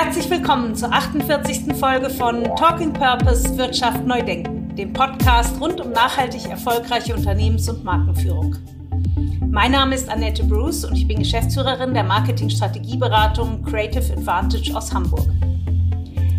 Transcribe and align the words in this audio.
Herzlich 0.00 0.30
willkommen 0.30 0.76
zur 0.76 0.92
48. 0.92 1.74
Folge 1.74 2.08
von 2.08 2.44
Talking 2.54 2.92
Purpose 2.92 3.58
Wirtschaft 3.58 4.06
neu 4.06 4.22
denken, 4.22 4.72
dem 4.76 4.92
Podcast 4.92 5.60
rund 5.60 5.80
um 5.80 5.90
nachhaltig 5.90 6.48
erfolgreiche 6.48 7.16
Unternehmens- 7.16 7.68
und 7.68 7.82
Markenführung. 7.82 8.54
Mein 9.50 9.72
Name 9.72 9.96
ist 9.96 10.08
Annette 10.08 10.44
Bruce 10.44 10.84
und 10.84 10.94
ich 10.94 11.08
bin 11.08 11.18
Geschäftsführerin 11.18 11.94
der 11.94 12.04
Marketing-Strategieberatung 12.04 13.64
Creative 13.64 14.12
Advantage 14.12 14.72
aus 14.72 14.94
Hamburg. 14.94 15.26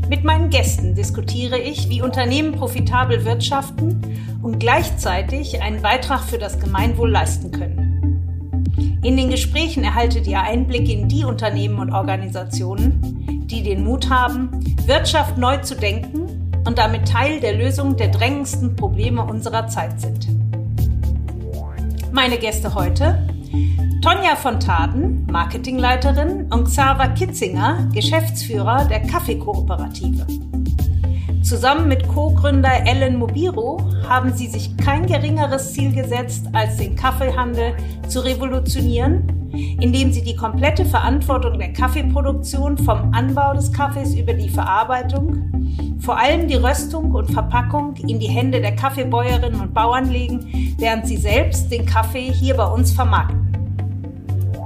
Mit 0.07 0.23
meinen 0.23 0.49
Gästen 0.49 0.95
diskutiere 0.95 1.59
ich, 1.59 1.89
wie 1.89 2.01
Unternehmen 2.01 2.53
profitabel 2.53 3.25
wirtschaften 3.25 4.01
und 4.41 4.59
gleichzeitig 4.59 5.61
einen 5.61 5.81
Beitrag 5.81 6.21
für 6.21 6.37
das 6.37 6.61
Gemeinwohl 6.61 7.11
leisten 7.11 7.51
können. 7.51 7.89
In 9.01 9.17
den 9.17 9.29
Gesprächen 9.29 9.83
erhaltet 9.83 10.27
ihr 10.27 10.41
Einblicke 10.41 10.93
in 10.93 11.09
die 11.09 11.25
Unternehmen 11.25 11.79
und 11.79 11.91
Organisationen, 11.91 13.28
die 13.49 13.63
den 13.63 13.83
Mut 13.83 14.09
haben, 14.09 14.49
Wirtschaft 14.85 15.37
neu 15.37 15.57
zu 15.57 15.75
denken 15.75 16.51
und 16.65 16.77
damit 16.77 17.07
Teil 17.07 17.39
der 17.39 17.53
Lösung 17.53 17.97
der 17.97 18.09
drängendsten 18.09 18.75
Probleme 18.75 19.23
unserer 19.23 19.67
Zeit 19.67 19.99
sind. 19.99 20.27
Meine 22.11 22.37
Gäste 22.37 22.73
heute 22.75 23.27
Tonja 24.01 24.35
von 24.35 24.59
Taden, 24.59 25.27
Marketingleiterin 25.29 26.47
und 26.51 26.65
Xaver 26.65 27.09
Kitzinger, 27.09 27.89
Geschäftsführer 27.93 28.85
der 28.85 29.01
Kaffeekooperative. 29.01 30.25
Zusammen 31.41 31.87
mit 31.87 32.07
Co-Gründer 32.07 32.85
Ellen 32.85 33.17
Mobiro 33.17 33.81
haben 34.07 34.33
sie 34.33 34.47
sich 34.47 34.77
kein 34.77 35.05
geringeres 35.05 35.73
Ziel 35.73 35.91
gesetzt, 35.93 36.47
als 36.53 36.77
den 36.77 36.95
Kaffeehandel 36.95 37.73
zu 38.07 38.19
revolutionieren, 38.19 39.38
indem 39.51 40.11
sie 40.11 40.23
die 40.23 40.35
komplette 40.35 40.85
Verantwortung 40.85 41.59
der 41.59 41.73
Kaffeeproduktion 41.73 42.77
vom 42.77 43.13
Anbau 43.13 43.53
des 43.53 43.71
Kaffees 43.71 44.15
über 44.15 44.33
die 44.33 44.49
Verarbeitung, 44.49 45.97
vor 45.99 46.17
allem 46.17 46.47
die 46.47 46.55
Röstung 46.55 47.11
und 47.11 47.31
Verpackung 47.31 47.95
in 48.07 48.19
die 48.19 48.29
Hände 48.29 48.61
der 48.61 48.75
Kaffeebäuerinnen 48.75 49.59
und 49.59 49.73
Bauern 49.73 50.09
legen, 50.09 50.75
während 50.77 51.07
sie 51.07 51.17
selbst 51.17 51.71
den 51.71 51.85
Kaffee 51.85 52.31
hier 52.31 52.55
bei 52.55 52.65
uns 52.65 52.91
vermarkten. 52.91 53.49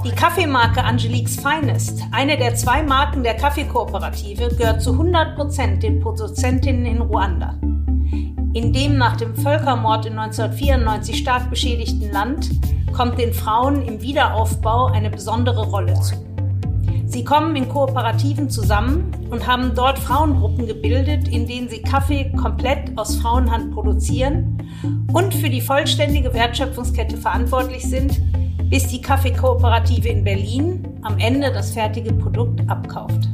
Die 0.05 0.11
Kaffeemarke 0.11 0.83
Angeliques 0.83 1.37
Finest, 1.37 2.03
eine 2.11 2.37
der 2.37 2.55
zwei 2.55 2.83
Marken 2.83 3.23
der 3.23 3.35
Kaffeekooperative, 3.35 4.49
gehört 4.49 4.81
zu 4.81 4.91
100 4.91 5.35
Prozent 5.37 5.81
den 5.81 6.01
Produzentinnen 6.01 6.85
in 6.85 7.01
Ruanda. 7.01 7.55
In 8.53 8.73
dem 8.73 8.97
nach 8.97 9.15
dem 9.15 9.33
Völkermord 9.33 10.05
in 10.05 10.19
1994 10.19 11.17
stark 11.17 11.49
beschädigten 11.49 12.11
Land 12.11 12.49
kommt 12.93 13.19
den 13.19 13.33
Frauen 13.33 13.81
im 13.81 14.01
Wiederaufbau 14.01 14.85
eine 14.85 15.09
besondere 15.09 15.65
Rolle 15.65 15.99
zu. 15.99 16.15
Sie 17.05 17.23
kommen 17.23 17.55
in 17.55 17.67
Kooperativen 17.69 18.49
zusammen 18.49 19.11
und 19.29 19.45
haben 19.45 19.73
dort 19.75 19.99
Frauengruppen 19.99 20.65
gebildet, 20.67 21.27
in 21.27 21.47
denen 21.47 21.69
sie 21.69 21.81
Kaffee 21.81 22.31
komplett 22.31 22.97
aus 22.97 23.17
Frauenhand 23.17 23.73
produzieren 23.73 24.57
und 25.13 25.33
für 25.33 25.49
die 25.49 25.61
vollständige 25.61 26.33
Wertschöpfungskette 26.33 27.17
verantwortlich 27.17 27.83
sind, 27.83 28.19
bis 28.69 28.87
die 28.87 29.01
Kaffeekooperative 29.01 30.07
in 30.07 30.23
Berlin 30.23 30.87
am 31.03 31.19
Ende 31.19 31.51
das 31.51 31.71
fertige 31.71 32.13
Produkt 32.13 32.67
abkauft. 32.69 33.29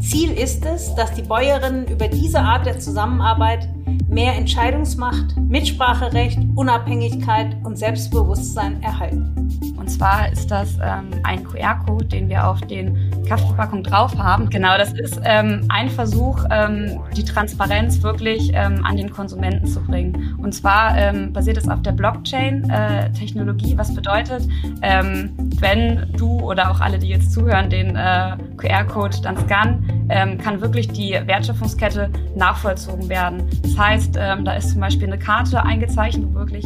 Ziel 0.00 0.32
ist 0.32 0.64
es, 0.66 0.94
dass 0.94 1.14
die 1.14 1.22
Bäuerinnen 1.22 1.86
über 1.86 2.08
diese 2.08 2.40
Art 2.40 2.66
der 2.66 2.78
Zusammenarbeit 2.78 3.68
mehr 4.16 4.34
Entscheidungsmacht, 4.34 5.36
Mitspracherecht, 5.36 6.38
Unabhängigkeit 6.54 7.54
und 7.64 7.76
Selbstbewusstsein 7.76 8.82
erhalten. 8.82 9.30
Und 9.76 9.90
zwar 9.90 10.32
ist 10.32 10.50
das 10.50 10.78
ähm, 10.82 11.10
ein 11.22 11.44
QR-Code, 11.44 12.06
den 12.06 12.30
wir 12.30 12.48
auf 12.48 12.62
den 12.62 13.05
Kaffeepackungen 13.26 13.84
drauf 13.84 14.16
haben. 14.16 14.48
Genau, 14.50 14.76
das 14.78 14.92
ist 14.92 15.20
ähm, 15.24 15.66
ein 15.68 15.90
Versuch, 15.90 16.44
ähm, 16.50 17.00
die 17.16 17.24
Transparenz 17.24 18.02
wirklich 18.02 18.52
ähm, 18.54 18.84
an 18.84 18.96
den 18.96 19.10
Konsumenten 19.10 19.66
zu 19.66 19.80
bringen. 19.82 20.36
Und 20.42 20.54
zwar 20.54 20.96
ähm, 20.96 21.32
basiert 21.32 21.58
es 21.58 21.68
auf 21.68 21.82
der 21.82 21.92
Blockchain-Technologie, 21.92 23.74
äh, 23.74 23.78
was 23.78 23.94
bedeutet, 23.94 24.48
ähm, 24.82 25.30
wenn 25.58 26.12
du 26.16 26.40
oder 26.40 26.70
auch 26.70 26.80
alle, 26.80 26.98
die 26.98 27.08
jetzt 27.08 27.32
zuhören, 27.32 27.68
den 27.68 27.96
äh, 27.96 28.36
QR-Code 28.56 29.18
dann 29.22 29.36
scannen, 29.36 30.06
ähm, 30.08 30.38
kann 30.38 30.60
wirklich 30.60 30.88
die 30.88 31.12
Wertschöpfungskette 31.12 32.10
nachvollzogen 32.36 33.08
werden. 33.08 33.42
Das 33.62 33.76
heißt, 33.76 34.16
da 34.16 34.52
ist 34.52 34.70
zum 34.70 34.80
Beispiel 34.80 35.06
eine 35.08 35.18
Karte 35.18 35.62
eingezeichnet, 35.62 36.26
wo 36.30 36.38
wirklich 36.38 36.64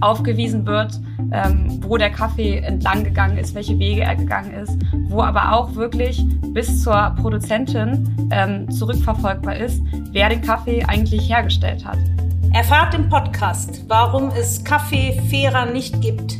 aufgewiesen 0.00 0.66
wird, 0.66 1.00
ähm, 1.32 1.80
wo 1.82 1.96
der 1.96 2.10
Kaffee 2.10 2.58
entlang 2.58 3.04
gegangen 3.04 3.38
ist, 3.38 3.54
welche 3.54 3.78
Wege 3.78 4.02
er 4.02 4.16
gegangen 4.16 4.52
ist, 4.52 4.76
wo 5.08 5.22
aber 5.22 5.52
auch 5.52 5.74
wirklich 5.74 6.24
bis 6.52 6.82
zur 6.82 7.14
Produzentin 7.20 8.28
ähm, 8.30 8.70
zurückverfolgbar 8.70 9.56
ist, 9.56 9.82
wer 10.12 10.28
den 10.28 10.40
Kaffee 10.40 10.84
eigentlich 10.84 11.28
hergestellt 11.28 11.84
hat. 11.84 11.98
Erfahrt 12.52 12.94
im 12.94 13.08
Podcast, 13.08 13.84
warum 13.88 14.30
es 14.30 14.64
Kaffee 14.64 15.20
fairer 15.30 15.66
nicht 15.66 16.00
gibt 16.00 16.38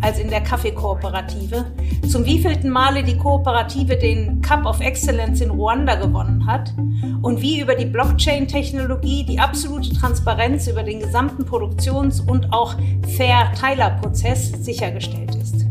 als 0.00 0.18
in 0.18 0.28
der 0.28 0.42
Kaffeekooperative, 0.42 1.64
zum 2.08 2.24
wievielten 2.24 2.70
Male 2.70 3.02
die 3.02 3.16
Kooperative 3.16 3.96
den 3.96 4.40
Cup 4.42 4.66
of 4.66 4.80
Excellence 4.80 5.40
in 5.40 5.50
Ruanda 5.50 5.96
gewonnen 5.96 6.46
hat 6.46 6.72
und 7.26 7.42
wie 7.42 7.60
über 7.60 7.74
die 7.74 7.86
Blockchain-Technologie 7.86 9.24
die 9.24 9.40
absolute 9.40 9.92
Transparenz 9.92 10.68
über 10.68 10.84
den 10.84 11.00
gesamten 11.00 11.44
Produktions- 11.44 12.20
und 12.20 12.52
auch 12.52 12.76
Fair-Teiler-Prozess 13.16 14.52
sichergestellt 14.60 15.34
ist. 15.34 15.66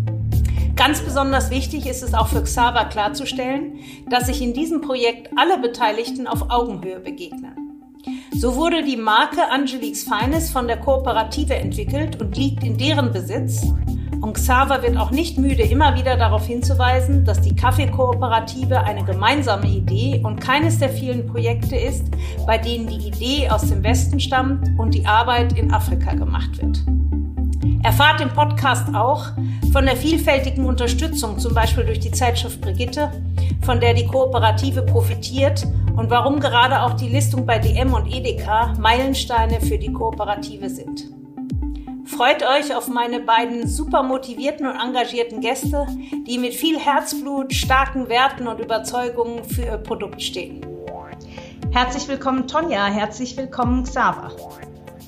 Ganz 0.75 0.99
besonders 0.99 1.51
wichtig 1.51 1.88
ist 1.88 2.03
es 2.03 2.13
auch 2.13 2.27
für 2.27 2.43
Xaver 2.43 2.83
klarzustellen, 2.89 3.79
dass 4.09 4.25
sich 4.25 4.41
in 4.41 4.53
diesem 4.53 4.81
Projekt 4.81 5.29
alle 5.38 5.57
Beteiligten 5.57 6.27
auf 6.27 6.51
Augenhöhe 6.51 6.99
begegnen. 6.99 7.55
So 8.37 8.57
wurde 8.57 8.83
die 8.83 8.97
Marke 8.97 9.49
Angeliques 9.49 10.03
Feines 10.03 10.49
von 10.49 10.67
der 10.67 10.81
Kooperative 10.81 11.55
entwickelt 11.55 12.19
und 12.19 12.35
liegt 12.35 12.66
in 12.66 12.77
deren 12.77 13.13
Besitz 13.13 13.66
und 14.22 14.34
Xaver 14.34 14.81
wird 14.81 14.98
auch 14.98 15.12
nicht 15.12 15.38
müde, 15.38 15.64
immer 15.64 15.96
wieder 15.96 16.18
darauf 16.18 16.46
hinzuweisen, 16.46 17.26
dass 17.26 17.42
die 17.42 17.56
Kaffeekooperative 17.56 18.81
eine 18.81 19.03
gemeinsame 19.03 19.68
Idee 19.68 20.22
und 20.24 20.40
keines 20.40 20.80
der 20.80 20.90
vielen 20.90 21.28
Projekte 21.28 21.76
ist, 21.76 22.06
bei 22.46 22.58
denen 22.58 22.88
die 22.88 23.08
Idee 23.08 23.50
aus 23.50 23.70
dem 23.70 23.84
Westen 23.84 24.20
stammt 24.20 24.68
und 24.78 24.94
die 24.94 25.06
Arbeit 25.06 25.53
in 25.58 25.74
Afrika 25.74 26.14
gemacht 26.14 26.62
wird. 26.62 26.84
Erfahrt 27.84 28.22
im 28.22 28.30
Podcast 28.30 28.94
auch 28.96 29.28
von 29.72 29.86
der 29.86 29.96
vielfältigen 29.96 30.66
Unterstützung, 30.66 31.38
zum 31.38 31.53
Beispiel 31.53 31.86
durch 31.86 32.00
die 32.00 32.12
Zeitschrift 32.12 32.62
Brigitte, 32.62 33.12
von 33.62 33.80
der 33.80 33.94
die 33.94 34.08
Kooperative 34.08 34.82
profitiert 34.82 35.68
und 35.96 36.09
warum 36.09 36.40
gerade 36.40 36.82
auch 36.82 36.94
die 36.94 37.09
Listung 37.09 37.46
bei 37.46 37.59
DM 37.59 37.94
und 37.94 38.08
Edeka 38.08 38.74
Meilensteine 38.80 39.62
für 39.62 39.78
die 39.78 39.92
Kooperative 39.92 40.70
sind. 40.70 41.15
Freut 42.16 42.44
euch 42.44 42.74
auf 42.74 42.88
meine 42.88 43.20
beiden 43.20 43.68
super 43.68 44.02
motivierten 44.02 44.66
und 44.66 44.80
engagierten 44.80 45.42
Gäste, 45.42 45.86
die 46.26 46.38
mit 46.38 46.53
viel 46.53 46.80
Herzblut, 46.80 47.53
starken 47.53 48.08
Werten 48.08 48.48
und 48.48 48.62
Überzeugungen 48.62 49.44
für 49.44 49.64
ihr 49.64 49.78
Produkt 49.78 50.22
stehen. 50.22 50.66
Herzlich 51.74 52.08
willkommen 52.08 52.48
Tonja, 52.48 52.86
herzlich 52.86 53.36
willkommen 53.36 53.84
Xaver. 53.84 54.31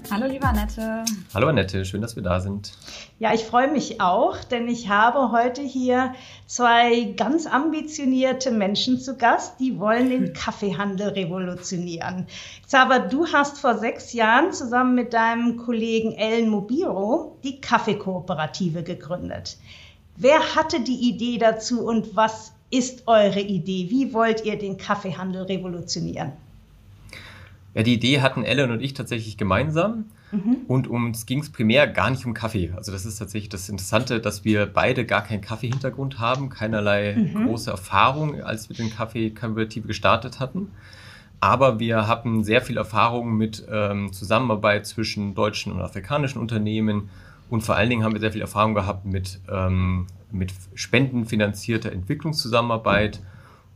Hallo 0.10 0.26
liebe 0.26 0.48
Annette. 0.48 1.04
Hallo 1.34 1.48
Annette, 1.48 1.84
schön, 1.84 2.02
dass 2.02 2.16
wir 2.16 2.24
da 2.24 2.40
sind. 2.40 2.72
Ja, 3.20 3.34
ich 3.34 3.44
freue 3.44 3.70
mich 3.70 4.00
auch, 4.00 4.42
denn 4.46 4.70
ich 4.70 4.88
habe 4.88 5.32
heute 5.32 5.62
hier 5.62 6.14
zwei 6.46 7.14
ganz 7.18 7.46
ambitionierte 7.46 8.52
Menschen 8.52 9.02
zu 9.02 9.18
Gast, 9.18 9.60
die 9.60 9.80
wollen 9.80 10.10
den 10.10 10.32
Kaffeehandel 10.34 11.10
revolutionieren. 11.10 12.26
Xaver, 12.66 13.00
du 13.00 13.28
hast 13.28 13.60
vor 13.60 13.78
sechs 13.78 14.14
Jahren 14.14 14.54
zusammen 14.54 14.96
mit 14.96 15.12
deinem 15.12 15.58
Kollegen 15.58 16.14
Ellen 16.14 16.50
Mobiro 16.50 17.38
die 17.44 17.60
Kaffeekooperative 17.60 18.84
gegründet. 18.84 19.58
Wer 20.16 20.56
hatte 20.56 20.80
die 20.80 21.10
Idee 21.10 21.38
dazu 21.38 21.86
und 21.86 22.16
was 22.16 22.54
ist 22.70 23.04
eure 23.08 23.42
Idee? 23.42 23.88
Wie 23.90 24.14
wollt 24.14 24.46
ihr 24.46 24.58
den 24.58 24.78
Kaffeehandel 24.78 25.44
revolutionieren? 25.44 26.32
Ja, 27.78 27.84
die 27.84 27.94
Idee 27.94 28.22
hatten 28.22 28.44
Ellen 28.44 28.72
und 28.72 28.82
ich 28.82 28.96
tatsächlich 28.96 29.38
gemeinsam. 29.38 30.06
Mhm. 30.32 30.62
Und 30.68 30.88
uns 30.88 31.28
ging 31.28 31.42
es 31.42 31.52
primär 31.52 31.86
gar 31.86 32.10
nicht 32.10 32.26
um 32.26 32.34
Kaffee. 32.34 32.72
Also 32.76 32.92
das 32.92 33.06
ist 33.06 33.18
tatsächlich 33.18 33.50
das 33.50 33.70
Interessante, 33.70 34.20
dass 34.20 34.44
wir 34.44 34.66
beide 34.66 35.06
gar 35.06 35.22
keinen 35.24 35.42
Kaffee-Hintergrund 35.42 36.18
haben, 36.18 36.50
keinerlei 36.50 37.14
mhm. 37.16 37.46
große 37.46 37.70
Erfahrung, 37.70 38.42
als 38.42 38.68
wir 38.68 38.76
den 38.76 38.90
Kaffee-Konvertive 38.90 39.88
gestartet 39.88 40.40
hatten. 40.40 40.72
Aber 41.40 41.80
wir 41.80 42.08
hatten 42.08 42.44
sehr 42.44 42.64
viel 42.64 42.78
Erfahrung 42.78 43.38
mit 43.38 43.68
ähm, 43.72 44.12
Zusammenarbeit 44.12 44.88
zwischen 44.88 45.36
deutschen 45.36 45.72
und 45.72 45.80
afrikanischen 45.80 46.40
Unternehmen. 46.40 47.12
Und 47.48 47.62
vor 47.62 47.76
allen 47.76 47.92
Dingen 47.92 48.04
haben 48.04 48.14
wir 48.14 48.20
sehr 48.20 48.32
viel 48.32 48.42
Erfahrung 48.42 48.74
gehabt 48.74 49.06
mit, 49.06 49.40
ähm, 49.52 50.08
mit 50.32 50.52
spendenfinanzierter 50.74 51.92
Entwicklungszusammenarbeit 51.92 53.22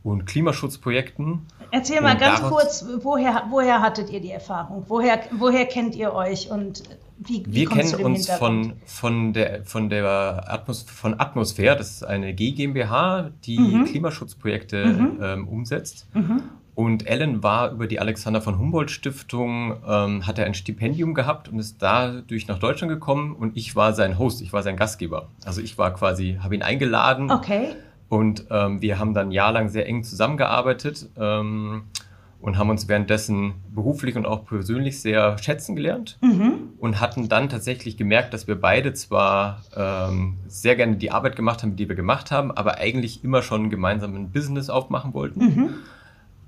und 0.02 0.26
Klimaschutzprojekten. 0.26 1.42
Erzähl 1.72 2.02
mal 2.02 2.18
ganz 2.18 2.42
kurz, 2.42 2.84
woher, 3.00 3.44
woher 3.48 3.80
hattet 3.80 4.10
ihr 4.10 4.20
die 4.20 4.30
Erfahrung? 4.30 4.84
Woher, 4.88 5.20
woher 5.38 5.64
kennt 5.64 5.94
ihr 5.94 6.12
euch 6.12 6.50
und 6.50 6.82
Wie, 7.18 7.44
wie 7.46 7.54
wir 7.54 7.68
kennen 7.68 7.94
uns 8.04 8.30
von, 8.30 8.74
von 8.84 9.32
der, 9.32 9.64
von 9.64 9.88
der 9.88 10.44
Atmos 10.48 10.82
von 10.82 11.18
Atmosphäre, 11.18 11.76
das 11.76 11.90
ist 11.90 12.04
eine 12.04 12.34
GmbH, 12.34 13.30
die 13.44 13.58
mhm. 13.58 13.86
Klimaschutzprojekte 13.86 14.84
mhm. 14.84 15.18
ähm, 15.22 15.48
umsetzt. 15.48 16.08
Mhm. 16.12 16.42
Und 16.74 17.06
Ellen 17.06 17.42
war 17.42 17.70
über 17.72 17.86
die 17.86 18.00
Alexander 18.00 18.40
von 18.42 18.58
Humboldt 18.58 18.90
Stiftung, 18.90 19.76
ähm, 19.86 20.26
hat 20.26 20.38
er 20.38 20.46
ein 20.46 20.54
Stipendium 20.54 21.14
gehabt 21.14 21.48
und 21.48 21.58
ist 21.58 21.80
dadurch 21.80 22.48
nach 22.48 22.58
Deutschland 22.58 22.92
gekommen 22.92 23.34
und 23.34 23.56
ich 23.56 23.76
war 23.76 23.94
sein 23.94 24.18
Host, 24.18 24.42
ich 24.42 24.52
war 24.52 24.62
sein 24.62 24.76
Gastgeber. 24.76 25.28
Also 25.44 25.62
ich 25.62 25.78
war 25.78 25.92
quasi, 25.94 26.38
habe 26.42 26.54
ihn 26.54 26.62
eingeladen. 26.62 27.30
Okay. 27.30 27.76
Und 28.12 28.44
ähm, 28.50 28.82
wir 28.82 28.98
haben 28.98 29.14
dann 29.14 29.32
jahrelang 29.32 29.70
sehr 29.70 29.86
eng 29.86 30.04
zusammengearbeitet 30.04 31.08
ähm, 31.16 31.84
und 32.42 32.58
haben 32.58 32.68
uns 32.68 32.86
währenddessen 32.86 33.54
beruflich 33.74 34.16
und 34.16 34.26
auch 34.26 34.44
persönlich 34.44 35.00
sehr 35.00 35.38
schätzen 35.38 35.76
gelernt 35.76 36.18
mhm. 36.20 36.74
und 36.78 37.00
hatten 37.00 37.30
dann 37.30 37.48
tatsächlich 37.48 37.96
gemerkt, 37.96 38.34
dass 38.34 38.46
wir 38.46 38.60
beide 38.60 38.92
zwar 38.92 39.62
ähm, 39.74 40.36
sehr 40.46 40.76
gerne 40.76 40.96
die 40.96 41.10
Arbeit 41.10 41.36
gemacht 41.36 41.62
haben, 41.62 41.74
die 41.74 41.88
wir 41.88 41.96
gemacht 41.96 42.30
haben, 42.30 42.50
aber 42.50 42.76
eigentlich 42.76 43.24
immer 43.24 43.40
schon 43.40 43.70
gemeinsam 43.70 44.14
ein 44.14 44.30
Business 44.30 44.68
aufmachen 44.68 45.14
wollten. 45.14 45.40
Mhm 45.40 45.68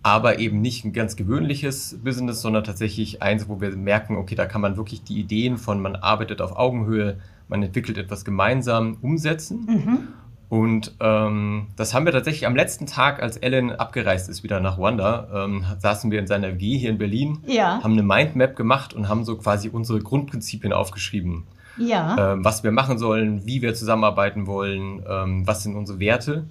aber 0.06 0.38
eben 0.38 0.60
nicht 0.60 0.84
ein 0.84 0.92
ganz 0.92 1.16
gewöhnliches 1.16 1.98
Business, 2.04 2.42
sondern 2.42 2.62
tatsächlich 2.62 3.22
eins, 3.22 3.48
wo 3.48 3.62
wir 3.62 3.74
merken, 3.74 4.18
okay, 4.18 4.34
da 4.34 4.44
kann 4.44 4.60
man 4.60 4.76
wirklich 4.76 5.02
die 5.02 5.18
Ideen 5.18 5.56
von 5.56 5.80
man 5.80 5.96
arbeitet 5.96 6.42
auf 6.42 6.58
Augenhöhe, 6.58 7.16
man 7.48 7.62
entwickelt 7.62 7.96
etwas 7.96 8.26
gemeinsam 8.26 8.98
umsetzen. 9.00 9.64
Mhm. 9.66 10.08
Und 10.54 10.92
ähm, 11.00 11.66
das 11.74 11.94
haben 11.94 12.04
wir 12.04 12.12
tatsächlich 12.12 12.46
am 12.46 12.54
letzten 12.54 12.86
Tag, 12.86 13.20
als 13.20 13.36
Ellen 13.36 13.72
abgereist 13.72 14.28
ist, 14.28 14.44
wieder 14.44 14.60
nach 14.60 14.78
Rwanda, 14.78 15.26
ähm, 15.34 15.64
saßen 15.80 16.12
wir 16.12 16.20
in 16.20 16.28
seiner 16.28 16.54
WG 16.60 16.78
hier 16.78 16.90
in 16.90 16.98
Berlin, 16.98 17.38
ja. 17.44 17.82
haben 17.82 17.94
eine 17.94 18.04
Mindmap 18.04 18.54
gemacht 18.54 18.94
und 18.94 19.08
haben 19.08 19.24
so 19.24 19.36
quasi 19.36 19.68
unsere 19.68 19.98
Grundprinzipien 19.98 20.72
aufgeschrieben. 20.72 21.42
Ja. 21.76 22.34
Ähm, 22.34 22.44
was 22.44 22.62
wir 22.62 22.70
machen 22.70 22.98
sollen, 22.98 23.44
wie 23.46 23.62
wir 23.62 23.74
zusammenarbeiten 23.74 24.46
wollen, 24.46 25.02
ähm, 25.08 25.44
was 25.44 25.64
sind 25.64 25.74
unsere 25.74 25.98
Werte 25.98 26.44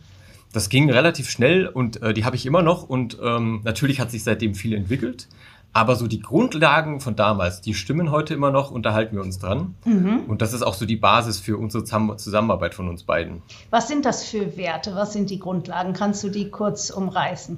das 0.53 0.69
ging 0.69 0.89
relativ 0.89 1.31
schnell 1.31 1.67
und 1.67 2.01
äh, 2.03 2.13
die 2.13 2.25
habe 2.25 2.35
ich 2.35 2.45
immer 2.45 2.61
noch 2.61 2.87
und 2.87 3.17
ähm, 3.21 3.61
natürlich 3.63 3.99
hat 3.99 4.11
sich 4.11 4.23
seitdem 4.23 4.53
viel 4.53 4.75
entwickelt. 4.75 5.27
Aber 5.73 5.95
so 5.95 6.07
die 6.07 6.19
Grundlagen 6.19 6.99
von 6.99 7.15
damals, 7.15 7.61
die 7.61 7.73
stimmen 7.73 8.11
heute 8.11 8.35
immer 8.35 8.51
noch 8.51 8.69
und 8.69 8.85
da 8.85 8.93
halten 8.93 9.15
wir 9.15 9.23
uns 9.23 9.39
dran. 9.39 9.73
Mhm. 9.85 10.25
Und 10.27 10.43
das 10.43 10.53
ist 10.53 10.61
auch 10.61 10.75
so 10.75 10.85
die 10.85 10.95
Basis 10.95 11.39
für 11.39 11.57
unsere 11.57 11.83
Zusammenarbeit 11.83 12.75
von 12.75 12.87
uns 12.87 13.03
beiden. 13.03 13.41
Was 13.71 13.87
sind 13.87 14.05
das 14.05 14.23
für 14.23 14.55
Werte? 14.55 14.95
Was 14.95 15.13
sind 15.13 15.31
die 15.31 15.39
Grundlagen? 15.39 15.93
Kannst 15.93 16.23
du 16.23 16.29
die 16.29 16.51
kurz 16.51 16.91
umreißen? 16.91 17.57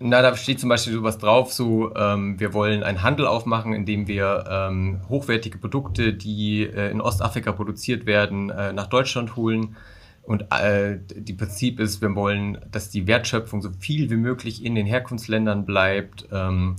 Na, 0.00 0.20
da 0.20 0.36
steht 0.36 0.60
zum 0.60 0.68
Beispiel 0.68 0.92
sowas 0.92 1.18
drauf, 1.18 1.52
so 1.52 1.94
ähm, 1.94 2.38
wir 2.38 2.52
wollen 2.52 2.82
einen 2.82 3.02
Handel 3.02 3.26
aufmachen, 3.26 3.72
indem 3.72 4.06
wir 4.08 4.44
ähm, 4.50 5.00
hochwertige 5.08 5.56
Produkte, 5.56 6.12
die 6.12 6.64
äh, 6.64 6.90
in 6.90 7.00
Ostafrika 7.00 7.52
produziert 7.52 8.04
werden, 8.04 8.50
äh, 8.50 8.72
nach 8.72 8.88
Deutschland 8.88 9.36
holen. 9.36 9.76
Und 10.22 10.46
äh, 10.50 10.98
die 11.14 11.32
Prinzip 11.32 11.80
ist, 11.80 12.02
wir 12.02 12.14
wollen, 12.14 12.58
dass 12.70 12.90
die 12.90 13.06
Wertschöpfung 13.06 13.62
so 13.62 13.70
viel 13.78 14.10
wie 14.10 14.16
möglich 14.16 14.64
in 14.64 14.74
den 14.74 14.86
Herkunftsländern 14.86 15.64
bleibt. 15.64 16.26
Ähm, 16.32 16.76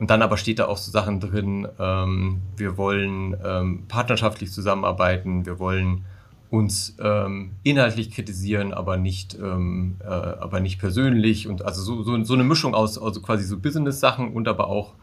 und 0.00 0.08
dann 0.08 0.22
aber 0.22 0.38
steht 0.38 0.58
da 0.58 0.66
auch 0.66 0.78
so 0.78 0.90
Sachen 0.90 1.20
drin, 1.20 1.68
ähm, 1.78 2.40
wir 2.56 2.78
wollen 2.78 3.36
ähm, 3.44 3.84
partnerschaftlich 3.86 4.50
zusammenarbeiten, 4.50 5.44
wir 5.44 5.58
wollen 5.58 6.06
uns 6.48 6.96
ähm, 7.02 7.50
inhaltlich 7.64 8.10
kritisieren, 8.10 8.72
aber 8.72 8.96
nicht, 8.96 9.34
ähm, 9.34 9.96
äh, 10.02 10.06
aber 10.06 10.60
nicht 10.60 10.80
persönlich. 10.80 11.48
Und 11.48 11.66
also 11.66 11.82
so, 11.82 12.02
so, 12.02 12.24
so 12.24 12.32
eine 12.32 12.44
Mischung 12.44 12.74
aus 12.74 12.96
also 12.96 13.20
quasi 13.20 13.44
so 13.44 13.58
Business-Sachen 13.58 14.32
und 14.32 14.48
aber 14.48 14.68
auch 14.68 14.94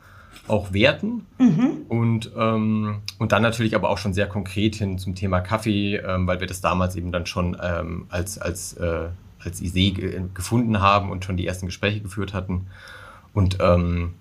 auch 0.47 0.71
werten 0.71 1.25
mhm. 1.39 1.85
und, 1.89 2.31
ähm, 2.37 2.97
und 3.17 3.31
dann 3.31 3.41
natürlich 3.41 3.75
aber 3.75 3.89
auch 3.89 3.97
schon 3.97 4.13
sehr 4.13 4.27
konkret 4.27 4.75
hin 4.75 4.97
zum 4.97 5.15
Thema 5.15 5.41
Kaffee, 5.41 5.97
ähm, 5.97 6.27
weil 6.27 6.39
wir 6.39 6.47
das 6.47 6.61
damals 6.61 6.95
eben 6.95 7.11
dann 7.11 7.25
schon 7.25 7.57
ähm, 7.61 8.05
als, 8.09 8.37
als, 8.37 8.73
äh, 8.73 9.09
als 9.39 9.61
Idee 9.61 9.91
gefunden 10.33 10.79
haben 10.79 11.11
und 11.11 11.25
schon 11.25 11.37
die 11.37 11.47
ersten 11.47 11.65
Gespräche 11.65 12.01
geführt 12.01 12.33
hatten. 12.33 12.67
Und 13.33 13.57
ähm, 13.59 14.13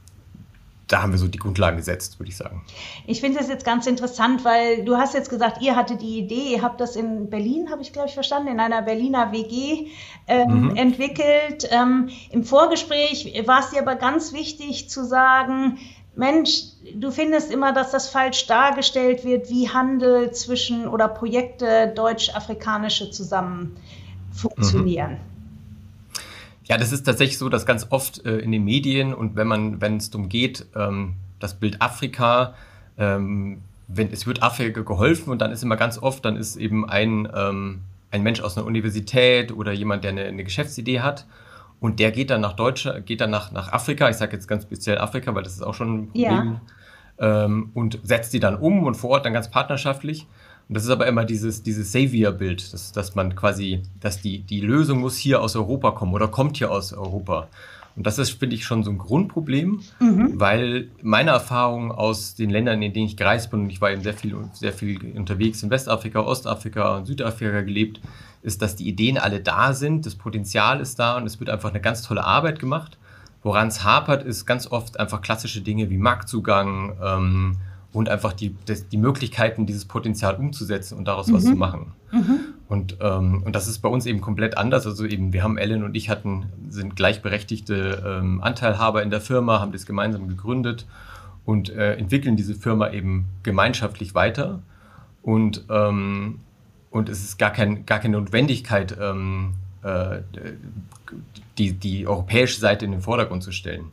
da 0.88 1.02
haben 1.02 1.12
wir 1.12 1.18
so 1.18 1.26
die 1.26 1.38
Grundlagen 1.38 1.76
gesetzt, 1.76 2.20
würde 2.20 2.30
ich 2.30 2.36
sagen. 2.36 2.62
Ich 3.06 3.20
finde 3.20 3.38
das 3.38 3.48
jetzt 3.48 3.64
ganz 3.64 3.86
interessant, 3.86 4.44
weil 4.44 4.84
du 4.84 4.96
hast 4.96 5.14
jetzt 5.14 5.30
gesagt, 5.30 5.60
ihr 5.60 5.74
hattet 5.74 6.00
die 6.00 6.18
Idee, 6.18 6.52
ihr 6.52 6.62
habt 6.62 6.80
das 6.80 6.94
in 6.94 7.28
Berlin, 7.28 7.70
habe 7.70 7.82
ich 7.82 7.92
glaube 7.92 8.08
ich 8.08 8.14
verstanden, 8.14 8.48
in 8.48 8.60
einer 8.60 8.82
Berliner 8.82 9.32
WG 9.32 9.88
ähm, 10.28 10.68
mhm. 10.68 10.76
entwickelt. 10.76 11.68
Ähm, 11.70 12.08
Im 12.30 12.44
Vorgespräch 12.44 13.42
war 13.46 13.60
es 13.60 13.70
dir 13.70 13.80
aber 13.80 13.96
ganz 13.96 14.32
wichtig 14.32 14.88
zu 14.88 15.04
sagen, 15.04 15.78
Mensch, 16.14 16.62
du 16.94 17.10
findest 17.10 17.52
immer, 17.52 17.72
dass 17.72 17.90
das 17.90 18.08
falsch 18.08 18.46
dargestellt 18.46 19.24
wird, 19.24 19.50
wie 19.50 19.68
Handel 19.68 20.32
zwischen 20.32 20.88
oder 20.88 21.08
Projekte 21.08 21.92
deutsch-afrikanische 21.94 23.10
zusammen 23.10 23.76
funktionieren. 24.32 25.12
Mhm. 25.12 25.35
Ja, 26.68 26.76
das 26.76 26.92
ist 26.92 27.04
tatsächlich 27.04 27.38
so, 27.38 27.48
dass 27.48 27.64
ganz 27.64 27.86
oft 27.90 28.24
äh, 28.26 28.38
in 28.38 28.50
den 28.52 28.64
Medien 28.64 29.14
und 29.14 29.36
wenn 29.36 29.46
man, 29.46 29.80
wenn 29.80 29.96
es 29.96 30.10
darum 30.10 30.28
geht, 30.28 30.66
ähm, 30.74 31.14
das 31.38 31.54
Bild 31.54 31.80
Afrika, 31.80 32.54
ähm, 32.98 33.62
wenn 33.88 34.10
es 34.10 34.26
wird 34.26 34.42
Afrika 34.42 34.80
geholfen 34.80 35.30
und 35.30 35.40
dann 35.40 35.52
ist 35.52 35.62
immer 35.62 35.76
ganz 35.76 35.98
oft, 35.98 36.24
dann 36.24 36.36
ist 36.36 36.56
eben 36.56 36.88
ein, 36.88 37.28
ähm, 37.34 37.82
ein 38.10 38.22
Mensch 38.22 38.40
aus 38.40 38.56
einer 38.56 38.66
Universität 38.66 39.52
oder 39.52 39.72
jemand, 39.72 40.02
der 40.02 40.10
eine, 40.10 40.24
eine 40.24 40.42
Geschäftsidee 40.42 41.00
hat 41.00 41.26
und 41.78 42.00
der 42.00 42.10
geht 42.10 42.30
dann 42.30 42.40
nach 42.40 42.54
Deutschland, 42.54 43.06
geht 43.06 43.20
dann 43.20 43.30
nach, 43.30 43.52
nach 43.52 43.72
Afrika, 43.72 44.08
ich 44.08 44.16
sage 44.16 44.32
jetzt 44.32 44.48
ganz 44.48 44.64
speziell 44.64 44.98
Afrika, 44.98 45.34
weil 45.34 45.44
das 45.44 45.52
ist 45.52 45.62
auch 45.62 45.74
schon 45.74 45.94
ein 45.94 46.06
Problem, 46.08 46.60
ja. 47.18 47.44
ähm, 47.44 47.70
und 47.74 48.00
setzt 48.02 48.32
die 48.32 48.40
dann 48.40 48.56
um 48.56 48.82
und 48.82 48.96
vor 48.96 49.10
Ort 49.10 49.24
dann 49.24 49.32
ganz 49.32 49.50
partnerschaftlich. 49.50 50.26
Und 50.68 50.74
das 50.74 50.84
ist 50.84 50.90
aber 50.90 51.06
immer 51.06 51.24
dieses, 51.24 51.62
dieses 51.62 51.92
Savior-Bild, 51.92 52.72
dass, 52.72 52.92
dass 52.92 53.14
man 53.14 53.36
quasi, 53.36 53.82
dass 54.00 54.20
die, 54.20 54.40
die 54.40 54.60
Lösung 54.60 55.00
muss 55.00 55.16
hier 55.16 55.40
aus 55.40 55.54
Europa 55.54 55.92
kommen 55.92 56.12
oder 56.12 56.28
kommt 56.28 56.56
hier 56.56 56.70
aus 56.70 56.92
Europa. 56.92 57.48
Und 57.94 58.06
das 58.06 58.18
ist, 58.18 58.38
finde 58.38 58.56
ich, 58.56 58.64
schon 58.64 58.84
so 58.84 58.90
ein 58.90 58.98
Grundproblem, 58.98 59.80
mhm. 60.00 60.38
weil 60.38 60.88
meine 61.02 61.30
Erfahrung 61.30 61.90
aus 61.90 62.34
den 62.34 62.50
Ländern, 62.50 62.82
in 62.82 62.92
denen 62.92 63.06
ich 63.06 63.16
gereist 63.16 63.50
bin, 63.50 63.60
und 63.60 63.70
ich 63.70 63.80
war 63.80 63.90
eben 63.90 64.02
sehr 64.02 64.12
viel, 64.12 64.36
sehr 64.52 64.74
viel 64.74 65.16
unterwegs 65.16 65.62
in 65.62 65.70
Westafrika, 65.70 66.20
Ostafrika 66.20 66.96
und 66.96 67.06
Südafrika 67.06 67.62
gelebt, 67.62 68.00
ist, 68.42 68.60
dass 68.60 68.76
die 68.76 68.86
Ideen 68.86 69.16
alle 69.16 69.40
da 69.40 69.72
sind, 69.72 70.04
das 70.04 70.14
Potenzial 70.14 70.80
ist 70.80 70.98
da 70.98 71.16
und 71.16 71.24
es 71.26 71.40
wird 71.40 71.48
einfach 71.48 71.70
eine 71.70 71.80
ganz 71.80 72.02
tolle 72.02 72.24
Arbeit 72.24 72.58
gemacht. 72.58 72.98
Woran 73.42 73.68
es 73.68 73.82
hapert, 73.82 74.24
ist 74.24 74.44
ganz 74.44 74.66
oft 74.66 75.00
einfach 75.00 75.22
klassische 75.22 75.62
Dinge 75.62 75.88
wie 75.88 75.96
Marktzugang 75.96 76.96
ähm, 77.02 77.56
und 77.96 78.10
einfach 78.10 78.34
die, 78.34 78.54
das, 78.66 78.90
die 78.90 78.98
Möglichkeiten, 78.98 79.64
dieses 79.64 79.86
Potenzial 79.86 80.34
umzusetzen 80.34 80.98
und 80.98 81.06
daraus 81.06 81.28
mhm. 81.28 81.32
was 81.32 81.44
zu 81.44 81.56
machen. 81.56 81.94
Mhm. 82.12 82.40
Und, 82.68 82.98
ähm, 83.00 83.42
und 83.42 83.56
das 83.56 83.68
ist 83.68 83.78
bei 83.78 83.88
uns 83.88 84.04
eben 84.04 84.20
komplett 84.20 84.58
anders. 84.58 84.86
Also 84.86 85.06
eben, 85.06 85.32
wir 85.32 85.42
haben 85.42 85.56
Ellen 85.56 85.82
und 85.82 85.96
ich 85.96 86.10
hatten, 86.10 86.44
sind 86.68 86.94
gleichberechtigte 86.94 88.20
ähm, 88.20 88.42
Anteilhaber 88.42 89.02
in 89.02 89.08
der 89.08 89.22
Firma, 89.22 89.60
haben 89.60 89.72
das 89.72 89.86
gemeinsam 89.86 90.28
gegründet 90.28 90.86
und 91.46 91.70
äh, 91.70 91.94
entwickeln 91.94 92.36
diese 92.36 92.54
Firma 92.54 92.90
eben 92.90 93.28
gemeinschaftlich 93.42 94.14
weiter. 94.14 94.60
Und, 95.22 95.64
ähm, 95.70 96.40
und 96.90 97.08
es 97.08 97.24
ist 97.24 97.38
gar, 97.38 97.50
kein, 97.50 97.86
gar 97.86 98.00
keine 98.00 98.18
Notwendigkeit, 98.18 98.94
ähm, 99.00 99.54
äh, 99.82 100.18
die, 101.56 101.72
die 101.72 102.06
europäische 102.06 102.60
Seite 102.60 102.84
in 102.84 102.90
den 102.90 103.00
Vordergrund 103.00 103.42
zu 103.42 103.52
stellen. 103.52 103.86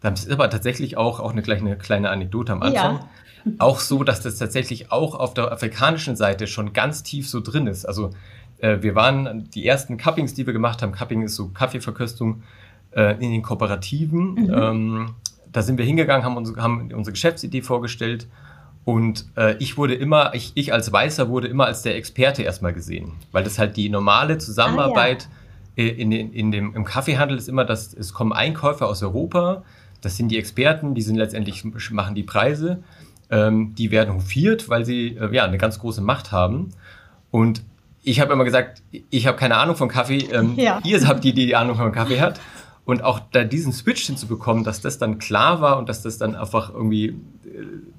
Das 0.00 0.24
ist 0.24 0.32
aber 0.32 0.48
tatsächlich 0.48 0.96
auch, 0.96 1.20
auch 1.20 1.32
eine 1.32 1.42
kleine, 1.42 1.76
kleine 1.76 2.08
Anekdote 2.08 2.52
am 2.52 2.62
Anfang. 2.62 2.94
Ja. 2.96 3.08
Auch 3.58 3.80
so, 3.80 4.04
dass 4.04 4.20
das 4.20 4.38
tatsächlich 4.38 4.92
auch 4.92 5.14
auf 5.14 5.34
der 5.34 5.50
afrikanischen 5.50 6.16
Seite 6.16 6.46
schon 6.46 6.72
ganz 6.72 7.02
tief 7.02 7.28
so 7.28 7.40
drin 7.40 7.66
ist. 7.66 7.84
Also 7.84 8.10
äh, 8.58 8.78
wir 8.80 8.94
waren 8.94 9.48
die 9.50 9.66
ersten 9.66 9.96
Cuppings, 9.96 10.34
die 10.34 10.46
wir 10.46 10.52
gemacht 10.52 10.82
haben. 10.82 10.92
Cupping 10.92 11.22
ist 11.22 11.36
so 11.36 11.48
Kaffeeverköstung 11.48 12.42
äh, 12.92 13.12
in 13.14 13.32
den 13.32 13.42
Kooperativen. 13.42 14.34
Mhm. 14.34 14.54
Ähm, 14.54 15.14
da 15.50 15.62
sind 15.62 15.78
wir 15.78 15.84
hingegangen, 15.84 16.24
haben, 16.24 16.36
uns, 16.36 16.56
haben 16.56 16.90
unsere 16.92 17.12
Geschäftsidee 17.12 17.62
vorgestellt 17.62 18.26
und 18.84 19.26
äh, 19.36 19.56
ich 19.58 19.76
wurde 19.76 19.94
immer, 19.94 20.34
ich, 20.34 20.52
ich 20.54 20.72
als 20.72 20.92
Weißer 20.92 21.28
wurde 21.28 21.46
immer 21.46 21.66
als 21.66 21.82
der 21.82 21.96
Experte 21.96 22.42
erstmal 22.42 22.72
gesehen, 22.72 23.12
weil 23.30 23.44
das 23.44 23.58
halt 23.58 23.76
die 23.76 23.88
normale 23.88 24.38
Zusammenarbeit 24.38 25.28
ah, 25.30 25.80
ja. 25.80 25.88
in, 25.88 26.10
in, 26.10 26.32
in 26.32 26.50
dem, 26.50 26.74
im 26.74 26.84
Kaffeehandel 26.84 27.38
ist 27.38 27.48
immer, 27.48 27.64
dass 27.64 27.94
es 27.94 28.12
kommen 28.12 28.32
Einkäufer 28.32 28.88
aus 28.88 29.02
Europa, 29.02 29.62
das 30.00 30.16
sind 30.16 30.28
die 30.30 30.38
Experten, 30.38 30.94
die 30.94 31.02
sind 31.02 31.14
letztendlich, 31.14 31.64
machen 31.92 32.16
die 32.16 32.24
Preise, 32.24 32.82
ähm, 33.32 33.74
die 33.74 33.90
werden 33.90 34.14
hofiert, 34.14 34.68
weil 34.68 34.84
sie 34.84 35.16
äh, 35.16 35.34
ja 35.34 35.44
eine 35.44 35.58
ganz 35.58 35.80
große 35.80 36.02
Macht 36.02 36.30
haben. 36.30 36.68
Und 37.30 37.62
ich 38.04 38.20
habe 38.20 38.32
immer 38.32 38.44
gesagt, 38.44 38.82
ich 39.10 39.26
habe 39.26 39.38
keine 39.38 39.56
Ahnung 39.56 39.74
von 39.74 39.88
Kaffee, 39.88 40.28
ähm, 40.32 40.54
ja. 40.56 40.80
ihr 40.84 41.08
habt 41.08 41.24
die, 41.24 41.32
die 41.32 41.46
die 41.46 41.56
Ahnung 41.56 41.76
von 41.76 41.90
Kaffee 41.92 42.20
hat. 42.20 42.38
Und 42.84 43.04
auch 43.04 43.20
da 43.30 43.44
diesen 43.44 43.72
Switch 43.72 44.06
hinzubekommen, 44.06 44.64
dass 44.64 44.80
das 44.80 44.98
dann 44.98 45.18
klar 45.18 45.60
war 45.60 45.78
und 45.78 45.88
dass 45.88 46.02
das 46.02 46.18
dann 46.18 46.34
einfach 46.34 46.74
irgendwie 46.74 47.06
äh, 47.06 47.14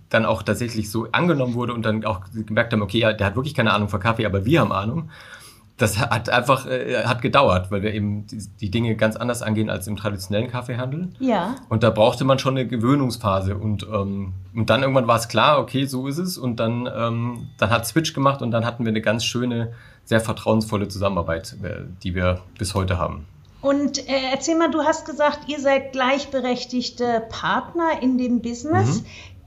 dann 0.10 0.26
auch 0.26 0.44
tatsächlich 0.44 0.92
so 0.92 1.08
angenommen 1.12 1.56
wurde 1.56 1.74
und 1.74 1.84
dann 1.84 2.06
auch 2.06 2.22
gemerkt 2.34 2.74
haben, 2.74 2.82
okay, 2.82 3.00
ja, 3.00 3.14
der 3.14 3.28
hat 3.28 3.36
wirklich 3.36 3.56
keine 3.56 3.74
Ahnung 3.74 3.90
von 3.90 4.00
Kaffee, 4.00 4.26
aber 4.26 4.46
wir 4.46 4.60
haben 4.60 4.72
Ahnung. 4.72 5.10
Das 5.78 6.00
hat 6.00 6.30
einfach 6.30 6.68
äh, 6.68 7.04
hat 7.04 7.22
gedauert, 7.22 7.72
weil 7.72 7.82
wir 7.82 7.94
eben 7.94 8.28
die, 8.28 8.48
die, 8.62 8.70
Dinge 8.70 8.96
ganz 8.96 9.16
anders 9.16 9.42
angehen 9.42 9.70
als 9.70 9.88
im 9.88 9.96
traditionellen 9.96 10.50
Kaffeehandel. 10.50 11.10
Ja. 11.20 11.56
Und 11.68 11.82
da 11.82 11.90
brauchte 11.90 12.26
man 12.26 12.38
schon 12.38 12.56
eine 12.58 12.68
Gewöhnungsphase 12.68 13.56
und 13.56 13.88
ähm, 13.92 14.34
und 14.54 14.70
dann 14.70 14.82
irgendwann 14.82 15.08
war 15.08 15.18
es 15.18 15.28
klar, 15.28 15.60
okay, 15.60 15.86
so 15.86 16.08
ist 16.08 16.20
es 16.20 16.38
und 16.38 16.58
dann 16.60 16.88
ähm, 16.96 17.50
dann 17.58 17.72
hat 17.72 17.88
Switch 17.88 18.14
gemacht 18.14 18.42
und 18.42 18.52
dann 18.52 18.66
hatten 18.66 18.86
wir 18.86 18.92
eine 18.92 19.02
ganz 19.02 19.26
schöne, 19.26 19.74
sehr 20.06 20.22
vertrauensvolle 20.22 20.88
Zusammenarbeit, 20.88 21.56
äh, 21.64 21.82
die 22.04 22.14
wir 22.14 22.42
bis 22.60 22.76
heute 22.76 23.00
haben. 23.00 23.26
Und 23.64 24.10
äh, 24.10 24.12
erzähl 24.32 24.58
mal, 24.58 24.70
du 24.70 24.84
hast 24.84 25.06
gesagt, 25.06 25.48
ihr 25.48 25.60
seid 25.60 25.94
gleichberechtigte 25.94 27.24
Partner 27.30 28.02
in 28.02 28.18
dem 28.18 28.42
Business. 28.42 29.02
Mhm. 29.02 29.06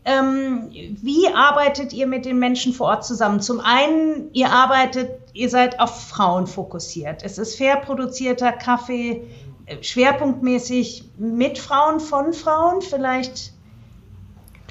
Ähm, 0.09 0.69
wie 0.71 1.27
arbeitet 1.35 1.93
ihr 1.93 2.07
mit 2.07 2.27
den 2.27 2.39
Menschen 2.39 2.73
vor 2.73 2.87
Ort 2.87 3.05
zusammen? 3.05 3.41
Zum 3.41 3.59
einen, 3.59 4.33
ihr 4.33 4.53
arbeitet, 4.53 5.11
ihr 5.33 5.51
seid 5.51 5.81
auf 5.81 6.09
Frauen 6.09 6.47
fokussiert. 6.47 7.25
Es 7.25 7.39
ist 7.39 7.57
fair 7.57 7.75
produzierter 7.79 8.53
Kaffee, 8.53 9.25
äh, 9.67 9.83
schwerpunktmäßig 9.83 11.11
mit 11.19 11.59
Frauen, 11.59 11.99
von 11.99 12.33
Frauen. 12.33 12.83
Vielleicht, 12.83 13.53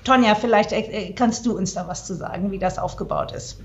Tonja, 0.06 0.36
vielleicht 0.36 0.72
äh, 0.72 1.12
kannst 1.12 1.46
du 1.46 1.58
uns 1.58 1.74
da 1.74 1.86
was 1.86 2.06
zu 2.06 2.16
sagen, 2.16 2.52
wie 2.52 2.60
das 2.60 2.80
aufgebaut 2.80 3.34
ist. 3.34 3.60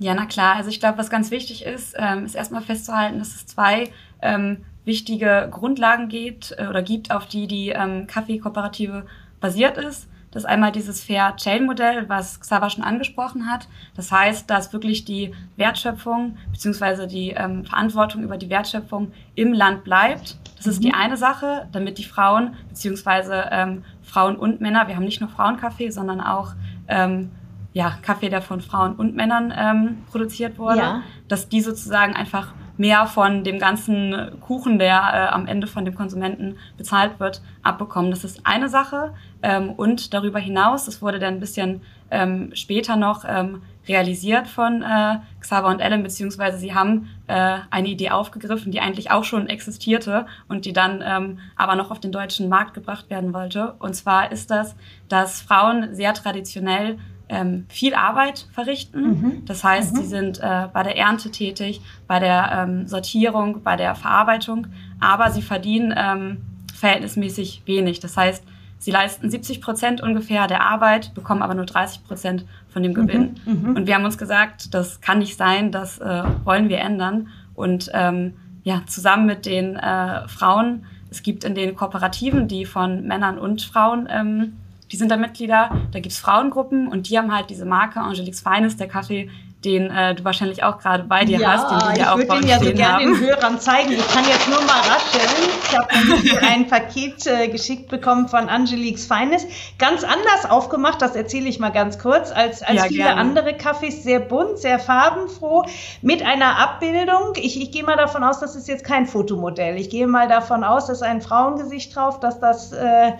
Ja, 0.00 0.14
na 0.14 0.26
klar. 0.26 0.56
Also 0.56 0.70
ich 0.70 0.80
glaube, 0.80 0.98
was 0.98 1.08
ganz 1.08 1.30
wichtig 1.30 1.64
ist, 1.64 1.94
ähm, 1.96 2.24
ist 2.24 2.34
erstmal 2.34 2.62
festzuhalten, 2.62 3.20
dass 3.20 3.36
es 3.36 3.46
zwei 3.46 3.90
ähm, 4.22 4.64
wichtige 4.84 5.48
Grundlagen 5.52 6.08
gibt 6.08 6.52
äh, 6.58 6.66
oder 6.66 6.82
gibt, 6.82 7.12
auf 7.12 7.26
die 7.26 7.46
die 7.46 7.68
ähm, 7.68 8.08
Kaffeekooperative 8.08 9.06
basiert 9.40 9.78
ist. 9.78 10.08
Das 10.30 10.44
ist 10.44 10.48
einmal 10.48 10.70
dieses 10.70 11.02
Fair 11.02 11.34
Chain 11.36 11.66
Modell, 11.66 12.08
was 12.08 12.40
Xaver 12.40 12.70
schon 12.70 12.84
angesprochen 12.84 13.50
hat. 13.50 13.66
Das 13.96 14.12
heißt, 14.12 14.48
dass 14.48 14.72
wirklich 14.72 15.04
die 15.04 15.34
Wertschöpfung 15.56 16.36
bzw. 16.52 17.06
die 17.06 17.30
ähm, 17.30 17.64
Verantwortung 17.64 18.22
über 18.22 18.36
die 18.38 18.48
Wertschöpfung 18.48 19.10
im 19.34 19.52
Land 19.52 19.82
bleibt. 19.84 20.38
Das 20.56 20.66
ist 20.66 20.78
mhm. 20.78 20.86
die 20.86 20.94
eine 20.94 21.16
Sache, 21.16 21.68
damit 21.72 21.98
die 21.98 22.04
Frauen 22.04 22.54
bzw. 22.68 23.42
Ähm, 23.50 23.84
Frauen 24.02 24.36
und 24.36 24.60
Männer, 24.60 24.86
wir 24.88 24.96
haben 24.96 25.04
nicht 25.04 25.20
nur 25.20 25.30
Frauenkaffee, 25.30 25.90
sondern 25.90 26.20
auch 26.20 26.52
ähm, 26.86 27.30
ja, 27.72 27.94
Kaffee, 28.02 28.28
der 28.28 28.42
von 28.42 28.60
Frauen 28.60 28.94
und 28.94 29.14
Männern 29.14 29.52
ähm, 29.56 29.98
produziert 30.10 30.58
wurde, 30.58 30.78
ja. 30.78 31.02
dass 31.28 31.48
die 31.48 31.60
sozusagen 31.60 32.14
einfach 32.14 32.52
mehr 32.76 33.06
von 33.06 33.44
dem 33.44 33.58
ganzen 33.58 34.40
Kuchen, 34.40 34.78
der 34.78 34.96
äh, 34.96 35.34
am 35.34 35.46
Ende 35.46 35.66
von 35.66 35.84
dem 35.84 35.94
Konsumenten 35.94 36.56
bezahlt 36.78 37.20
wird, 37.20 37.42
abbekommen. 37.62 38.10
Das 38.10 38.24
ist 38.24 38.40
eine 38.44 38.70
Sache. 38.70 39.12
Ähm, 39.42 39.70
und 39.70 40.12
darüber 40.14 40.38
hinaus, 40.38 40.84
das 40.84 41.02
wurde 41.02 41.18
dann 41.18 41.34
ein 41.34 41.40
bisschen 41.40 41.82
ähm, 42.10 42.50
später 42.54 42.96
noch 42.96 43.24
ähm, 43.26 43.62
realisiert 43.88 44.46
von 44.46 44.82
äh, 44.82 45.16
Xaver 45.40 45.68
und 45.68 45.80
Ellen, 45.80 46.02
beziehungsweise 46.02 46.58
sie 46.58 46.74
haben 46.74 47.08
äh, 47.26 47.58
eine 47.70 47.88
Idee 47.88 48.10
aufgegriffen, 48.10 48.72
die 48.72 48.80
eigentlich 48.80 49.10
auch 49.10 49.24
schon 49.24 49.48
existierte 49.48 50.26
und 50.48 50.64
die 50.64 50.72
dann 50.72 51.02
ähm, 51.04 51.38
aber 51.56 51.74
noch 51.74 51.90
auf 51.90 52.00
den 52.00 52.12
deutschen 52.12 52.48
Markt 52.48 52.74
gebracht 52.74 53.10
werden 53.10 53.32
wollte. 53.32 53.74
Und 53.78 53.94
zwar 53.94 54.30
ist 54.30 54.50
das, 54.50 54.76
dass 55.08 55.40
Frauen 55.40 55.94
sehr 55.94 56.14
traditionell 56.14 56.98
ähm, 57.28 57.66
viel 57.68 57.94
Arbeit 57.94 58.48
verrichten. 58.52 59.02
Mhm. 59.02 59.44
Das 59.46 59.64
heißt, 59.64 59.94
mhm. 59.94 60.00
sie 60.00 60.06
sind 60.06 60.38
äh, 60.40 60.68
bei 60.72 60.82
der 60.82 60.96
Ernte 60.96 61.30
tätig, 61.30 61.80
bei 62.06 62.18
der 62.18 62.50
ähm, 62.52 62.86
Sortierung, 62.86 63.62
bei 63.62 63.76
der 63.76 63.94
Verarbeitung, 63.94 64.66
aber 65.00 65.30
sie 65.30 65.42
verdienen 65.42 65.94
ähm, 65.96 66.38
verhältnismäßig 66.74 67.62
wenig. 67.66 68.00
Das 68.00 68.16
heißt, 68.16 68.44
sie 68.80 68.90
leisten 68.90 69.30
70 69.30 69.60
Prozent 69.60 70.00
ungefähr 70.00 70.48
der 70.48 70.62
Arbeit, 70.62 71.14
bekommen 71.14 71.42
aber 71.42 71.54
nur 71.54 71.66
30 71.66 72.02
Prozent 72.04 72.44
von 72.68 72.82
dem 72.82 72.94
Gewinn. 72.94 73.36
Mhm. 73.44 73.52
mhm. 73.52 73.76
Und 73.76 73.86
wir 73.86 73.94
haben 73.94 74.04
uns 74.04 74.18
gesagt, 74.18 74.74
das 74.74 75.00
kann 75.00 75.20
nicht 75.20 75.36
sein, 75.36 75.70
das 75.70 75.98
äh, 75.98 76.24
wollen 76.44 76.68
wir 76.68 76.78
ändern. 76.78 77.28
Und 77.54 77.90
ähm, 77.94 78.34
ja, 78.64 78.82
zusammen 78.86 79.26
mit 79.26 79.46
den 79.46 79.76
äh, 79.76 80.26
Frauen, 80.26 80.84
es 81.10 81.22
gibt 81.22 81.44
in 81.44 81.54
den 81.54 81.76
Kooperativen, 81.76 82.48
die 82.48 82.64
von 82.64 83.06
Männern 83.06 83.38
und 83.38 83.62
Frauen 83.62 84.08
ähm, 84.10 84.54
die 84.90 84.96
sind 84.96 85.10
da 85.10 85.16
Mitglieder. 85.16 85.70
Da 85.92 86.00
gibt's 86.00 86.18
Frauengruppen 86.18 86.88
und 86.88 87.08
die 87.08 87.18
haben 87.18 87.34
halt 87.34 87.50
diese 87.50 87.64
Marke 87.64 88.00
Angeliques 88.00 88.40
Feines, 88.40 88.76
der 88.76 88.88
Kaffee, 88.88 89.30
den 89.64 89.90
äh, 89.90 90.14
du 90.14 90.24
wahrscheinlich 90.24 90.62
auch 90.62 90.78
gerade 90.78 91.04
bei 91.04 91.24
dir 91.24 91.38
ja, 91.38 91.52
hast, 91.52 91.70
den 91.70 91.88
wir 91.88 92.00
ja 92.00 92.12
auch 92.14 92.18
Ich 92.18 92.28
würde 92.28 92.40
den 92.40 92.48
ja 92.48 92.58
so 92.58 92.72
gerne 92.72 93.04
den 93.04 93.20
Hörern 93.20 93.60
zeigen. 93.60 93.92
Ich 93.92 94.08
kann 94.08 94.24
jetzt 94.26 94.48
nur 94.48 94.60
mal 94.62 94.80
rascheln. 94.80 95.50
Ich 95.62 95.76
habe 95.76 96.46
ein 96.46 96.66
Paket 96.66 97.26
äh, 97.26 97.48
geschickt 97.48 97.88
bekommen 97.88 98.28
von 98.28 98.48
Angeliques 98.48 99.06
Feines. 99.06 99.46
Ganz 99.78 100.02
anders 100.02 100.50
aufgemacht, 100.50 101.02
das 101.02 101.14
erzähle 101.14 101.48
ich 101.48 101.58
mal 101.58 101.70
ganz 101.70 101.98
kurz, 101.98 102.32
als, 102.32 102.62
als 102.62 102.76
ja, 102.76 102.84
viele 102.84 103.04
gerne. 103.04 103.20
andere 103.20 103.54
Kaffees. 103.54 104.02
Sehr 104.02 104.20
bunt, 104.20 104.58
sehr 104.58 104.78
farbenfroh, 104.78 105.64
mit 106.00 106.24
einer 106.24 106.58
Abbildung. 106.58 107.34
Ich, 107.36 107.60
ich 107.60 107.70
gehe 107.70 107.84
mal 107.84 107.96
davon 107.96 108.24
aus, 108.24 108.40
das 108.40 108.56
ist 108.56 108.66
jetzt 108.66 108.84
kein 108.84 109.06
Fotomodell. 109.06 109.76
Ich 109.76 109.90
gehe 109.90 110.06
mal 110.06 110.26
davon 110.26 110.64
aus, 110.64 110.86
dass 110.86 111.02
ein 111.02 111.20
Frauengesicht 111.20 111.94
drauf, 111.94 112.20
dass 112.20 112.40
das... 112.40 112.72
Äh, 112.72 113.12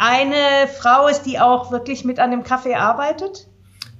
eine 0.00 0.68
Frau 0.78 1.08
ist, 1.08 1.22
die 1.22 1.40
auch 1.40 1.72
wirklich 1.72 2.04
mit 2.04 2.20
an 2.20 2.30
dem 2.30 2.44
Kaffee 2.44 2.76
arbeitet? 2.76 3.48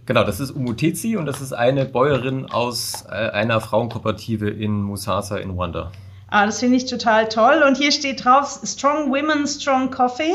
Genau, 0.08 0.24
das 0.24 0.40
ist 0.40 0.52
Umutezi 0.52 1.18
und 1.18 1.26
das 1.26 1.42
ist 1.42 1.52
eine 1.52 1.84
Bäuerin 1.84 2.46
aus 2.50 3.04
äh, 3.10 3.12
einer 3.12 3.60
Frauenkooperative 3.60 4.48
in 4.48 4.80
Musasa 4.80 5.36
in 5.36 5.50
Ruanda. 5.50 5.92
Ah, 6.28 6.46
das 6.46 6.60
finde 6.60 6.78
ich 6.78 6.86
total 6.86 7.28
toll. 7.28 7.62
Und 7.62 7.76
hier 7.76 7.92
steht 7.92 8.24
drauf 8.24 8.58
Strong 8.64 9.10
Women, 9.10 9.46
Strong 9.46 9.90
Coffee. 9.90 10.32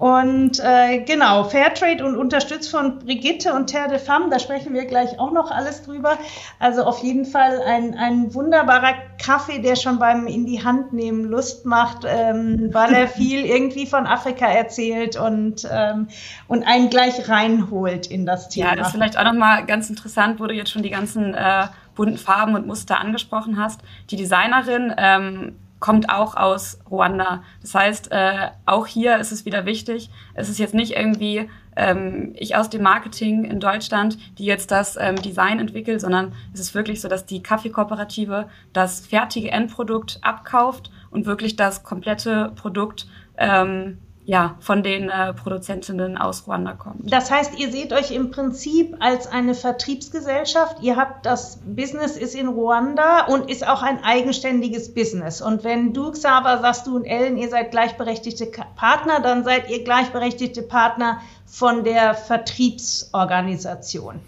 Und 0.00 0.58
äh, 0.60 1.00
genau, 1.04 1.44
Fairtrade 1.44 2.02
und 2.06 2.16
unterstützt 2.16 2.70
von 2.70 3.00
Brigitte 3.00 3.52
und 3.52 3.66
Terre 3.66 3.90
de 3.90 3.98
Femme, 3.98 4.30
da 4.30 4.38
sprechen 4.38 4.72
wir 4.72 4.86
gleich 4.86 5.18
auch 5.18 5.30
noch 5.30 5.50
alles 5.50 5.82
drüber. 5.82 6.16
Also 6.58 6.84
auf 6.84 7.02
jeden 7.02 7.26
Fall 7.26 7.60
ein, 7.66 7.94
ein 7.98 8.32
wunderbarer 8.32 8.94
Kaffee, 9.22 9.58
der 9.58 9.76
schon 9.76 9.98
beim 9.98 10.26
in 10.26 10.46
die 10.46 10.64
Hand 10.64 10.94
nehmen 10.94 11.26
Lust 11.26 11.66
macht, 11.66 12.06
ähm, 12.08 12.70
weil 12.72 12.94
er 12.94 13.08
viel 13.08 13.44
irgendwie 13.44 13.84
von 13.84 14.06
Afrika 14.06 14.46
erzählt 14.46 15.18
und, 15.18 15.68
ähm, 15.70 16.08
und 16.48 16.62
einen 16.66 16.88
gleich 16.88 17.28
reinholt 17.28 18.06
in 18.06 18.24
das 18.24 18.48
Thema. 18.48 18.70
Ja, 18.70 18.76
das 18.76 18.86
ist 18.86 18.92
vielleicht 18.94 19.18
auch 19.18 19.24
nochmal 19.24 19.66
ganz 19.66 19.90
interessant, 19.90 20.40
wo 20.40 20.46
du 20.46 20.54
jetzt 20.54 20.70
schon 20.70 20.82
die 20.82 20.88
ganzen 20.88 21.34
äh, 21.34 21.66
bunten 21.94 22.16
Farben 22.16 22.54
und 22.54 22.66
Muster 22.66 22.98
angesprochen 22.98 23.58
hast. 23.58 23.82
Die 24.08 24.16
Designerin 24.16 24.94
ähm, 24.96 25.56
kommt 25.80 26.10
auch 26.10 26.36
aus 26.36 26.78
Ruanda. 26.88 27.42
Das 27.62 27.74
heißt, 27.74 28.12
äh, 28.12 28.50
auch 28.66 28.86
hier 28.86 29.18
ist 29.18 29.32
es 29.32 29.44
wieder 29.44 29.64
wichtig. 29.64 30.10
Es 30.34 30.48
ist 30.48 30.58
jetzt 30.58 30.74
nicht 30.74 30.92
irgendwie 30.92 31.48
ähm, 31.76 32.34
ich 32.36 32.54
aus 32.56 32.68
dem 32.68 32.82
Marketing 32.82 33.44
in 33.44 33.58
Deutschland, 33.58 34.18
die 34.38 34.44
jetzt 34.44 34.70
das 34.70 34.96
ähm, 35.00 35.16
Design 35.16 35.58
entwickelt, 35.58 36.00
sondern 36.00 36.34
es 36.52 36.60
ist 36.60 36.74
wirklich 36.74 37.00
so, 37.00 37.08
dass 37.08 37.26
die 37.26 37.42
Kaffeekooperative 37.42 38.48
das 38.72 39.06
fertige 39.06 39.50
Endprodukt 39.50 40.18
abkauft 40.22 40.90
und 41.10 41.26
wirklich 41.26 41.56
das 41.56 41.82
komplette 41.82 42.52
Produkt 42.54 43.06
ähm, 43.38 43.98
ja, 44.24 44.56
von 44.60 44.82
den 44.82 45.08
äh, 45.08 45.32
Produzentinnen 45.32 46.18
aus 46.18 46.46
Ruanda 46.46 46.74
kommt. 46.74 47.10
Das 47.12 47.30
heißt, 47.30 47.58
ihr 47.58 47.72
seht 47.72 47.92
euch 47.92 48.12
im 48.12 48.30
Prinzip 48.30 48.94
als 49.00 49.26
eine 49.26 49.54
Vertriebsgesellschaft. 49.54 50.76
Ihr 50.82 50.96
habt 50.96 51.26
das 51.26 51.60
Business 51.64 52.16
ist 52.16 52.34
in 52.34 52.48
Ruanda 52.48 53.26
und 53.26 53.50
ist 53.50 53.66
auch 53.66 53.82
ein 53.82 54.04
eigenständiges 54.04 54.94
Business. 54.94 55.40
Und 55.40 55.64
wenn 55.64 55.94
du, 55.94 56.12
Xaver, 56.12 56.58
sagst 56.58 56.86
du 56.86 56.96
und 56.96 57.06
Ellen, 57.06 57.38
ihr 57.38 57.48
seid 57.48 57.70
gleichberechtigte 57.70 58.50
Partner, 58.76 59.20
dann 59.20 59.42
seid 59.42 59.70
ihr 59.70 59.84
gleichberechtigte 59.84 60.60
Partner 60.62 61.22
von 61.46 61.82
der 61.82 62.12
Vertriebsorganisation. 62.14 64.20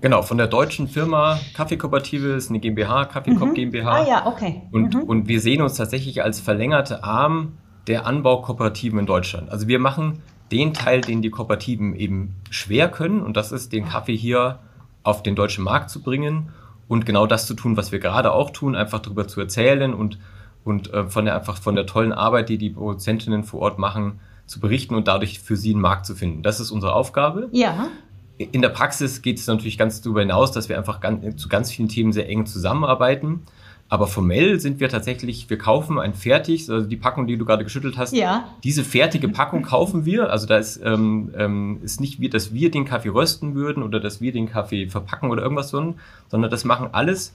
Genau, 0.00 0.22
von 0.22 0.36
der 0.36 0.48
deutschen 0.48 0.88
Firma 0.88 1.38
Kaffeekooperative 1.54 2.34
ist 2.34 2.50
eine 2.50 2.58
GmbH, 2.60 3.04
Kaffeekop 3.06 3.50
mhm. 3.50 3.54
GmbH. 3.54 3.92
Ah 3.92 4.06
ja, 4.06 4.26
okay. 4.26 4.62
Und, 4.72 4.94
mhm. 4.94 5.02
und 5.02 5.28
wir 5.28 5.40
sehen 5.40 5.62
uns 5.62 5.76
tatsächlich 5.76 6.22
als 6.22 6.40
verlängerte 6.40 7.04
Arm 7.04 7.58
der 7.86 8.06
Anbaukooperativen 8.06 8.98
in 8.98 9.06
Deutschland. 9.06 9.50
Also 9.50 9.68
wir 9.68 9.78
machen 9.78 10.22
den 10.50 10.74
Teil, 10.74 11.00
den 11.00 11.22
die 11.22 11.30
Kooperativen 11.30 11.96
eben 11.96 12.36
schwer 12.50 12.88
können, 12.88 13.22
und 13.22 13.36
das 13.36 13.52
ist, 13.52 13.72
den 13.72 13.88
Kaffee 13.88 14.16
hier 14.16 14.58
auf 15.02 15.22
den 15.22 15.34
deutschen 15.34 15.64
Markt 15.64 15.90
zu 15.90 16.02
bringen 16.02 16.50
und 16.88 17.06
genau 17.06 17.26
das 17.26 17.46
zu 17.46 17.54
tun, 17.54 17.76
was 17.76 17.92
wir 17.92 17.98
gerade 17.98 18.32
auch 18.32 18.50
tun, 18.50 18.74
einfach 18.74 19.00
darüber 19.00 19.26
zu 19.26 19.40
erzählen 19.40 19.94
und, 19.94 20.18
und 20.64 20.92
äh, 20.92 21.08
von 21.08 21.24
der, 21.24 21.36
einfach 21.36 21.58
von 21.58 21.74
der 21.74 21.86
tollen 21.86 22.12
Arbeit, 22.12 22.48
die 22.48 22.58
die 22.58 22.70
Produzentinnen 22.70 23.44
vor 23.44 23.60
Ort 23.60 23.78
machen, 23.78 24.20
zu 24.46 24.60
berichten 24.60 24.94
und 24.94 25.08
dadurch 25.08 25.40
für 25.40 25.56
sie 25.56 25.72
einen 25.72 25.80
Markt 25.80 26.06
zu 26.06 26.14
finden. 26.14 26.42
Das 26.42 26.60
ist 26.60 26.70
unsere 26.70 26.94
Aufgabe. 26.94 27.48
Ja. 27.52 27.88
In 28.36 28.62
der 28.62 28.68
Praxis 28.68 29.22
geht 29.22 29.38
es 29.38 29.46
natürlich 29.46 29.78
ganz 29.78 30.02
darüber 30.02 30.20
hinaus, 30.20 30.52
dass 30.52 30.68
wir 30.68 30.76
einfach 30.76 31.00
ganz, 31.00 31.40
zu 31.40 31.48
ganz 31.48 31.70
vielen 31.70 31.88
Themen 31.88 32.12
sehr 32.12 32.28
eng 32.28 32.46
zusammenarbeiten. 32.46 33.42
Aber 33.88 34.06
formell 34.06 34.58
sind 34.60 34.80
wir 34.80 34.88
tatsächlich, 34.88 35.48
wir 35.50 35.58
kaufen 35.58 35.98
ein 35.98 36.14
fertig, 36.14 36.68
also 36.70 36.86
die 36.86 36.96
Packung, 36.96 37.26
die 37.26 37.36
du 37.36 37.44
gerade 37.44 37.64
geschüttelt 37.64 37.96
hast, 37.98 38.14
ja. 38.14 38.48
diese 38.64 38.82
fertige 38.82 39.28
Packung 39.28 39.62
kaufen 39.74 40.04
wir. 40.04 40.30
Also 40.30 40.46
da 40.46 40.56
ist, 40.56 40.80
ähm, 40.82 41.32
ähm, 41.36 41.78
ist 41.82 42.00
nicht 42.00 42.20
wie, 42.20 42.28
dass 42.28 42.52
wir 42.54 42.70
den 42.70 42.84
Kaffee 42.86 43.10
rösten 43.10 43.54
würden 43.54 43.82
oder 43.82 44.00
dass 44.00 44.20
wir 44.20 44.32
den 44.32 44.48
Kaffee 44.48 44.88
verpacken 44.88 45.30
oder 45.30 45.42
irgendwas, 45.42 45.68
so, 45.68 45.94
sondern 46.28 46.50
das 46.50 46.64
machen 46.64 46.88
alles 46.92 47.34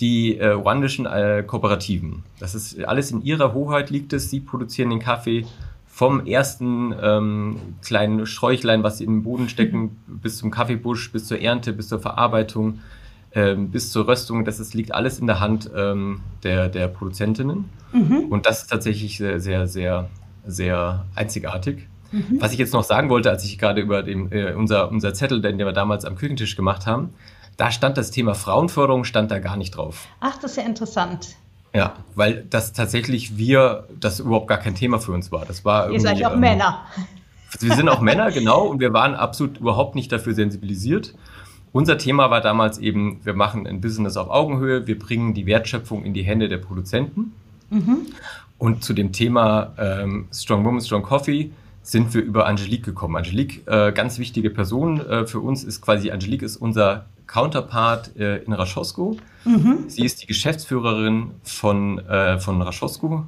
die 0.00 0.38
äh, 0.38 0.48
ruandischen 0.50 1.06
äh, 1.06 1.42
Kooperativen. 1.46 2.22
Das 2.38 2.54
ist 2.54 2.84
alles 2.84 3.10
in 3.10 3.22
ihrer 3.22 3.52
Hoheit 3.52 3.90
liegt 3.90 4.12
es. 4.12 4.30
Sie 4.30 4.40
produzieren 4.40 4.90
den 4.90 5.00
Kaffee 5.00 5.44
vom 5.86 6.26
ersten 6.26 6.94
ähm, 7.02 7.56
kleinen 7.82 8.24
Sträuchlein, 8.24 8.84
was 8.84 8.98
sie 8.98 9.04
in 9.04 9.14
den 9.14 9.22
Boden 9.24 9.48
stecken, 9.48 9.96
bis 10.06 10.38
zum 10.38 10.50
Kaffeebusch, 10.52 11.10
bis 11.10 11.26
zur 11.26 11.40
Ernte, 11.40 11.72
bis 11.72 11.88
zur 11.88 11.98
Verarbeitung 11.98 12.78
ähm, 13.32 13.70
bis 13.70 13.92
zur 13.92 14.08
Röstung, 14.08 14.44
das 14.44 14.58
ist, 14.58 14.74
liegt 14.74 14.92
alles 14.92 15.18
in 15.18 15.26
der 15.26 15.40
Hand 15.40 15.70
ähm, 15.76 16.20
der, 16.42 16.68
der 16.68 16.88
Produzentinnen. 16.88 17.68
Mhm. 17.92 18.26
Und 18.30 18.46
das 18.46 18.62
ist 18.62 18.68
tatsächlich 18.68 19.18
sehr, 19.18 19.40
sehr, 19.40 19.66
sehr, 19.66 20.08
sehr 20.46 21.04
einzigartig. 21.14 21.86
Mhm. 22.10 22.40
Was 22.40 22.52
ich 22.52 22.58
jetzt 22.58 22.72
noch 22.72 22.84
sagen 22.84 23.10
wollte, 23.10 23.30
als 23.30 23.44
ich 23.44 23.58
gerade 23.58 23.80
über 23.80 24.02
den, 24.02 24.32
äh, 24.32 24.54
unser, 24.54 24.90
unser 24.90 25.12
Zettel, 25.12 25.42
den 25.42 25.58
wir 25.58 25.70
damals 25.72 26.04
am 26.04 26.16
Küchentisch 26.16 26.56
gemacht 26.56 26.86
haben, 26.86 27.10
da 27.58 27.70
stand 27.70 27.98
das 27.98 28.10
Thema 28.10 28.34
Frauenförderung, 28.34 29.04
stand 29.04 29.30
da 29.30 29.40
gar 29.40 29.56
nicht 29.56 29.72
drauf. 29.72 30.06
Ach, 30.20 30.38
das 30.38 30.52
ist 30.52 30.56
ja 30.58 30.62
interessant. 30.62 31.36
Ja, 31.74 31.94
weil 32.14 32.46
das 32.48 32.72
tatsächlich 32.72 33.36
wir, 33.36 33.88
das 34.00 34.20
überhaupt 34.20 34.48
gar 34.48 34.58
kein 34.58 34.74
Thema 34.74 34.98
für 35.00 35.12
uns 35.12 35.30
war. 35.32 35.44
Das 35.44 35.64
war 35.64 35.90
Ihr 35.90 36.00
seid 36.00 36.24
auch 36.24 36.32
ähm, 36.32 36.40
Männer. 36.40 36.86
Wir 37.60 37.74
sind 37.74 37.88
auch 37.88 38.00
Männer, 38.00 38.30
genau, 38.32 38.66
und 38.66 38.80
wir 38.80 38.92
waren 38.92 39.14
absolut 39.14 39.58
überhaupt 39.58 39.94
nicht 39.94 40.10
dafür 40.10 40.34
sensibilisiert. 40.34 41.14
Unser 41.72 41.98
Thema 41.98 42.30
war 42.30 42.40
damals 42.40 42.78
eben, 42.78 43.20
wir 43.24 43.34
machen 43.34 43.66
ein 43.66 43.80
Business 43.80 44.16
auf 44.16 44.30
Augenhöhe, 44.30 44.86
wir 44.86 44.98
bringen 44.98 45.34
die 45.34 45.46
Wertschöpfung 45.46 46.04
in 46.04 46.14
die 46.14 46.22
Hände 46.22 46.48
der 46.48 46.58
Produzenten. 46.58 47.32
Mhm. 47.70 48.06
Und 48.58 48.82
zu 48.82 48.92
dem 48.92 49.12
Thema 49.12 49.74
ähm, 49.78 50.26
Strong 50.32 50.64
Woman, 50.64 50.80
Strong 50.80 51.02
Coffee 51.02 51.50
sind 51.82 52.12
wir 52.12 52.22
über 52.22 52.46
Angelique 52.46 52.84
gekommen. 52.84 53.16
Angelique, 53.16 53.66
äh, 53.66 53.92
ganz 53.92 54.18
wichtige 54.18 54.50
Person 54.50 55.00
äh, 55.00 55.26
für 55.26 55.40
uns, 55.40 55.64
ist 55.64 55.80
quasi, 55.80 56.10
Angelique 56.10 56.42
ist 56.42 56.56
unser 56.56 57.06
Counterpart 57.26 58.16
äh, 58.16 58.38
in 58.38 58.52
Raschosko. 58.52 59.16
Mhm. 59.44 59.84
Sie 59.88 60.04
ist 60.04 60.22
die 60.22 60.26
Geschäftsführerin 60.26 61.32
von, 61.42 61.98
äh, 62.00 62.38
von 62.38 62.60
Raschosko. 62.60 63.26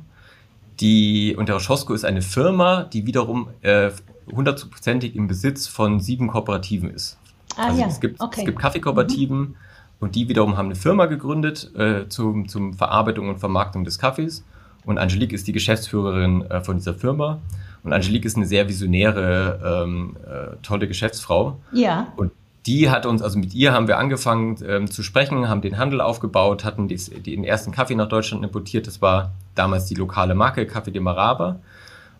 Die, 0.80 1.36
und 1.36 1.48
der 1.48 1.56
Raschosko 1.56 1.94
ist 1.94 2.04
eine 2.04 2.22
Firma, 2.22 2.84
die 2.84 3.06
wiederum 3.06 3.48
äh, 3.62 3.90
hundertprozentig 4.30 5.14
im 5.14 5.28
Besitz 5.28 5.66
von 5.66 6.00
sieben 6.00 6.28
Kooperativen 6.28 6.90
ist. 6.90 7.18
Ah, 7.60 7.66
also 7.68 7.80
ja. 7.80 7.86
es, 7.86 8.00
gibt, 8.00 8.20
okay. 8.20 8.40
es 8.40 8.46
gibt 8.46 8.58
Kaffeekooperativen 8.58 9.38
mhm. 9.38 9.54
und 10.00 10.14
die 10.14 10.28
wiederum 10.28 10.56
haben 10.56 10.66
eine 10.66 10.76
Firma 10.76 11.06
gegründet 11.06 11.70
äh, 11.76 12.08
zum, 12.08 12.48
zum 12.48 12.74
Verarbeitung 12.74 13.28
und 13.28 13.38
Vermarktung 13.38 13.84
des 13.84 13.98
Kaffees. 13.98 14.44
Und 14.84 14.98
Angelique 14.98 15.34
ist 15.34 15.46
die 15.46 15.52
Geschäftsführerin 15.52 16.42
äh, 16.50 16.62
von 16.62 16.76
dieser 16.76 16.94
Firma. 16.94 17.38
Und 17.82 17.92
Angelique 17.92 18.24
ist 18.24 18.36
eine 18.36 18.46
sehr 18.46 18.68
visionäre, 18.68 19.84
ähm, 19.84 20.16
äh, 20.26 20.56
tolle 20.62 20.88
Geschäftsfrau. 20.88 21.58
Ja. 21.72 22.12
Und 22.16 22.32
die 22.66 22.90
hat 22.90 23.06
uns, 23.06 23.22
also 23.22 23.38
mit 23.38 23.54
ihr 23.54 23.72
haben 23.72 23.88
wir 23.88 23.98
angefangen 23.98 24.56
ähm, 24.66 24.90
zu 24.90 25.02
sprechen, 25.02 25.48
haben 25.48 25.62
den 25.62 25.78
Handel 25.78 26.00
aufgebaut, 26.00 26.64
hatten 26.64 26.88
dies, 26.88 27.10
den 27.10 27.44
ersten 27.44 27.72
Kaffee 27.72 27.94
nach 27.94 28.08
Deutschland 28.08 28.44
importiert. 28.44 28.86
Das 28.86 29.00
war 29.00 29.32
damals 29.54 29.86
die 29.86 29.94
lokale 29.94 30.34
Marke 30.34 30.66
Kaffee 30.66 30.90
de 30.90 31.00
Maraba. 31.00 31.60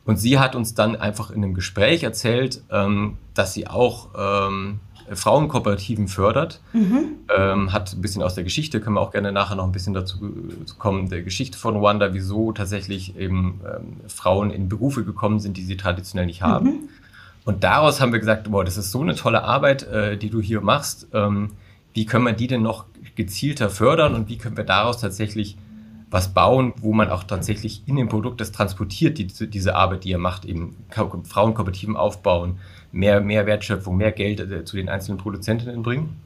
Und 0.07 0.17
sie 0.17 0.39
hat 0.39 0.55
uns 0.57 0.75
dann 0.75 0.97
einfach 0.97 1.31
in 1.31 1.45
einem 1.45 1.55
Gespräch 1.55 2.03
erzählt, 2.03 2.63
ähm, 2.71 3.19
dass 3.35 3.53
sie 3.53 3.67
auch 3.67 4.09
ähm, 4.19 4.81
Frauenkooperativen 5.15 6.09
fördert. 6.09 6.61
Mhm. 6.73 7.17
Ähm, 7.37 7.73
hat 7.73 7.93
ein 7.93 8.01
bisschen 8.01 8.23
aus 8.23 8.35
der 8.35 8.45
Geschichte, 8.45 8.81
können 8.81 8.97
wir 8.97 9.01
auch 9.01 9.13
gerne 9.13 9.33
nachher 9.33 9.57
noch 9.57 9.65
ein 9.65 9.73
bisschen 9.73 9.95
dazu 9.95 10.19
kommen, 10.79 11.09
der 11.09 11.23
Geschichte 11.23 11.59
von 11.59 11.77
Ruanda, 11.77 12.13
wieso 12.15 12.53
tatsächlich 12.53 13.17
eben 13.17 13.61
ähm, 13.65 14.09
Frauen 14.09 14.51
in 14.51 14.69
Berufe 14.69 15.05
gekommen 15.05 15.41
sind, 15.41 15.57
die 15.57 15.65
sie 15.65 15.77
traditionell 15.77 16.27
nicht 16.27 16.43
haben. 16.43 16.67
Mhm. 16.67 16.89
Und 17.45 17.65
daraus 17.65 18.01
haben 18.01 18.13
wir 18.13 18.21
gesagt, 18.21 18.51
boah, 18.51 18.65
das 18.65 18.77
ist 18.77 18.91
so 18.91 19.01
eine 19.01 19.15
tolle 19.15 19.45
Arbeit, 19.45 19.83
äh, 19.85 20.17
die 20.17 20.31
du 20.31 20.41
hier 20.41 20.61
machst. 20.61 21.09
Ähm, 21.13 21.51
wie 21.95 22.07
können 22.07 22.25
wir 22.25 22.33
die 22.33 22.47
denn 22.47 22.63
noch 22.63 22.85
gezielter 23.17 23.71
fördern 23.71 24.15
und 24.15 24.29
wie 24.29 24.39
können 24.39 24.57
wir 24.57 24.65
daraus 24.65 25.01
tatsächlich 25.01 25.57
was 26.11 26.35
bauen, 26.35 26.73
wo 26.81 26.93
man 26.93 27.09
auch 27.09 27.25
tatsächlich 27.25 27.83
in 27.87 27.97
dem 27.97 28.09
Produkt 28.09 28.41
das 28.41 28.53
transportiert, 28.53 29.19
die, 29.19 29.27
diese 29.27 29.77
Arbeit, 29.77 30.05
die 30.05 30.11
ihr 30.11 30.19
macht, 30.19 30.45
eben 30.45 30.77
Frauenkooperativen 30.91 31.97
aufbauen, 31.97 32.59
mehr, 32.93 33.21
mehr 33.21 33.47
Wertschöpfung, 33.47 33.97
mehr 33.97 34.13
Geld 34.13 34.41
äh, 34.41 34.65
zu 34.65 34.77
den 34.77 34.89
einzelnen 34.89 35.19
Produzentinnen 35.19 35.83
bringen. 35.83 36.17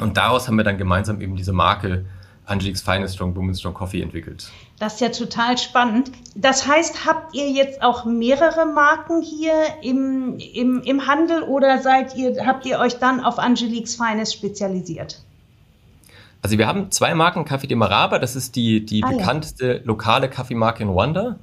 Und 0.00 0.16
daraus 0.16 0.48
haben 0.48 0.56
wir 0.56 0.64
dann 0.64 0.78
gemeinsam 0.78 1.20
eben 1.20 1.36
diese 1.36 1.52
Marke 1.52 2.04
Angelique's 2.44 2.82
Finest 2.82 3.14
Strong 3.14 3.36
Woman 3.36 3.54
Strong 3.54 3.74
Coffee 3.74 4.02
entwickelt. 4.02 4.50
Das 4.80 4.94
ist 4.94 5.00
ja 5.00 5.10
total 5.10 5.56
spannend. 5.58 6.10
Das 6.34 6.66
heißt, 6.66 7.06
habt 7.06 7.34
ihr 7.34 7.48
jetzt 7.48 7.82
auch 7.82 8.04
mehrere 8.04 8.66
Marken 8.66 9.22
hier 9.22 9.54
im, 9.82 10.38
im, 10.38 10.82
im 10.82 11.06
Handel 11.06 11.42
oder 11.44 11.80
seid 11.80 12.16
ihr, 12.16 12.44
habt 12.44 12.66
ihr 12.66 12.80
euch 12.80 12.98
dann 12.98 13.20
auf 13.20 13.38
Angelique's 13.38 13.94
Finest 13.94 14.34
spezialisiert? 14.34 15.22
Also 16.42 16.58
wir 16.58 16.66
haben 16.66 16.90
zwei 16.90 17.14
Marken, 17.14 17.44
Café 17.44 17.68
de 17.68 17.76
Maraba, 17.76 18.18
das 18.18 18.34
ist 18.34 18.56
die, 18.56 18.84
die 18.84 19.04
ah, 19.04 19.10
bekannteste 19.10 19.76
ja. 19.76 19.80
lokale 19.84 20.28
Kaffeemarke 20.28 20.82
in 20.82 20.88
Ruanda 20.88 21.36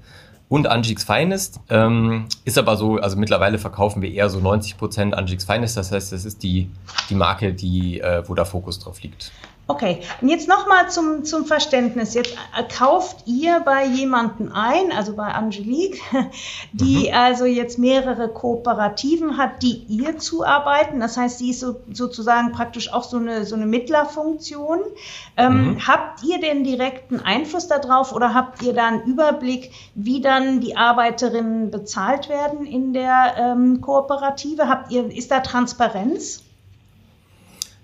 und 0.49 0.67
Angix 0.67 1.05
Finest. 1.05 1.61
Ähm, 1.69 2.25
ist 2.43 2.57
aber 2.57 2.75
so, 2.75 2.97
also 2.97 3.17
mittlerweile 3.17 3.59
verkaufen 3.59 4.01
wir 4.01 4.11
eher 4.11 4.29
so 4.29 4.39
90 4.39 4.77
Prozent 4.77 5.13
Angix 5.15 5.45
Finest. 5.45 5.77
Das 5.77 5.93
heißt, 5.93 6.11
das 6.11 6.25
ist 6.25 6.43
die, 6.43 6.69
die 7.09 7.15
Marke, 7.15 7.53
die, 7.53 8.01
äh, 8.01 8.23
wo 8.27 8.35
der 8.35 8.45
Fokus 8.45 8.79
drauf 8.79 9.01
liegt. 9.01 9.31
Okay, 9.69 10.01
und 10.19 10.29
jetzt 10.29 10.47
nochmal 10.47 10.89
zum, 10.89 11.23
zum 11.25 11.45
Verständnis. 11.45 12.15
Jetzt 12.15 12.33
äh, 12.57 12.63
kauft 12.75 13.27
ihr 13.27 13.59
bei 13.59 13.85
jemanden 13.85 14.51
ein, 14.51 14.91
also 14.91 15.15
bei 15.15 15.27
Angelique, 15.27 16.01
die 16.73 17.09
mhm. 17.09 17.13
also 17.13 17.45
jetzt 17.45 17.77
mehrere 17.77 18.29
Kooperativen 18.29 19.37
hat, 19.37 19.61
die 19.61 19.83
ihr 19.87 20.17
zuarbeiten. 20.17 20.99
Das 20.99 21.17
heißt, 21.17 21.37
sie 21.37 21.51
ist 21.51 21.59
so, 21.59 21.75
sozusagen 21.93 22.51
praktisch 22.51 22.91
auch 22.91 23.03
so 23.03 23.17
eine, 23.17 23.45
so 23.45 23.53
eine 23.53 23.67
Mittlerfunktion. 23.67 24.79
Ähm, 25.37 25.73
mhm. 25.73 25.87
Habt 25.87 26.23
ihr 26.23 26.39
den 26.39 26.63
direkten 26.63 27.19
Einfluss 27.19 27.67
darauf 27.67 28.11
oder 28.11 28.33
habt 28.33 28.63
ihr 28.63 28.73
da 28.73 28.87
einen 28.87 29.03
Überblick, 29.03 29.71
wie 29.93 30.19
dann 30.19 30.61
die 30.61 30.77
Arbeiterinnen 30.77 31.69
bezahlt 31.69 32.27
werden 32.27 32.65
in 32.65 32.93
der 32.93 33.35
ähm, 33.37 33.81
Kooperative? 33.81 34.67
Habt 34.67 34.91
ihr, 34.91 35.15
ist 35.15 35.29
da 35.29 35.41
Transparenz? 35.41 36.48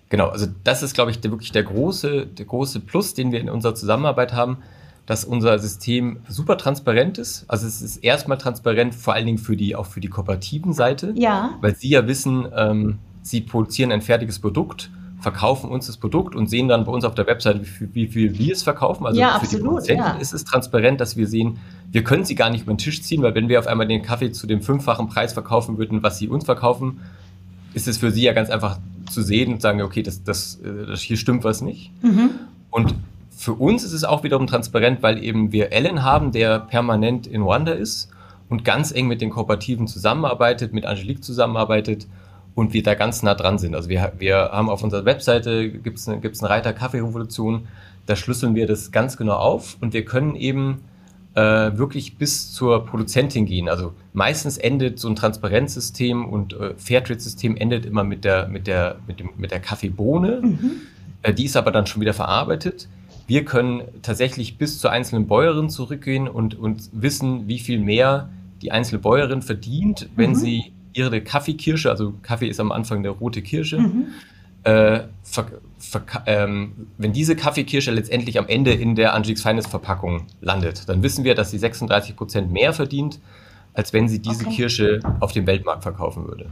Genau, 0.09 0.27
also 0.27 0.47
das 0.63 0.83
ist, 0.83 0.93
glaube 0.93 1.11
ich, 1.11 1.19
der, 1.19 1.31
wirklich 1.31 1.51
der 1.51 1.63
große, 1.63 2.27
der 2.27 2.45
große 2.45 2.79
Plus, 2.79 3.13
den 3.13 3.31
wir 3.31 3.39
in 3.39 3.49
unserer 3.49 3.75
Zusammenarbeit 3.75 4.33
haben, 4.33 4.57
dass 5.05 5.25
unser 5.25 5.59
System 5.59 6.17
super 6.27 6.57
transparent 6.57 7.17
ist. 7.17 7.45
Also 7.47 7.67
es 7.67 7.81
ist 7.81 7.97
erstmal 7.97 8.37
transparent, 8.37 8.95
vor 8.95 9.13
allen 9.13 9.25
Dingen 9.25 9.37
für 9.37 9.55
die, 9.55 9.75
auch 9.75 9.85
für 9.85 9.99
die 9.99 10.07
kooperativen 10.07 10.73
Seite, 10.73 11.13
ja. 11.15 11.51
weil 11.61 11.75
sie 11.75 11.89
ja 11.89 12.07
wissen, 12.07 12.47
ähm, 12.55 12.99
sie 13.21 13.41
produzieren 13.41 13.91
ein 13.91 14.01
fertiges 14.01 14.39
Produkt, 14.39 14.89
verkaufen 15.19 15.69
uns 15.69 15.87
das 15.87 15.97
Produkt 15.97 16.35
und 16.35 16.49
sehen 16.49 16.67
dann 16.67 16.85
bei 16.85 16.91
uns 16.91 17.03
auf 17.03 17.15
der 17.15 17.25
Webseite, 17.27 17.61
wie 17.61 17.65
viel, 17.65 17.89
wie 17.93 18.07
viel 18.07 18.37
wir 18.37 18.53
es 18.53 18.63
verkaufen. 18.63 19.05
Also 19.05 19.19
ja, 19.19 19.29
für 19.29 19.35
absolut, 19.41 19.53
die 19.53 19.63
Produzenten 19.65 20.03
ja. 20.03 20.17
ist 20.17 20.33
es 20.33 20.43
transparent, 20.43 21.01
dass 21.01 21.17
wir 21.17 21.27
sehen, 21.27 21.57
wir 21.91 22.03
können 22.03 22.25
sie 22.25 22.35
gar 22.35 22.49
nicht 22.49 22.63
über 22.63 22.73
den 22.73 22.77
Tisch 22.77 23.01
ziehen, 23.01 23.21
weil 23.21 23.33
wenn 23.35 23.47
wir 23.49 23.59
auf 23.59 23.67
einmal 23.67 23.87
den 23.87 24.01
Kaffee 24.01 24.31
zu 24.31 24.45
dem 24.45 24.61
fünffachen 24.61 25.07
Preis 25.07 25.33
verkaufen 25.33 25.77
würden, 25.77 26.03
was 26.03 26.17
sie 26.19 26.27
uns 26.27 26.45
verkaufen, 26.45 27.01
ist 27.73 27.87
es 27.87 27.97
für 27.97 28.11
sie 28.11 28.23
ja 28.23 28.33
ganz 28.33 28.49
einfach 28.49 28.79
zu 29.09 29.21
sehen 29.21 29.53
und 29.53 29.61
sagen, 29.61 29.81
okay, 29.81 30.03
das, 30.03 30.23
das, 30.23 30.59
äh, 30.61 30.85
das 30.87 31.01
hier 31.01 31.17
stimmt 31.17 31.43
was 31.43 31.61
nicht. 31.61 31.91
Mhm. 32.03 32.31
Und 32.69 32.95
für 33.29 33.53
uns 33.53 33.83
ist 33.83 33.93
es 33.93 34.03
auch 34.03 34.23
wiederum 34.23 34.47
transparent, 34.47 35.03
weil 35.03 35.23
eben 35.23 35.51
wir 35.51 35.71
Ellen 35.71 36.03
haben, 36.03 36.31
der 36.31 36.59
permanent 36.59 37.27
in 37.27 37.43
Rwanda 37.43 37.73
ist 37.73 38.09
und 38.49 38.63
ganz 38.63 38.91
eng 38.91 39.07
mit 39.07 39.21
den 39.21 39.29
Kooperativen 39.29 39.87
zusammenarbeitet, 39.87 40.73
mit 40.73 40.85
Angelique 40.85 41.23
zusammenarbeitet 41.23 42.07
und 42.55 42.73
wir 42.73 42.83
da 42.83 42.95
ganz 42.95 43.21
nah 43.23 43.35
dran 43.35 43.57
sind. 43.57 43.75
Also 43.75 43.89
wir, 43.89 44.13
wir 44.17 44.37
haben 44.51 44.69
auf 44.69 44.83
unserer 44.83 45.05
Webseite, 45.05 45.69
gibt 45.69 45.99
es 45.99 46.07
eine, 46.07 46.19
gibt's 46.19 46.41
einen 46.41 46.51
Reiter 46.51 46.73
Kaffeerevolution, 46.73 47.67
da 48.05 48.15
schlüsseln 48.15 48.55
wir 48.55 48.67
das 48.67 48.91
ganz 48.91 49.17
genau 49.17 49.35
auf 49.35 49.77
und 49.81 49.93
wir 49.93 50.05
können 50.05 50.35
eben 50.35 50.81
äh, 51.35 51.77
wirklich 51.77 52.17
bis 52.17 52.53
zur 52.53 52.85
Produzentin 52.85 53.45
gehen. 53.45 53.69
Also 53.69 53.93
meistens 54.13 54.57
endet 54.57 54.99
so 54.99 55.09
ein 55.09 55.15
Transparenzsystem 55.15 56.25
und 56.25 56.53
äh, 56.53 56.73
Fairtrade-System 56.77 57.57
endet 57.57 57.85
immer 57.85 58.03
mit 58.03 58.23
der, 58.23 58.47
mit 58.47 58.67
der, 58.67 58.97
mit 59.05 59.19
dem, 59.19 59.29
mit 59.37 59.51
der 59.51 59.59
Kaffeebohne. 59.59 60.41
Mhm. 60.41 60.71
Äh, 61.21 61.33
die 61.33 61.45
ist 61.45 61.57
aber 61.57 61.71
dann 61.71 61.87
schon 61.87 62.01
wieder 62.01 62.13
verarbeitet. 62.13 62.87
Wir 63.27 63.43
können 63.43 63.83
tatsächlich 64.01 64.57
bis 64.57 64.79
zur 64.79 64.91
einzelnen 64.91 65.27
Bäuerin 65.27 65.69
zurückgehen 65.69 66.27
und, 66.27 66.57
und 66.57 66.89
wissen, 66.93 67.47
wie 67.47 67.59
viel 67.59 67.79
mehr 67.79 68.29
die 68.61 68.71
einzelne 68.71 68.99
Bäuerin 68.99 69.41
verdient, 69.41 70.09
wenn 70.15 70.31
mhm. 70.31 70.35
sie 70.35 70.63
ihre 70.93 71.19
Kaffeekirsche, 71.21 71.89
also 71.89 72.13
Kaffee 72.21 72.47
ist 72.47 72.61
am 72.61 72.71
Anfang 72.71 73.03
der 73.03 73.11
rote 73.11 73.41
Kirsche, 73.41 73.79
mhm 73.79 74.07
äh, 74.65 75.01
ähm, 76.25 76.87
wenn 76.97 77.13
diese 77.13 77.35
Kaffeekirsche 77.35 77.91
letztendlich 77.91 78.39
am 78.39 78.47
Ende 78.47 78.73
in 78.73 78.95
der 78.95 79.13
Angix 79.13 79.41
Finest 79.41 79.69
Verpackung 79.69 80.27
landet, 80.41 80.89
dann 80.89 81.03
wissen 81.03 81.23
wir, 81.23 81.35
dass 81.35 81.51
sie 81.51 81.59
36 81.59 82.15
Prozent 82.15 82.51
mehr 82.51 82.73
verdient, 82.73 83.19
als 83.73 83.93
wenn 83.93 84.07
sie 84.07 84.19
diese 84.19 84.45
okay. 84.45 84.55
Kirsche 84.55 84.99
auf 85.19 85.31
dem 85.31 85.45
Weltmarkt 85.45 85.83
verkaufen 85.83 86.27
würde. 86.27 86.47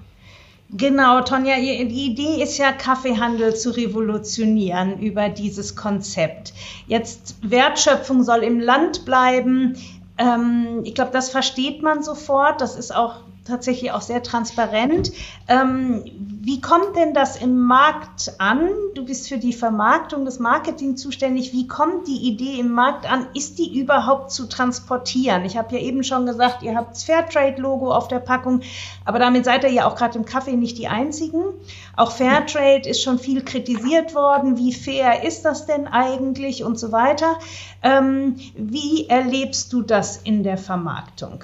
Genau, 0.70 1.22
Tonja, 1.22 1.56
die 1.58 2.12
Idee 2.12 2.42
ist 2.42 2.58
ja, 2.58 2.72
Kaffeehandel 2.72 3.56
zu 3.56 3.72
revolutionieren 3.72 5.00
über 5.00 5.30
dieses 5.30 5.76
Konzept. 5.76 6.54
Jetzt 6.88 7.36
Wertschöpfung 7.44 8.24
soll 8.24 8.44
im 8.44 8.60
Land 8.60 9.06
bleiben. 9.06 9.76
Ähm, 10.18 10.82
ich 10.84 10.96
glaube, 10.96 11.12
das 11.12 11.30
versteht 11.30 11.84
man 11.84 12.02
sofort. 12.02 12.62
Das 12.62 12.76
ist 12.76 12.96
auch 12.96 13.22
tatsächlich 13.46 13.92
auch 13.92 14.02
sehr 14.02 14.24
transparent. 14.24 15.12
Ähm, 15.48 16.04
wie 16.46 16.62
kommt 16.62 16.96
denn 16.96 17.14
das 17.14 17.42
im 17.42 17.62
Markt 17.62 18.34
an? 18.38 18.70
Du 18.96 19.06
bist 19.06 19.30
für 19.30 19.38
die 19.38 19.54
Vermarktung, 19.54 20.26
das 20.26 20.40
Marketing 20.40 20.98
zuständig. 20.98 21.54
Wie 21.54 21.68
kommt 21.68 22.08
die 22.08 22.28
Idee 22.28 22.60
im 22.60 22.72
Markt 22.72 23.10
an? 23.10 23.28
Ist 23.34 23.60
die 23.60 23.80
überhaupt 23.80 24.32
zu 24.32 24.48
transportieren? 24.48 25.46
Ich 25.46 25.58
habe 25.58 25.76
ja 25.76 25.82
eben 25.82 26.04
schon 26.04 26.26
gesagt, 26.26 26.64
ihr 26.64 26.76
habt 26.76 26.92
das 26.92 27.04
Fairtrade-Logo 27.04 27.94
auf 27.94 28.08
der 28.08 28.20
Packung, 28.20 28.62
aber 29.06 29.20
damit 29.20 29.46
seid 29.46 29.64
ihr 29.64 29.72
ja 29.72 29.88
auch 29.88 29.96
gerade 29.96 30.18
im 30.18 30.26
Kaffee 30.26 30.56
nicht 30.56 30.78
die 30.78 30.88
Einzigen. 30.88 31.44
Auch 31.96 32.12
Fairtrade 32.12 32.90
ist 32.90 33.02
schon 33.02 33.20
viel 33.20 33.44
kritisiert 33.44 34.16
worden. 34.16 34.58
Wie 34.58 34.74
fair 34.74 35.24
ist 35.24 35.44
das 35.44 35.66
denn 35.66 35.88
eigentlich 35.88 36.64
und 36.64 36.80
so 36.80 36.92
weiter? 36.92 37.38
Ähm, 37.82 38.36
wie 38.56 39.08
erlebst 39.08 39.72
du 39.74 39.82
das 39.82 40.18
in 40.18 40.44
der 40.44 40.58
Vermarktung? 40.58 41.44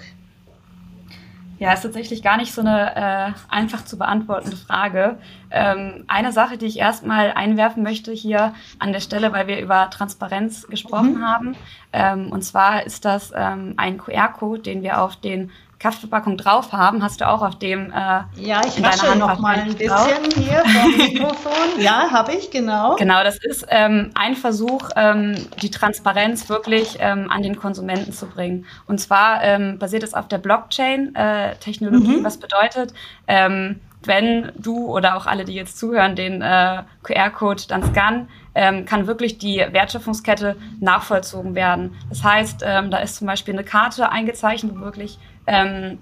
Ja, 1.59 1.73
ist 1.73 1.81
tatsächlich 1.81 2.23
gar 2.23 2.37
nicht 2.37 2.53
so 2.53 2.61
eine 2.61 2.95
äh, 2.95 3.31
einfach 3.49 3.83
zu 3.83 3.97
beantwortende 3.97 4.55
Frage. 4.55 5.17
Ähm, 5.51 6.05
eine 6.07 6.31
Sache, 6.31 6.57
die 6.57 6.65
ich 6.65 6.79
erstmal 6.79 7.33
einwerfen 7.33 7.83
möchte 7.83 8.13
hier 8.13 8.53
an 8.79 8.93
der 8.93 9.01
Stelle, 9.01 9.33
weil 9.33 9.47
wir 9.47 9.59
über 9.59 9.89
Transparenz 9.89 10.67
gesprochen 10.67 11.15
mhm. 11.15 11.25
haben. 11.25 11.55
Ähm, 11.91 12.31
und 12.31 12.43
zwar 12.43 12.85
ist 12.85 13.03
das 13.03 13.33
ähm, 13.35 13.73
ein 13.75 13.97
QR-Code, 13.97 14.61
den 14.61 14.83
wir 14.83 15.01
auf 15.01 15.17
den 15.17 15.51
Kaffeeverpackung 15.79 16.37
drauf 16.37 16.73
haben, 16.73 17.01
hast 17.01 17.21
du 17.21 17.27
auch 17.27 17.41
auf 17.41 17.57
dem 17.57 17.91
äh, 17.91 18.21
Ja, 18.35 18.61
ich 18.65 18.83
rasche 18.83 19.17
noch 19.17 19.39
mal 19.39 19.55
ein 19.55 19.73
bisschen 19.73 19.87
drauf. 19.87 20.09
hier 20.35 20.63
vom 20.65 20.97
Mikrofon. 20.97 21.79
ja, 21.79 22.11
habe 22.11 22.33
ich, 22.33 22.51
genau. 22.51 22.95
Genau, 22.97 23.23
das 23.23 23.37
ist 23.37 23.65
ähm, 23.69 24.11
ein 24.13 24.35
Versuch, 24.35 24.89
ähm, 24.97 25.35
die 25.61 25.71
Transparenz 25.71 26.49
wirklich 26.49 26.97
ähm, 26.99 27.31
an 27.31 27.43
den 27.43 27.55
Konsumenten 27.55 28.11
zu 28.11 28.25
bringen. 28.27 28.65
Und 28.87 28.99
zwar 28.99 29.41
ähm, 29.43 29.79
basiert 29.79 30.03
es 30.03 30.13
auf 30.13 30.27
der 30.27 30.37
Blockchain-Technologie, 30.39 32.15
äh, 32.15 32.19
mhm. 32.19 32.23
was 32.23 32.37
bedeutet, 32.37 32.93
ähm, 33.27 33.79
wenn 34.03 34.51
du 34.57 34.87
oder 34.87 35.17
auch 35.17 35.25
alle, 35.25 35.45
die 35.45 35.53
jetzt 35.53 35.77
zuhören, 35.77 36.15
den 36.15 36.41
äh, 36.41 36.83
QR-Code 37.03 37.63
dann 37.67 37.83
scannen, 37.83 38.29
ähm, 38.55 38.85
kann 38.85 39.07
wirklich 39.07 39.37
die 39.37 39.57
Wertschöpfungskette 39.57 40.55
nachvollzogen 40.79 41.55
werden. 41.55 41.95
Das 42.09 42.23
heißt, 42.23 42.63
ähm, 42.65 42.91
da 42.91 42.97
ist 42.97 43.17
zum 43.17 43.27
Beispiel 43.27 43.53
eine 43.53 43.63
Karte 43.63 44.09
eingezeichnet, 44.09 44.73
wo 44.75 44.81
wirklich 44.81 45.19
ähm, 45.49 45.99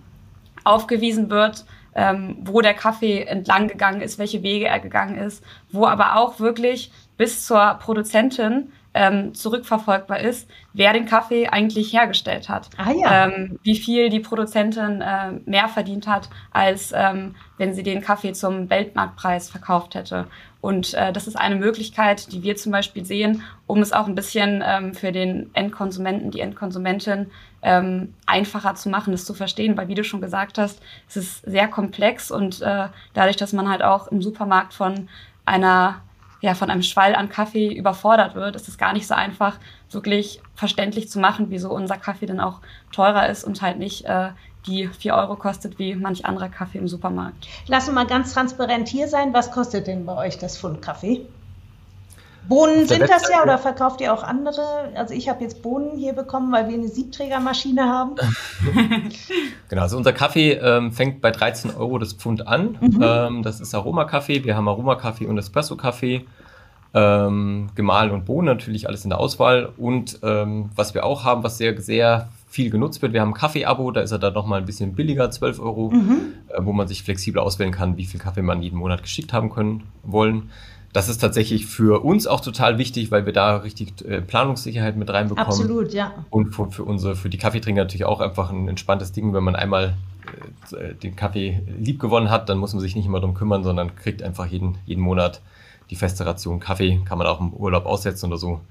aufgewiesen 0.64 1.30
wird, 1.30 1.66
ähm, 1.96 2.38
wo 2.42 2.62
der 2.62 2.74
Kaffee 2.74 3.24
entlang 3.24 3.68
gegangen 3.68 4.02
ist, 4.02 4.20
welche 4.20 4.44
Wege 4.44 4.68
er 4.68 4.80
gegangen 4.80 5.18
ist, 5.18 5.44
wo 5.72 5.88
aber 5.88 6.18
auch 6.18 6.40
wirklich 6.40 6.92
bis 7.18 7.46
zur 7.46 7.80
Produzentin 7.82 8.72
ähm, 8.98 9.36
zurückverfolgbar 9.36 10.20
ist, 10.20 10.50
wer 10.74 10.92
den 10.92 11.06
Kaffee 11.06 11.48
eigentlich 11.48 11.94
hergestellt 11.94 12.50
hat. 12.50 12.70
Ah, 12.78 12.92
ja. 12.92 13.28
ähm, 13.28 13.60
wie 13.62 13.78
viel 13.78 14.10
die 14.10 14.20
Produzentin 14.20 15.02
äh, 15.02 15.34
mehr 15.46 15.68
verdient 15.68 16.08
hat, 16.08 16.30
als 16.52 16.92
ähm, 16.96 17.36
wenn 17.58 17.76
sie 17.76 17.84
den 17.84 18.02
Kaffee 18.02 18.34
zum 18.34 18.72
Weltmarktpreis 18.72 19.52
verkauft 19.52 19.94
hätte. 19.94 20.26
Und 20.62 20.96
äh, 20.96 21.14
das 21.14 21.28
ist 21.28 21.36
eine 21.36 21.56
Möglichkeit, 21.56 22.32
die 22.32 22.42
wir 22.42 22.56
zum 22.56 22.72
Beispiel 22.72 23.06
sehen, 23.06 23.44
um 23.68 23.82
es 23.84 23.94
auch 23.94 24.08
ein 24.08 24.16
bisschen 24.16 24.64
ähm, 24.66 24.96
für 24.96 25.12
den 25.12 25.52
Endkonsumenten, 25.54 26.32
die 26.32 26.40
Endkonsumentin 26.40 27.28
ähm, 27.62 28.16
einfacher 28.26 28.74
zu 28.74 28.90
machen, 28.90 29.12
das 29.12 29.26
zu 29.26 29.36
verstehen, 29.36 29.78
weil 29.78 29.90
wie 29.90 29.96
du 29.96 30.04
schon 30.04 30.22
gesagt 30.22 30.58
hast, 30.58 30.82
es 31.08 31.18
ist 31.18 31.42
sehr 31.44 31.68
komplex 31.68 32.32
und 32.32 32.64
äh, 32.64 32.88
dadurch, 33.14 33.38
dass 33.38 33.54
man 33.54 33.70
halt 33.70 33.84
auch 33.84 34.08
im 34.08 34.24
Supermarkt 34.24 34.74
von 34.74 35.08
einer 35.46 36.02
ja, 36.48 36.56
von 36.56 36.70
einem 36.70 36.82
Schwall 36.82 37.14
an 37.14 37.28
Kaffee 37.28 37.74
überfordert 37.74 38.34
wird, 38.34 38.56
ist 38.56 38.70
es 38.70 38.78
gar 38.78 38.94
nicht 38.94 39.06
so 39.06 39.14
einfach, 39.14 39.60
wirklich 39.92 40.42
verständlich 40.56 41.10
zu 41.10 41.20
machen, 41.20 41.48
wieso 41.50 41.70
unser 41.72 41.98
Kaffee 41.98 42.26
dann 42.26 42.40
auch 42.40 42.62
teurer 42.94 43.28
ist 43.28 43.44
und 43.44 43.62
halt 43.62 43.80
nicht 43.80 44.06
äh, 44.06 44.30
die 44.66 44.88
4 44.88 45.14
Euro 45.14 45.36
kostet 45.36 45.78
wie 45.78 45.94
manch 45.94 46.26
anderer 46.26 46.48
Kaffee 46.48 46.78
im 46.78 46.88
Supermarkt. 46.88 47.50
Lass 47.68 47.90
uns 47.90 47.96
mal 47.96 48.08
ganz 48.08 48.34
transparent 48.34 48.88
hier 48.88 49.10
sein. 49.10 49.34
Was 49.34 49.52
kostet 49.52 49.88
denn 49.88 50.06
bei 50.06 50.16
euch 50.16 50.38
das 50.38 50.58
Pfund 50.58 50.82
Kaffee? 50.82 51.28
Bohnen 52.48 52.88
sind 52.88 53.02
das 53.10 53.30
ja 53.30 53.44
oder 53.44 53.58
verkauft 53.58 54.00
ihr 54.00 54.14
auch 54.14 54.24
andere? 54.24 54.94
Also 54.96 55.14
ich 55.14 55.28
habe 55.28 55.44
jetzt 55.44 55.62
Bohnen 55.62 55.98
hier 55.98 56.14
bekommen, 56.14 56.52
weil 56.54 56.70
wir 56.70 56.76
eine 56.76 56.88
Siebträgermaschine 56.88 57.84
haben. 57.84 58.16
genau, 59.70 59.82
also 59.82 59.98
unser 59.98 60.14
Kaffee 60.14 60.54
ähm, 60.54 60.94
fängt 60.94 61.22
bei 61.22 61.32
13 61.32 61.76
Euro 61.76 61.98
das 61.98 62.14
Pfund 62.14 62.48
an. 62.48 62.78
Mhm. 62.80 63.04
Ähm, 63.04 63.44
das 63.44 63.60
ist 63.60 63.76
Aromakaffee. 63.76 64.46
Wir 64.46 64.56
haben 64.56 64.68
Aromakaffee 64.70 65.26
und 65.26 65.38
Espresso-Kaffee. 65.38 66.26
Ähm, 66.94 67.70
gemahlen 67.76 68.12
und 68.12 68.26
Bohnen 68.26 68.46
natürlich 68.46 68.88
alles 68.88 69.04
in 69.04 69.10
der 69.10 69.20
Auswahl. 69.20 69.70
Und 69.78 70.20
ähm, 70.24 70.70
was 70.76 70.94
wir 70.94 71.06
auch 71.06 71.24
haben, 71.24 71.44
was 71.44 71.58
sehr, 71.58 71.80
sehr 71.82 72.30
viel 72.50 72.70
genutzt 72.70 73.02
wird, 73.02 73.14
wir 73.14 73.22
haben 73.22 73.32
ein 73.32 73.34
Kaffee-Abo, 73.34 73.92
da 73.92 74.02
ist 74.02 74.12
er 74.12 74.20
dann 74.20 74.34
nochmal 74.34 74.60
ein 74.60 74.66
bisschen 74.66 74.94
billiger, 74.94 75.30
12 75.30 75.60
Euro, 75.60 75.92
mhm. 75.92 76.34
äh, 76.48 76.60
wo 76.62 76.72
man 76.72 76.88
sich 76.88 77.04
flexibel 77.04 77.42
auswählen 77.42 77.72
kann, 77.72 77.98
wie 77.98 78.06
viel 78.06 78.20
Kaffee 78.20 78.42
man 78.42 78.62
jeden 78.62 78.78
Monat 78.78 79.04
geschickt 79.04 79.34
haben 79.34 79.50
können 79.50 79.84
wollen 80.04 80.50
das 80.98 81.10
ist 81.10 81.20
tatsächlich 81.20 81.68
für 81.68 82.04
uns 82.04 82.26
auch 82.28 82.40
total 82.40 82.78
wichtig, 82.78 83.12
weil 83.12 83.26
wir 83.28 83.34
da 83.34 83.58
richtig 83.58 83.94
äh, 84.04 84.20
Planungssicherheit 84.20 84.96
mit 84.96 85.10
reinbekommen. 85.10 85.48
Absolut, 85.48 85.94
ja. 85.94 86.26
Und 86.32 86.56
für, 86.56 86.72
für, 86.72 86.84
unsere, 86.86 87.16
für 87.16 87.30
die 87.30 87.38
Kaffeetrinker 87.38 87.82
natürlich 87.82 88.06
auch 88.06 88.20
einfach 88.20 88.50
ein 88.50 88.68
entspanntes 88.68 89.12
Ding, 89.12 89.32
wenn 89.34 89.44
man 89.44 89.56
einmal 89.56 89.96
äh, 90.72 90.96
den 90.96 91.16
Kaffee 91.16 91.62
lieb 91.80 92.00
gewonnen 92.00 92.32
hat, 92.32 92.50
dann 92.50 92.58
muss 92.58 92.74
man 92.74 92.82
sich 92.82 92.96
nicht 92.96 93.06
immer 93.06 93.20
darum 93.20 93.36
kümmern, 93.36 93.64
sondern 93.64 93.96
kriegt 93.96 94.24
einfach 94.24 94.48
jeden, 94.48 94.80
jeden 94.86 95.02
Monat 95.02 95.42
die 95.90 95.96
feste 95.96 96.26
Ration 96.26 96.60
Kaffee, 96.60 97.02
kann 97.06 97.18
man 97.18 97.28
auch 97.28 97.40
im 97.40 97.54
Urlaub 97.54 97.86
aussetzen 97.86 98.28
oder 98.28 98.38
so. 98.38 98.62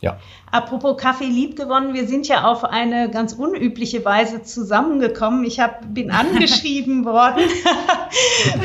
Ja. 0.00 0.16
Apropos 0.50 0.96
Kaffee 0.96 1.26
lieb 1.26 1.56
gewonnen, 1.56 1.92
wir 1.92 2.08
sind 2.08 2.26
ja 2.26 2.44
auf 2.44 2.64
eine 2.64 3.10
ganz 3.10 3.34
unübliche 3.34 4.02
Weise 4.02 4.42
zusammengekommen. 4.42 5.44
Ich 5.44 5.60
hab, 5.60 5.92
bin 5.92 6.10
angeschrieben 6.10 7.04
worden 7.04 7.42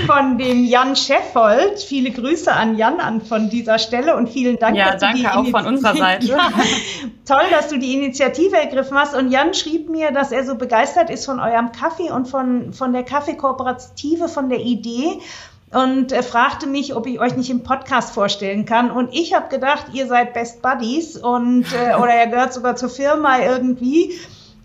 von 0.07 0.37
dem 0.37 0.63
Jan 0.63 0.95
Scheffold. 0.95 1.79
Viele 1.79 2.11
Grüße 2.11 2.51
an 2.51 2.77
Jan 2.77 3.01
an 3.01 3.19
von 3.19 3.49
dieser 3.49 3.79
Stelle 3.79 4.15
und 4.15 4.29
vielen 4.29 4.57
Dank. 4.57 4.77
Ja, 4.77 4.95
danke 4.95 5.35
auch 5.35 5.45
von 5.47 5.65
unserer 5.65 5.95
Seite. 5.97 6.27
ja, 6.27 6.51
toll, 7.25 7.43
dass 7.51 7.67
du 7.67 7.77
die 7.77 7.93
Initiative 7.93 8.55
ergriffen 8.55 8.97
hast. 8.97 9.13
Und 9.13 9.29
Jan 9.29 9.53
schrieb 9.53 9.89
mir, 9.89 10.11
dass 10.11 10.31
er 10.31 10.45
so 10.45 10.55
begeistert 10.55 11.09
ist 11.09 11.25
von 11.25 11.41
eurem 11.41 11.73
Kaffee 11.73 12.11
und 12.11 12.29
von, 12.29 12.71
von 12.71 12.93
der 12.93 13.03
Kaffeekooperative, 13.03 14.29
von 14.29 14.47
der 14.47 14.61
Idee 14.61 15.19
und 15.75 16.13
er 16.13 16.23
fragte 16.23 16.67
mich, 16.67 16.95
ob 16.95 17.05
ich 17.05 17.19
euch 17.19 17.35
nicht 17.35 17.49
im 17.49 17.63
Podcast 17.63 18.13
vorstellen 18.13 18.65
kann. 18.65 18.91
Und 18.91 19.13
ich 19.13 19.33
habe 19.33 19.49
gedacht, 19.49 19.87
ihr 19.91 20.07
seid 20.07 20.33
Best 20.33 20.61
Buddies 20.61 21.17
und 21.17 21.65
äh, 21.73 21.95
oder 22.01 22.13
er 22.13 22.27
gehört 22.27 22.53
sogar 22.53 22.77
zur 22.77 22.87
Firma 22.87 23.39
irgendwie. 23.39 24.13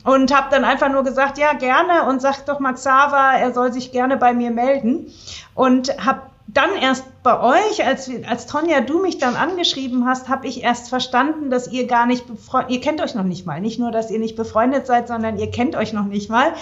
Und 0.05 0.35
habe 0.35 0.47
dann 0.53 0.65
einfach 0.65 0.89
nur 0.89 1.03
gesagt, 1.03 1.37
ja, 1.37 1.53
gerne. 1.53 2.09
Und 2.09 2.23
sagt 2.23 2.49
doch 2.49 2.61
Max 2.61 2.85
Sava, 2.85 3.33
er 3.33 3.53
soll 3.53 3.73
sich 3.73 3.91
gerne 3.91 4.19
bei 4.19 4.33
mir 4.33 4.53
melden. 4.53 5.13
Und 5.55 5.93
habe 6.05 6.23
dann 6.47 6.77
erst 6.81 7.05
bei 7.25 7.41
euch, 7.41 7.85
als, 7.85 8.09
als 8.29 8.47
Tonja, 8.47 8.81
du 8.81 9.03
mich 9.03 9.19
dann 9.19 9.35
angeschrieben 9.35 10.07
hast, 10.07 10.29
habe 10.29 10.47
ich 10.47 10.63
erst 10.63 10.91
verstanden, 10.91 11.51
dass 11.51 11.73
ihr 11.73 11.89
gar 11.89 12.07
nicht 12.07 12.29
befreundet, 12.29 12.71
ihr 12.71 12.81
kennt 12.81 13.01
euch 13.01 13.17
noch 13.17 13.25
nicht 13.25 13.47
mal. 13.47 13.61
Nicht 13.61 13.81
nur, 13.81 13.91
dass 13.91 14.13
ihr 14.13 14.21
nicht 14.21 14.37
befreundet 14.37 14.87
seid, 14.87 15.09
sondern 15.09 15.39
ihr 15.39 15.51
kennt 15.51 15.75
euch 15.75 15.93
noch 15.93 16.07
nicht 16.07 16.31
mal. 16.31 16.53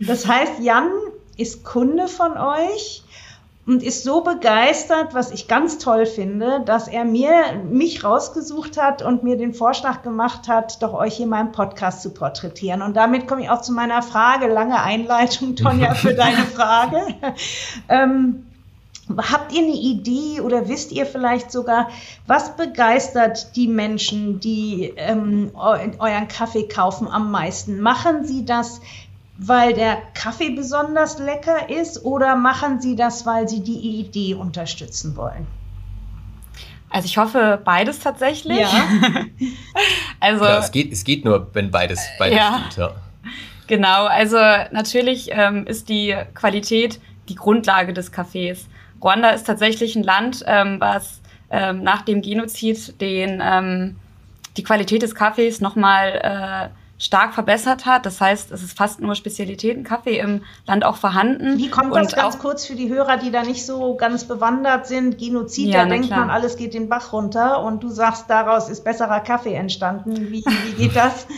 Das 0.00 0.26
heißt, 0.26 0.60
Jan 0.60 0.90
ist 1.36 1.62
Kunde 1.62 2.08
von 2.08 2.36
euch 2.38 3.02
und 3.68 3.82
ist 3.82 4.02
so 4.02 4.22
begeistert, 4.22 5.12
was 5.12 5.30
ich 5.30 5.46
ganz 5.46 5.76
toll 5.76 6.06
finde, 6.06 6.62
dass 6.64 6.88
er 6.88 7.04
mir 7.04 7.32
mich 7.68 8.02
rausgesucht 8.02 8.80
hat 8.80 9.02
und 9.02 9.24
mir 9.24 9.36
den 9.36 9.52
Vorschlag 9.52 10.00
gemacht 10.00 10.48
hat, 10.48 10.82
doch 10.82 10.94
euch 10.94 11.16
hier 11.16 11.26
im 11.26 11.52
Podcast 11.52 12.00
zu 12.00 12.14
porträtieren. 12.14 12.80
Und 12.80 12.96
damit 12.96 13.28
komme 13.28 13.42
ich 13.42 13.50
auch 13.50 13.60
zu 13.60 13.72
meiner 13.72 14.00
Frage. 14.00 14.46
Lange 14.46 14.80
Einleitung, 14.82 15.54
Tonja, 15.54 15.92
für 15.92 16.14
deine 16.16 16.46
Frage. 16.46 17.14
ähm, 17.90 18.46
Habt 19.16 19.54
ihr 19.54 19.62
eine 19.62 19.74
Idee 19.74 20.42
oder 20.42 20.68
wisst 20.68 20.92
ihr 20.92 21.06
vielleicht 21.06 21.50
sogar, 21.50 21.88
was 22.26 22.56
begeistert 22.56 23.56
die 23.56 23.66
Menschen, 23.66 24.38
die 24.38 24.92
ähm, 24.96 25.50
euren 25.54 26.28
Kaffee 26.28 26.68
kaufen 26.68 27.08
am 27.08 27.30
meisten? 27.30 27.80
Machen 27.80 28.26
sie 28.26 28.44
das 28.44 28.82
weil 29.38 29.72
der 29.72 29.98
Kaffee 30.14 30.50
besonders 30.50 31.18
lecker 31.18 31.70
ist 31.70 32.04
oder 32.04 32.34
machen 32.34 32.80
Sie 32.80 32.96
das, 32.96 33.24
weil 33.24 33.48
Sie 33.48 33.62
die 33.62 34.00
Idee 34.00 34.34
unterstützen 34.34 35.16
wollen? 35.16 35.46
Also 36.90 37.06
ich 37.06 37.18
hoffe 37.18 37.60
beides 37.64 38.00
tatsächlich. 38.00 38.58
Ja. 38.58 38.70
also 40.20 40.44
ja, 40.44 40.58
es 40.58 40.72
geht, 40.72 40.92
es 40.92 41.04
geht 41.04 41.24
nur, 41.24 41.48
wenn 41.54 41.70
beides 41.70 42.00
beides 42.18 42.36
ja. 42.36 42.58
stimmt. 42.58 42.76
Ja. 42.76 42.92
Genau. 43.68 44.06
Also 44.06 44.38
natürlich 44.72 45.28
ähm, 45.30 45.66
ist 45.66 45.88
die 45.88 46.16
Qualität 46.34 47.00
die 47.28 47.34
Grundlage 47.34 47.92
des 47.92 48.10
Kaffees. 48.10 48.66
Ruanda 49.02 49.30
ist 49.30 49.46
tatsächlich 49.46 49.94
ein 49.94 50.02
Land, 50.02 50.42
ähm, 50.46 50.80
was 50.80 51.20
ähm, 51.50 51.82
nach 51.82 52.02
dem 52.02 52.22
Genozid 52.22 53.00
den 53.00 53.40
ähm, 53.44 53.96
die 54.56 54.64
Qualität 54.64 55.02
des 55.02 55.14
Kaffees 55.14 55.60
nochmal 55.60 56.20
äh, 56.22 56.77
stark 56.98 57.32
verbessert 57.32 57.86
hat. 57.86 58.04
Das 58.04 58.20
heißt, 58.20 58.50
es 58.50 58.62
ist 58.62 58.76
fast 58.76 59.00
nur 59.00 59.14
Spezialitätenkaffee 59.14 60.18
im 60.18 60.42
Land 60.66 60.84
auch 60.84 60.96
vorhanden. 60.96 61.56
Wie 61.56 61.70
kommt 61.70 61.94
das 61.94 62.14
ganz 62.14 62.38
kurz 62.38 62.66
für 62.66 62.74
die 62.74 62.88
Hörer, 62.88 63.16
die 63.16 63.30
da 63.30 63.42
nicht 63.42 63.64
so 63.64 63.94
ganz 63.94 64.24
bewandert 64.24 64.86
sind? 64.86 65.18
Genozid, 65.18 65.68
ja, 65.68 65.84
da 65.84 65.88
denkt 65.88 66.08
klar. 66.08 66.20
man, 66.20 66.30
alles 66.30 66.56
geht 66.56 66.74
den 66.74 66.88
Bach 66.88 67.12
runter 67.12 67.62
und 67.62 67.82
du 67.82 67.88
sagst, 67.88 68.26
daraus 68.28 68.68
ist 68.68 68.84
besserer 68.84 69.20
Kaffee 69.20 69.54
entstanden. 69.54 70.30
Wie, 70.30 70.44
wie 70.44 70.72
geht 70.72 70.96
das? 70.96 71.26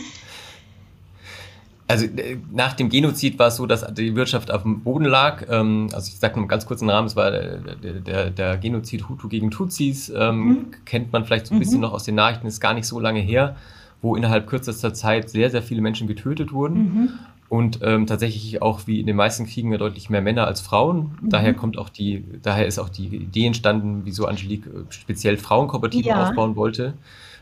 also 1.91 2.05
äh, 2.05 2.37
nach 2.51 2.73
dem 2.73 2.89
Genozid 2.89 3.37
war 3.37 3.47
es 3.47 3.57
so, 3.57 3.67
dass 3.67 3.85
die 3.93 4.15
Wirtschaft 4.15 4.49
auf 4.49 4.63
dem 4.63 4.81
Boden 4.81 5.05
lag. 5.05 5.45
Ähm, 5.49 5.89
also 5.93 6.07
ich 6.07 6.17
sage 6.17 6.39
nur 6.39 6.47
ganz 6.47 6.65
kurz 6.65 6.81
einen 6.81 6.89
Rahmen, 6.89 7.07
es 7.07 7.15
war 7.15 7.29
der, 7.29 7.57
der, 7.57 8.29
der 8.31 8.57
Genozid 8.57 9.09
Hutu 9.09 9.27
gegen 9.27 9.51
Tutsis, 9.51 10.11
ähm, 10.15 10.37
mhm. 10.37 10.65
kennt 10.85 11.11
man 11.11 11.25
vielleicht 11.25 11.47
so 11.47 11.53
ein 11.53 11.59
bisschen 11.59 11.75
mhm. 11.75 11.81
noch 11.81 11.93
aus 11.93 12.03
den 12.03 12.15
Nachrichten, 12.15 12.47
ist 12.47 12.61
gar 12.61 12.73
nicht 12.73 12.87
so 12.87 12.99
lange 12.99 13.19
her, 13.19 13.57
wo 14.01 14.15
innerhalb 14.15 14.47
kürzester 14.47 14.93
Zeit 14.93 15.29
sehr, 15.29 15.49
sehr 15.49 15.61
viele 15.61 15.81
Menschen 15.81 16.07
getötet 16.07 16.51
wurden. 16.53 16.75
Mhm. 16.75 17.09
Und 17.49 17.79
ähm, 17.81 18.07
tatsächlich 18.07 18.61
auch 18.61 18.87
wie 18.87 19.01
in 19.01 19.07
den 19.07 19.17
meisten 19.17 19.45
Kriegen 19.45 19.73
ja 19.73 19.77
deutlich 19.77 20.09
mehr 20.09 20.21
Männer 20.21 20.47
als 20.47 20.61
Frauen. 20.61 21.17
Mhm. 21.21 21.29
Daher 21.29 21.53
kommt 21.53 21.77
auch 21.77 21.89
die, 21.89 22.23
daher 22.41 22.65
ist 22.65 22.79
auch 22.79 22.87
die 22.87 23.07
Idee 23.07 23.47
entstanden, 23.47 24.01
wieso 24.05 24.25
Angelique 24.25 24.67
äh, 24.67 24.85
speziell 24.89 25.37
Frauenkooperativen 25.37 26.09
ja. 26.09 26.29
aufbauen 26.29 26.55
wollte. 26.55 26.93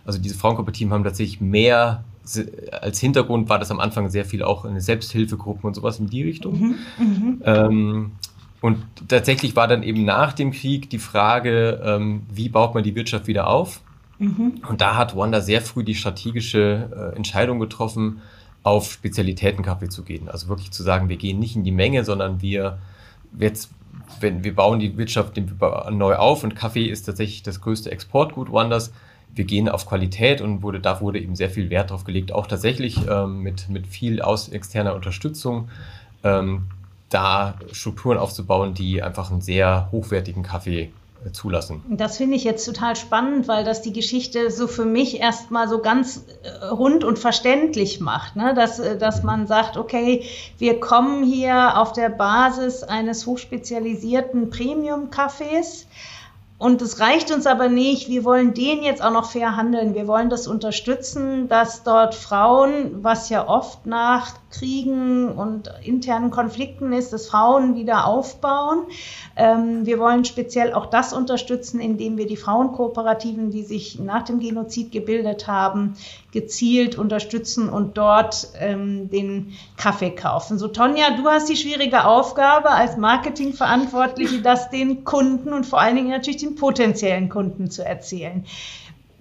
Also 0.05 0.19
diese 0.19 0.35
Frauenkooperativen 0.35 0.91
haben 0.91 1.03
tatsächlich 1.03 1.41
mehr 1.41 2.03
als 2.71 2.99
Hintergrund 2.99 3.49
war 3.49 3.59
das 3.59 3.71
am 3.71 3.79
Anfang 3.79 4.09
sehr 4.09 4.25
viel 4.25 4.43
auch 4.43 4.65
eine 4.65 4.81
Selbsthilfegruppen 4.81 5.65
und 5.67 5.73
sowas 5.73 5.99
in 5.99 6.07
die 6.07 6.23
Richtung. 6.23 6.59
Mhm, 6.59 6.75
mhm, 6.97 7.41
ähm, 7.43 8.11
und 8.61 8.77
tatsächlich 9.07 9.55
war 9.55 9.67
dann 9.67 9.83
eben 9.83 10.03
nach 10.03 10.33
dem 10.33 10.51
Krieg 10.51 10.89
die 10.89 10.99
Frage, 10.99 11.81
ähm, 11.83 12.23
wie 12.31 12.49
baut 12.49 12.73
man 12.73 12.83
die 12.83 12.93
Wirtschaft 12.95 13.27
wieder 13.27 13.47
auf? 13.47 13.81
Mhm. 14.19 14.61
Und 14.67 14.81
da 14.81 14.95
hat 14.95 15.15
Wanda 15.15 15.41
sehr 15.41 15.61
früh 15.61 15.83
die 15.83 15.95
strategische 15.95 17.11
äh, 17.13 17.15
Entscheidung 17.15 17.59
getroffen, 17.59 18.21
auf 18.61 18.91
Spezialitätenkaffee 18.91 19.89
zu 19.89 20.03
gehen. 20.03 20.29
Also 20.29 20.49
wirklich 20.49 20.71
zu 20.71 20.83
sagen, 20.83 21.09
wir 21.09 21.17
gehen 21.17 21.39
nicht 21.39 21.55
in 21.55 21.63
die 21.63 21.71
Menge, 21.71 22.03
sondern 22.03 22.41
wir 22.41 22.77
jetzt, 23.39 23.71
wenn 24.19 24.43
wir 24.43 24.53
bauen 24.53 24.79
die 24.79 24.97
Wirtschaft 24.97 25.39
neu 25.91 26.15
auf 26.15 26.43
und 26.43 26.55
Kaffee 26.55 26.85
ist 26.85 27.03
tatsächlich 27.03 27.41
das 27.41 27.61
größte 27.61 27.91
Exportgut 27.91 28.51
Wandas 28.51 28.91
wir 29.35 29.45
gehen 29.45 29.69
auf 29.69 29.85
Qualität 29.85 30.41
und 30.41 30.63
wurde, 30.63 30.79
da 30.79 31.01
wurde 31.01 31.19
eben 31.19 31.35
sehr 31.35 31.49
viel 31.49 31.69
Wert 31.69 31.91
drauf 31.91 32.03
gelegt, 32.03 32.31
auch 32.31 32.47
tatsächlich 32.47 33.07
ähm, 33.07 33.41
mit, 33.41 33.69
mit 33.69 33.87
viel 33.87 34.21
aus 34.21 34.49
externer 34.49 34.95
Unterstützung, 34.95 35.69
ähm, 36.23 36.63
da 37.09 37.55
Strukturen 37.71 38.17
aufzubauen, 38.17 38.73
die 38.73 39.01
einfach 39.01 39.31
einen 39.31 39.41
sehr 39.41 39.89
hochwertigen 39.91 40.43
Kaffee 40.43 40.91
zulassen. 41.31 41.83
Das 41.89 42.17
finde 42.17 42.35
ich 42.35 42.43
jetzt 42.43 42.65
total 42.65 42.95
spannend, 42.95 43.47
weil 43.47 43.63
das 43.63 43.81
die 43.81 43.93
Geschichte 43.93 44.51
so 44.51 44.67
für 44.67 44.85
mich 44.85 45.19
erstmal 45.19 45.67
so 45.67 45.79
ganz 45.79 46.25
äh, 46.43 46.65
rund 46.67 47.03
und 47.03 47.19
verständlich 47.19 47.99
macht. 47.99 48.35
Ne? 48.35 48.53
Dass, 48.53 48.79
äh, 48.79 48.97
dass 48.97 49.23
man 49.23 49.47
sagt, 49.47 49.77
okay, 49.77 50.23
wir 50.57 50.79
kommen 50.79 51.23
hier 51.23 51.77
auf 51.77 51.93
der 51.93 52.09
Basis 52.09 52.83
eines 52.83 53.25
hochspezialisierten 53.25 54.49
Premium-Kaffees 54.49 55.87
und 56.59 56.81
es 56.81 56.99
reicht 56.99 57.31
uns 57.31 57.47
aber 57.47 57.69
nicht. 57.69 58.09
Wir 58.09 58.25
wollen 58.25 58.53
den 58.53 58.83
jetzt 58.83 59.01
auch 59.01 59.13
noch 59.13 59.31
fair 59.31 59.55
handeln. 59.55 59.95
Wir 59.95 60.07
wollen 60.07 60.29
das 60.29 60.45
unterstützen, 60.45 61.47
dass 61.47 61.83
dort 61.83 62.15
Frauen, 62.15 63.01
was 63.01 63.29
ja 63.29 63.47
oft 63.47 63.85
nach 63.85 64.33
Kriegen 64.51 65.29
und 65.29 65.71
internen 65.83 66.31
Konflikten 66.31 66.91
ist, 66.91 67.13
dass 67.13 67.27
Frauen 67.27 67.75
wieder 67.75 68.07
aufbauen. 68.07 68.85
Ähm, 69.35 69.85
wir 69.85 69.99
wollen 69.99 70.25
speziell 70.25 70.73
auch 70.73 70.87
das 70.87 71.13
unterstützen, 71.13 71.79
indem 71.79 72.17
wir 72.17 72.25
die 72.25 72.35
Frauenkooperativen, 72.35 73.51
die 73.51 73.63
sich 73.63 73.99
nach 73.99 74.23
dem 74.23 74.39
Genozid 74.39 74.91
gebildet 74.91 75.47
haben, 75.47 75.95
gezielt 76.31 76.97
unterstützen 76.97 77.69
und 77.69 77.97
dort 77.97 78.49
ähm, 78.59 79.09
den 79.09 79.53
Kaffee 79.77 80.11
kaufen. 80.11 80.57
So, 80.57 80.67
Tonja, 80.67 81.15
du 81.17 81.27
hast 81.27 81.49
die 81.49 81.55
schwierige 81.55 82.05
Aufgabe 82.05 82.69
als 82.71 82.97
Marketingverantwortliche, 82.97 84.41
das 84.43 84.69
den 84.69 85.03
Kunden 85.03 85.53
und 85.53 85.65
vor 85.65 85.79
allen 85.79 85.95
Dingen 85.95 86.09
natürlich 86.09 86.41
den 86.41 86.55
potenziellen 86.55 87.29
Kunden 87.29 87.69
zu 87.69 87.85
erzählen. 87.85 88.45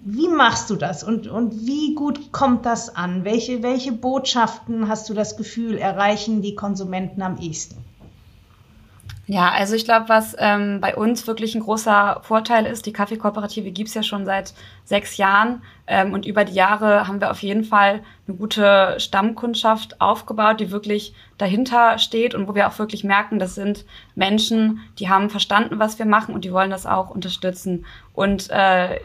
Wie 0.01 0.29
machst 0.29 0.69
du 0.69 0.75
das 0.75 1.03
und, 1.03 1.27
und 1.27 1.65
wie 1.65 1.93
gut 1.93 2.31
kommt 2.31 2.65
das 2.65 2.95
an? 2.95 3.25
Welche, 3.25 3.63
welche 3.63 3.91
Botschaften 3.91 4.87
hast 4.87 5.09
du 5.09 5.13
das 5.13 5.35
Gefühl, 5.35 5.77
erreichen 5.77 6.41
die 6.41 6.55
Konsumenten 6.55 7.21
am 7.21 7.37
ehesten? 7.37 7.83
Ja, 9.31 9.51
also 9.51 9.75
ich 9.75 9.85
glaube, 9.85 10.09
was 10.09 10.35
ähm, 10.39 10.81
bei 10.81 10.95
uns 10.95 11.27
wirklich 11.27 11.53
ein 11.53 11.61
großer 11.61 12.21
Vorteil 12.23 12.65
ist, 12.65 12.87
die 12.87 12.93
Kaffeekooperative 12.93 13.69
gibt's 13.69 13.93
ja 13.93 14.01
schon 14.01 14.25
seit 14.25 14.55
sechs 14.85 15.17
Jahren 15.17 15.61
ähm, 15.85 16.13
und 16.13 16.25
über 16.25 16.45
die 16.45 16.55
Jahre 16.55 17.07
haben 17.07 17.21
wir 17.21 17.29
auf 17.29 17.43
jeden 17.43 17.63
Fall 17.63 18.01
eine 18.27 18.37
gute 18.37 18.95
Stammkundschaft 18.97 20.01
aufgebaut, 20.01 20.59
die 20.59 20.71
wirklich 20.71 21.13
dahinter 21.37 21.99
steht 21.99 22.33
und 22.33 22.47
wo 22.47 22.55
wir 22.55 22.67
auch 22.67 22.79
wirklich 22.79 23.03
merken, 23.03 23.37
das 23.37 23.53
sind 23.53 23.85
Menschen, 24.15 24.79
die 24.97 25.09
haben 25.09 25.29
verstanden, 25.29 25.77
was 25.77 25.99
wir 25.99 26.07
machen 26.07 26.33
und 26.33 26.43
die 26.43 26.51
wollen 26.51 26.71
das 26.71 26.87
auch 26.87 27.11
unterstützen. 27.11 27.85
Und 28.13 28.49
äh, 28.49 28.99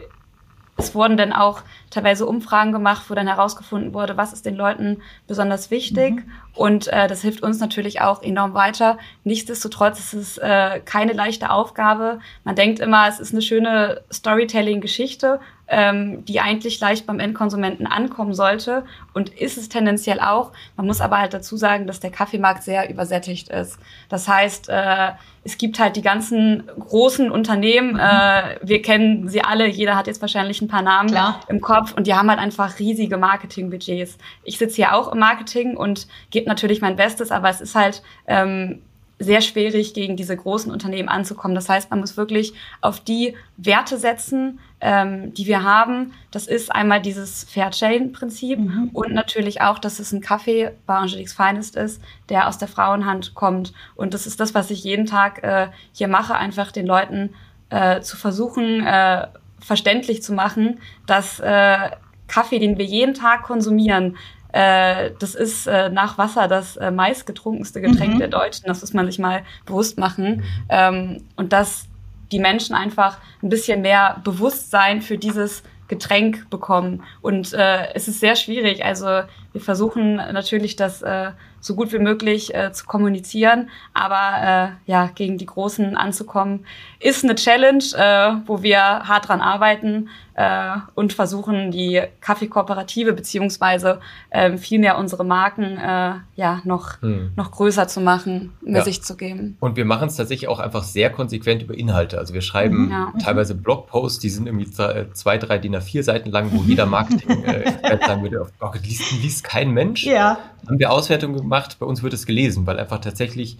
es 0.77 0.93
wurden 0.93 1.15
dann 1.15 1.31
auch 1.31 1.61
teilweise 1.89 2.25
Umfragen 2.25 2.73
gemacht, 2.73 3.09
wo 3.09 3.15
dann 3.15 3.27
herausgefunden 3.27 3.93
wurde, 3.93 4.17
was 4.17 4.33
ist 4.33 4.45
den 4.45 4.55
Leuten 4.55 5.01
besonders 5.25 5.71
wichtig. 5.71 6.15
Mhm. 6.15 6.31
Und 6.53 6.87
äh, 6.87 7.07
das 7.07 7.21
hilft 7.21 7.43
uns 7.43 7.59
natürlich 7.59 8.01
auch 8.01 8.21
enorm 8.21 8.53
weiter. 8.53 8.97
Nichtsdestotrotz 9.23 9.99
ist 9.99 10.13
es 10.13 10.37
äh, 10.37 10.81
keine 10.83 11.13
leichte 11.13 11.49
Aufgabe. 11.49 12.19
Man 12.43 12.55
denkt 12.55 12.79
immer, 12.79 13.07
es 13.07 13.19
ist 13.19 13.31
eine 13.31 13.41
schöne 13.41 14.01
Storytelling-Geschichte, 14.11 15.39
ähm, 15.67 16.23
die 16.25 16.39
eigentlich 16.39 16.79
leicht 16.79 17.05
beim 17.05 17.19
Endkonsumenten 17.19 17.87
ankommen 17.87 18.33
sollte. 18.33 18.83
Und 19.13 19.29
ist 19.29 19.57
es 19.57 19.69
tendenziell 19.69 20.19
auch. 20.19 20.51
Man 20.77 20.85
muss 20.85 21.01
aber 21.01 21.19
halt 21.19 21.33
dazu 21.33 21.57
sagen, 21.57 21.87
dass 21.87 21.99
der 21.99 22.11
Kaffeemarkt 22.11 22.63
sehr 22.63 22.89
übersättigt 22.89 23.49
ist. 23.49 23.79
Das 24.09 24.27
heißt, 24.27 24.69
äh, 24.69 25.11
es 25.43 25.59
gibt 25.59 25.77
halt 25.77 25.95
die 25.95 26.01
ganzen 26.01 26.63
großen 26.79 27.29
Unternehmen, 27.29 27.99
äh, 27.99 28.57
wir 28.63 28.81
kennen 28.81 29.29
sie 29.29 29.41
alle, 29.41 29.67
jeder 29.67 29.95
hat 29.95 30.07
jetzt 30.07 30.21
wahrscheinlich 30.21 30.59
ein 30.61 30.67
paar 30.67 30.81
Namen 30.81 31.09
Klar. 31.09 31.39
im 31.47 31.61
Kopf 31.61 31.93
und 31.93 32.07
die 32.07 32.15
haben 32.15 32.29
halt 32.29 32.39
einfach 32.39 32.79
riesige 32.79 33.17
Marketingbudgets. 33.17 34.17
Ich 34.43 34.57
sitze 34.57 34.77
hier 34.77 34.95
auch 34.95 35.11
im 35.11 35.19
Marketing 35.19 35.77
und 35.77 36.07
gebe 36.31 36.49
natürlich 36.49 36.81
mein 36.81 36.95
Bestes, 36.95 37.29
aber 37.29 37.49
es 37.49 37.61
ist 37.61 37.75
halt 37.75 38.01
ähm, 38.25 38.81
sehr 39.19 39.41
schwierig, 39.41 39.93
gegen 39.93 40.17
diese 40.17 40.35
großen 40.35 40.71
Unternehmen 40.71 41.09
anzukommen. 41.09 41.55
Das 41.55 41.69
heißt, 41.69 41.89
man 41.89 41.99
muss 41.99 42.17
wirklich 42.17 42.53
auf 42.81 42.99
die 42.99 43.35
Werte 43.57 43.97
setzen, 43.97 44.59
ähm, 44.85 45.33
die 45.33 45.47
wir 45.47 45.63
haben. 45.63 46.13
Das 46.29 46.45
ist 46.45 46.71
einmal 46.71 47.01
dieses 47.01 47.43
Fairchain-Prinzip 47.45 48.59
mhm. 48.59 48.91
und 48.93 49.13
natürlich 49.13 49.61
auch, 49.61 49.79
dass 49.79 49.97
es 49.97 50.11
ein 50.11 50.21
Kaffee 50.21 50.71
bei 50.85 50.93
Angelique's 50.93 51.33
Finest 51.33 51.75
ist, 51.75 51.99
der 52.29 52.47
aus 52.47 52.59
der 52.59 52.67
Frauenhand 52.67 53.33
kommt. 53.33 53.73
Und 53.95 54.13
das 54.13 54.27
ist 54.27 54.39
das, 54.39 54.53
was 54.53 54.69
ich 54.69 54.83
jeden 54.83 55.07
Tag 55.07 55.43
äh, 55.43 55.69
hier 55.91 56.07
mache, 56.07 56.35
einfach 56.35 56.71
den 56.71 56.85
Leuten 56.85 57.33
äh, 57.71 58.01
zu 58.01 58.15
versuchen, 58.15 58.85
äh, 58.85 59.27
verständlich 59.59 60.21
zu 60.21 60.33
machen, 60.33 60.79
dass 61.07 61.39
äh, 61.39 61.89
Kaffee, 62.27 62.59
den 62.59 62.77
wir 62.77 62.85
jeden 62.85 63.15
Tag 63.15 63.41
konsumieren, 63.41 64.17
äh, 64.51 65.11
das 65.17 65.33
ist 65.33 65.65
äh, 65.65 65.89
nach 65.89 66.19
Wasser 66.19 66.47
das 66.47 66.79
meistgetrunkenste 66.93 67.81
Getränk 67.81 68.13
mhm. 68.13 68.19
der 68.19 68.27
Deutschen. 68.27 68.67
Das 68.67 68.81
muss 68.81 68.93
man 68.93 69.07
sich 69.07 69.17
mal 69.17 69.41
bewusst 69.65 69.97
machen. 69.97 70.43
Ähm, 70.69 71.23
und 71.35 71.53
dass 71.53 71.87
die 72.31 72.39
Menschen 72.39 72.75
einfach 72.75 73.17
ein 73.41 73.49
bisschen 73.49 73.81
mehr 73.81 74.21
Bewusstsein 74.23 75.01
für 75.01 75.17
dieses 75.17 75.63
Getränk 75.87 76.49
bekommen. 76.49 77.03
Und 77.21 77.53
äh, 77.53 77.93
es 77.93 78.07
ist 78.07 78.19
sehr 78.19 78.35
schwierig. 78.35 78.83
Also 78.83 79.21
wir 79.55 79.61
versuchen 79.61 80.17
natürlich, 80.17 80.75
das 80.75 81.01
äh, 81.01 81.31
so 81.61 81.75
gut 81.75 81.93
wie 81.93 81.99
möglich 81.99 82.53
äh, 82.53 82.73
zu 82.73 82.85
kommunizieren. 82.85 83.69
Aber 83.93 84.75
äh, 84.85 84.91
ja, 84.91 85.09
gegen 85.15 85.37
die 85.37 85.45
Großen 85.45 85.95
anzukommen, 85.95 86.65
ist 86.99 87.23
eine 87.23 87.35
Challenge, 87.35 87.83
äh, 87.95 88.35
wo 88.45 88.63
wir 88.63 88.79
hart 88.79 89.29
dran 89.29 89.39
arbeiten 89.39 90.09
äh, 90.35 90.75
und 90.93 91.13
versuchen, 91.13 91.71
die 91.71 92.01
Kaffeekooperative 92.19 93.13
beziehungsweise 93.13 94.01
äh, 94.29 94.57
vielmehr 94.57 94.97
unsere 94.97 95.23
Marken 95.23 95.77
äh, 95.77 96.15
ja 96.35 96.61
noch, 96.65 97.01
hm. 97.01 97.31
noch 97.37 97.51
größer 97.51 97.87
zu 97.87 98.01
machen, 98.01 98.51
mir 98.61 98.79
ja. 98.79 98.83
sich 98.83 99.01
zu 99.01 99.15
geben. 99.15 99.55
Und 99.61 99.77
wir 99.77 99.85
machen 99.85 100.09
es 100.09 100.17
tatsächlich 100.17 100.49
auch 100.49 100.59
einfach 100.59 100.83
sehr 100.83 101.09
konsequent 101.09 101.63
über 101.63 101.73
Inhalte. 101.73 102.17
Also 102.17 102.33
wir 102.33 102.41
schreiben 102.41 102.91
ja. 102.91 103.13
teilweise 103.23 103.55
Blogposts, 103.55 104.19
die 104.19 104.29
sind 104.29 104.47
irgendwie 104.47 104.69
zwei, 104.69 105.37
drei 105.37 105.57
DIN 105.57 105.75
A4 105.75 106.03
Seiten 106.03 106.31
lang, 106.31 106.51
wo 106.51 106.61
jeder 106.63 106.85
Marketing 106.85 107.43
äh, 107.45 107.71
sagen 108.05 108.21
würde, 108.21 108.45
oh, 108.59 108.71
liest, 108.83 109.11
liest 109.23 109.44
kein 109.45 109.71
Mensch. 109.71 110.03
Ja. 110.05 110.37
Haben 110.67 110.79
wir 110.79 110.91
Auswertungen 110.91 111.37
gemacht, 111.37 111.77
bei 111.79 111.85
uns 111.85 112.03
wird 112.03 112.13
es 112.13 112.25
gelesen, 112.25 112.65
weil 112.65 112.79
einfach 112.79 112.99
tatsächlich 112.99 113.57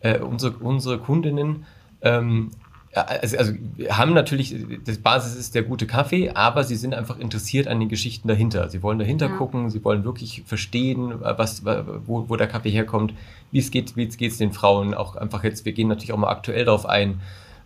äh, 0.00 0.18
unsere, 0.18 0.56
unsere 0.58 0.98
Kundinnen 0.98 1.64
ähm, 2.02 2.50
also, 2.92 3.36
also 3.36 3.52
haben 3.90 4.14
natürlich, 4.14 4.54
das 4.84 4.98
Basis 4.98 5.36
ist 5.36 5.54
der 5.54 5.62
gute 5.62 5.86
Kaffee, 5.86 6.30
aber 6.30 6.64
sie 6.64 6.76
sind 6.76 6.94
einfach 6.94 7.18
interessiert 7.18 7.68
an 7.68 7.80
den 7.80 7.88
Geschichten 7.88 8.28
dahinter. 8.28 8.68
Sie 8.70 8.82
wollen 8.82 8.98
dahinter 8.98 9.28
ja. 9.28 9.36
gucken, 9.36 9.70
sie 9.70 9.84
wollen 9.84 10.04
wirklich 10.04 10.42
verstehen, 10.46 11.14
was, 11.20 11.64
wo, 11.64 12.28
wo 12.28 12.36
der 12.36 12.48
Kaffee 12.48 12.70
herkommt, 12.70 13.14
wie 13.52 13.58
es 13.58 13.70
geht, 13.70 13.96
wie 13.96 14.06
es 14.06 14.16
geht 14.16 14.38
den 14.40 14.52
Frauen. 14.52 14.94
Auch 14.94 15.16
einfach 15.16 15.44
jetzt, 15.44 15.64
wir 15.64 15.72
gehen 15.72 15.88
natürlich 15.88 16.12
auch 16.12 16.18
mal 16.18 16.30
aktuell 16.30 16.64
darauf 16.64 16.86
ein, 16.86 17.20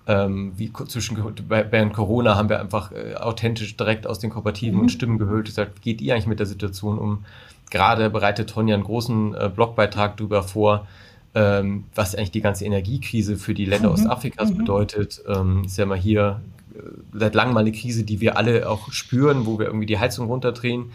ähm, 0.09 0.53
wie 0.57 0.73
zwischen 0.89 1.17
während 1.47 1.93
Corona 1.93 2.35
haben 2.35 2.49
wir 2.49 2.61
einfach 2.61 2.91
äh, 2.91 3.15
authentisch 3.15 3.77
direkt 3.77 4.07
aus 4.07 4.19
den 4.19 4.31
Kooperativen 4.31 4.75
mhm. 4.75 4.81
und 4.83 4.89
Stimmen 4.91 5.19
gehört, 5.19 5.47
gesagt, 5.47 5.77
wie 5.77 5.93
geht 5.93 6.01
ihr 6.01 6.15
eigentlich 6.15 6.27
mit 6.27 6.41
der 6.41 6.47
Situation 6.47 6.99
um? 6.99 7.25
Gerade 7.73 8.11
bereitet 8.11 8.51
Tonja 8.51 8.75
einen 8.75 8.85
großen 8.85 9.35
äh, 9.35 9.49
Blogbeitrag 9.49 10.19
darüber 10.19 10.43
vor, 10.43 10.87
ähm, 11.35 11.85
was 11.95 12.15
eigentlich 12.15 12.31
die 12.31 12.43
ganze 12.43 12.67
Energiekrise 12.67 13.39
für 13.39 13.55
die 13.55 13.65
Länder 13.65 13.89
mhm. 13.89 13.95
Ostafrikas 13.95 14.51
mhm. 14.51 14.59
bedeutet. 14.59 15.23
Ähm, 15.27 15.63
ist 15.65 15.79
ja 15.79 15.87
mal 15.87 15.97
hier 15.97 16.43
äh, 16.75 16.81
seit 17.15 17.35
langem 17.35 17.55
mal 17.55 17.61
eine 17.61 17.73
Krise, 17.73 18.05
die 18.05 18.21
wir 18.21 18.37
alle 18.37 18.69
auch 18.69 18.93
spüren, 18.93 19.47
wo 19.47 19.59
wir 19.59 19.65
irgendwie 19.65 19.87
die 19.87 19.99
Heizung 19.99 20.27
runterdrehen. 20.27 20.93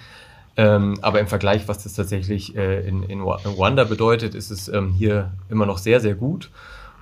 Ähm, 0.56 1.00
aber 1.02 1.20
im 1.20 1.26
Vergleich, 1.26 1.68
was 1.68 1.82
das 1.82 1.94
tatsächlich 1.94 2.56
äh, 2.56 2.88
in, 2.88 3.02
in 3.02 3.22
Ruanda 3.22 3.84
bedeutet, 3.84 4.36
ist 4.36 4.52
es 4.52 4.68
ähm, 4.68 4.92
hier 4.92 5.32
immer 5.50 5.66
noch 5.66 5.80
sehr, 5.80 6.00
sehr 6.00 6.13
gut. 6.13 6.52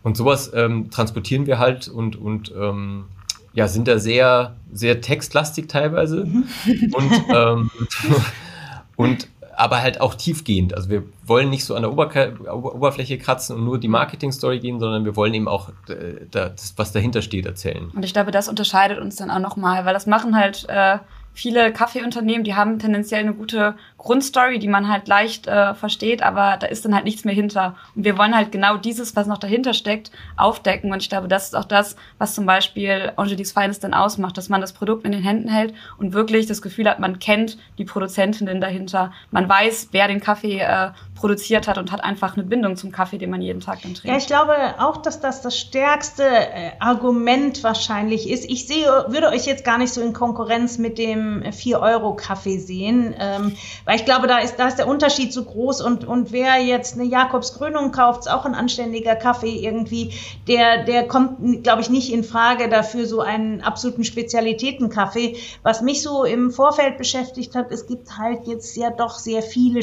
Und 0.04 0.16
sowas 0.16 0.54
ähm, 0.56 0.90
transportieren 0.90 1.48
wir 1.48 1.60
halt 1.60 1.90
und, 1.90 2.16
und 2.16 2.54
ähm, 2.58 3.08
ja, 3.52 3.68
sind 3.68 3.90
da 3.90 4.00
sehr, 4.00 4.56
sehr 4.72 5.02
textlastig 5.02 5.68
teilweise. 5.68 6.24
Mhm. 6.24 6.46
Und, 6.94 7.12
und 8.96 9.28
aber 9.58 9.82
halt 9.82 10.02
auch 10.02 10.16
tiefgehend. 10.16 10.74
Also 10.74 10.90
wir 10.90 11.04
wollen 11.26 11.50
nicht 11.50 11.66
so 11.66 11.76
an 11.76 11.82
der 11.82 11.92
Ober 11.92 12.10
Oberfläche 12.52 13.18
kratzen 13.18 13.56
und 13.56 13.64
nur 13.64 13.80
die 13.80 13.88
Marketing-Story 13.88 14.60
gehen, 14.60 14.80
sondern 14.80 15.06
wir 15.06 15.16
wollen 15.16 15.34
eben 15.34 15.48
auch 15.48 15.70
äh, 15.90 16.26
das, 16.30 16.74
was 16.78 16.92
dahinter 16.92 17.22
steht, 17.22 17.46
erzählen. 17.46 17.92
Und 17.96 18.04
ich 18.04 18.14
glaube, 18.14 18.32
das 18.32 18.48
unterscheidet 18.48 19.00
uns 19.00 19.16
dann 19.16 19.32
auch 19.32 19.40
nochmal, 19.40 19.86
weil 19.86 19.94
das 19.94 20.06
machen 20.06 20.36
halt 20.36 20.66
äh, 20.70 20.98
viele 21.36 21.74
Kaffeeunternehmen, 21.74 22.46
die 22.46 22.56
haben 22.56 22.80
tendenziell 22.80 23.20
eine 23.20 23.34
gute 23.34 23.76
Grundstory, 23.98 24.58
die 24.58 24.70
man 24.70 24.88
halt 24.88 25.08
leicht 25.08 25.48
äh, 25.48 25.74
versteht, 25.74 26.24
aber 26.24 26.58
da 26.58 26.68
ist 26.68 26.86
dann 26.86 26.96
halt 26.96 27.04
nichts 27.04 27.26
mehr 27.26 27.36
hinter. 27.36 27.76
Und 27.94 28.06
wir 28.06 28.18
wollen 28.18 28.36
halt 28.36 28.52
genau 28.52 28.78
dieses, 28.78 29.16
was 29.16 29.28
noch 29.28 29.38
dahinter 29.38 29.74
steckt, 29.74 30.12
aufdecken. 30.38 30.94
Und 30.94 31.02
ich 31.02 31.10
glaube, 31.10 31.28
das 31.28 31.48
ist 31.48 31.56
auch 31.56 31.66
das, 31.66 31.98
was 32.20 32.36
zum 32.36 32.46
Beispiel 32.46 33.12
Angelis 33.18 33.52
Feines 33.52 33.80
dann 33.80 33.94
ausmacht, 33.94 34.38
dass 34.38 34.48
man 34.48 34.62
das 34.62 34.74
Produkt 34.74 35.06
in 35.06 35.12
den 35.12 35.24
Händen 35.24 35.50
hält 35.50 35.74
und 35.98 36.14
wirklich 36.14 36.46
das 36.46 36.62
Gefühl 36.62 36.90
hat, 36.90 37.00
man 37.00 37.20
kennt 37.20 37.58
die 37.78 37.86
Produzentinnen 37.86 38.62
dahinter. 38.62 39.12
Man 39.32 39.50
weiß, 39.50 39.90
wer 39.92 40.08
den 40.08 40.22
Kaffee 40.22 40.60
äh, 40.60 40.92
produziert 41.16 41.68
hat 41.68 41.78
und 41.78 41.92
hat 41.92 42.04
einfach 42.04 42.36
eine 42.36 42.44
Bindung 42.44 42.76
zum 42.76 42.92
Kaffee, 42.92 43.18
den 43.18 43.30
man 43.30 43.42
jeden 43.42 43.62
Tag 43.62 43.82
dann 43.82 43.94
trinkt. 43.94 44.06
Ja, 44.06 44.18
ich 44.18 44.28
glaube 44.28 44.54
auch, 44.80 44.98
dass 44.98 45.22
das 45.22 45.42
das 45.42 45.58
stärkste 45.58 46.24
äh, 46.24 46.72
Argument 46.80 47.64
wahrscheinlich 47.64 48.30
ist. 48.30 48.50
Ich 48.50 48.68
sehe, 48.68 48.86
würde 49.08 49.30
euch 49.30 49.46
jetzt 49.46 49.64
gar 49.64 49.78
nicht 49.78 49.94
so 49.94 50.02
in 50.02 50.14
Konkurrenz 50.14 50.78
mit 50.78 50.98
dem 50.98 51.42
4-Euro-Kaffee 51.42 52.60
sehen, 52.60 53.16
ähm, 53.18 53.56
weil 53.86 53.96
ich 53.96 54.06
glaube, 54.06 54.28
da 54.28 54.40
ist, 54.40 54.58
da 54.58 54.68
ist 54.68 54.78
der 54.78 54.88
Unterschied 54.88 55.32
so 55.32 55.46
groß 55.46 55.82
und, 55.82 56.04
und 56.04 56.32
wer 56.32 56.62
jetzt 56.62 56.96
eine 56.96 57.06
Jakobskrönung 57.06 57.92
kauft, 57.92 58.22
ist 58.22 58.32
auch 58.32 58.46
ein 58.46 58.54
anständiger 58.54 59.16
Kaffee 59.16 59.66
irgendwie, 59.66 60.14
der, 60.48 60.84
der 60.84 61.08
kommt, 61.08 61.64
glaube 61.64 61.82
ich, 61.82 61.90
nicht 61.90 62.12
in 62.12 62.24
Frage 62.24 62.68
dafür 62.68 63.06
so 63.06 63.22
einen 63.22 63.62
absoluten 63.62 64.04
Spezialitätenkaffee. 64.04 65.38
Was 65.64 65.82
mich 65.82 66.02
so 66.02 66.26
im 66.26 66.52
Vorfeld 66.52 66.98
beschäftigt 66.98 67.56
hat, 67.56 67.72
es 67.72 67.88
gibt 67.88 68.18
halt 68.18 68.48
jetzt 68.48 68.76
ja 68.76 68.90
doch 68.90 69.18
sehr 69.18 69.42
viele 69.42 69.82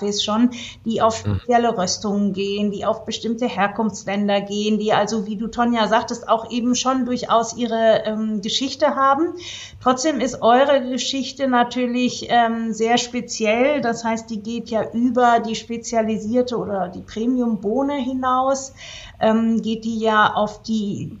Spezialitätenkaffees 0.00 0.24
schon, 0.24 0.50
die 0.84 1.02
auf 1.02 1.24
hm. 1.24 1.36
spezielle 1.36 1.76
Röstungen 1.76 2.32
gehen, 2.32 2.70
die 2.70 2.84
auf 2.84 3.04
bestimmte 3.04 3.46
Herkunftsländer 3.46 4.40
gehen, 4.40 4.78
die 4.78 4.92
also, 4.92 5.26
wie 5.26 5.36
du 5.36 5.48
Tonja 5.48 5.88
sagtest, 5.88 6.28
auch 6.28 6.50
eben 6.50 6.74
schon 6.74 7.04
durchaus 7.04 7.56
ihre 7.56 8.02
ähm, 8.04 8.40
Geschichte 8.40 8.96
haben. 8.96 9.34
Trotzdem 9.82 10.20
ist 10.20 10.42
eure 10.42 10.88
Geschichte 10.88 11.48
natürlich 11.48 12.26
ähm, 12.28 12.72
sehr 12.72 12.98
speziell. 12.98 13.80
Das 13.80 14.04
heißt, 14.04 14.30
die 14.30 14.40
geht 14.40 14.70
ja 14.70 14.90
über 14.92 15.40
die 15.40 15.54
spezialisierte 15.54 16.56
oder 16.56 16.88
die 16.88 17.02
Premium-Bohne 17.02 17.96
hinaus, 17.96 18.72
ähm, 19.20 19.60
geht 19.62 19.84
die 19.84 19.98
ja 19.98 20.32
auf 20.34 20.62
die 20.62 21.18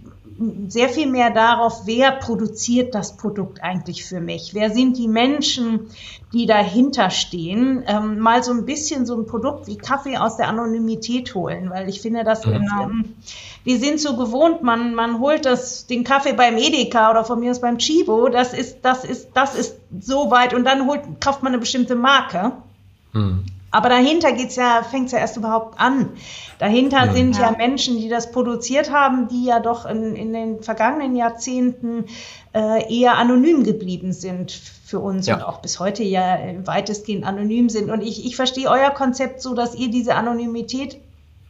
sehr 0.68 0.88
viel 0.88 1.06
mehr 1.06 1.30
darauf, 1.30 1.82
wer 1.84 2.12
produziert 2.12 2.94
das 2.94 3.18
Produkt 3.18 3.62
eigentlich 3.62 4.06
für 4.06 4.20
mich? 4.20 4.54
Wer 4.54 4.70
sind 4.70 4.96
die 4.96 5.06
Menschen, 5.06 5.90
die 6.32 6.46
dahinter 6.46 7.10
stehen? 7.10 7.84
Ähm, 7.86 8.18
mal 8.20 8.42
so 8.42 8.52
ein 8.52 8.64
bisschen 8.64 9.04
so 9.04 9.16
ein 9.16 9.26
Produkt 9.26 9.66
wie 9.66 9.76
Kaffee 9.76 10.16
aus 10.16 10.38
der 10.38 10.48
Anonymität 10.48 11.34
holen, 11.34 11.68
weil 11.68 11.90
ich 11.90 12.00
finde 12.00 12.24
das 12.24 12.46
enorm. 12.46 13.16
Wir 13.64 13.78
sind 13.78 14.00
so 14.00 14.16
gewohnt, 14.16 14.62
man, 14.62 14.94
man 14.94 15.20
holt 15.20 15.44
das, 15.44 15.86
den 15.86 16.04
Kaffee 16.04 16.32
beim 16.32 16.56
Edeka 16.56 17.10
oder 17.10 17.24
von 17.24 17.38
mir 17.38 17.50
aus 17.50 17.60
beim 17.60 17.76
Chibo, 17.76 18.30
das 18.30 18.54
ist, 18.54 18.78
das 18.80 19.04
ist, 19.04 19.28
das 19.34 19.54
ist 19.54 19.76
so 20.00 20.30
weit 20.30 20.54
und 20.54 20.64
dann 20.64 20.86
holt, 20.86 21.02
kauft 21.20 21.42
man 21.42 21.52
eine 21.52 21.60
bestimmte 21.60 21.96
Marke. 21.96 22.52
Mhm. 23.12 23.44
Aber 23.72 23.88
dahinter 23.88 24.32
geht's 24.32 24.56
ja, 24.56 24.82
fängt's 24.82 25.12
ja 25.12 25.18
erst 25.18 25.36
überhaupt 25.36 25.78
an. 25.80 26.10
Dahinter 26.58 27.06
ja. 27.06 27.12
sind 27.12 27.36
ja. 27.36 27.50
ja. 27.50 27.56
Menschen, 27.56 27.98
die 27.98 28.08
das 28.08 28.32
produziert 28.32 28.90
haben, 28.90 29.28
die 29.28 29.44
ja 29.44 29.60
doch 29.60 29.86
in, 29.86 30.16
in 30.16 30.32
den 30.32 30.62
vergangenen 30.62 31.14
Jahrzehnten 31.14 32.06
äh, 32.52 32.92
eher 32.92 33.16
anonym 33.16 33.62
geblieben 33.62 34.12
sind 34.12 34.50
für 34.50 34.98
uns 34.98 35.26
ja. 35.26 35.36
und 35.36 35.42
auch 35.42 35.60
bis 35.60 35.78
heute 35.78 36.02
ja 36.02 36.38
weitestgehend 36.64 37.24
anonym 37.24 37.68
sind. 37.68 37.90
Und 37.90 38.02
ich, 38.02 38.26
ich 38.26 38.34
verstehe 38.34 38.68
euer 38.68 38.90
Konzept 38.90 39.40
so, 39.40 39.54
dass 39.54 39.76
ihr 39.76 39.90
diese 39.90 40.16
Anonymität 40.16 41.00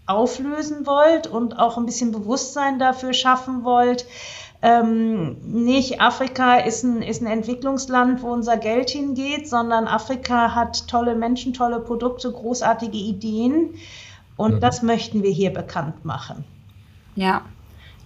auflösen 0.06 0.86
wollt 0.86 1.26
und 1.26 1.58
auch 1.58 1.78
ein 1.78 1.86
bisschen 1.86 2.12
Bewusstsein 2.12 2.78
dafür 2.78 3.12
schaffen 3.14 3.64
wollt, 3.64 4.04
ähm, 4.62 5.36
nicht 5.42 6.00
Afrika 6.00 6.56
ist 6.56 6.84
ein, 6.84 7.02
ist 7.02 7.22
ein 7.22 7.26
Entwicklungsland, 7.26 8.22
wo 8.22 8.28
unser 8.28 8.58
Geld 8.58 8.90
hingeht, 8.90 9.48
sondern 9.48 9.86
Afrika 9.86 10.54
hat 10.54 10.86
tolle 10.86 11.14
Menschen, 11.14 11.54
tolle 11.54 11.80
Produkte, 11.80 12.30
großartige 12.30 12.98
Ideen 12.98 13.74
und 14.36 14.56
mhm. 14.56 14.60
das 14.60 14.82
möchten 14.82 15.22
wir 15.22 15.30
hier 15.30 15.52
bekannt 15.52 16.04
machen. 16.04 16.44
Ja, 17.16 17.42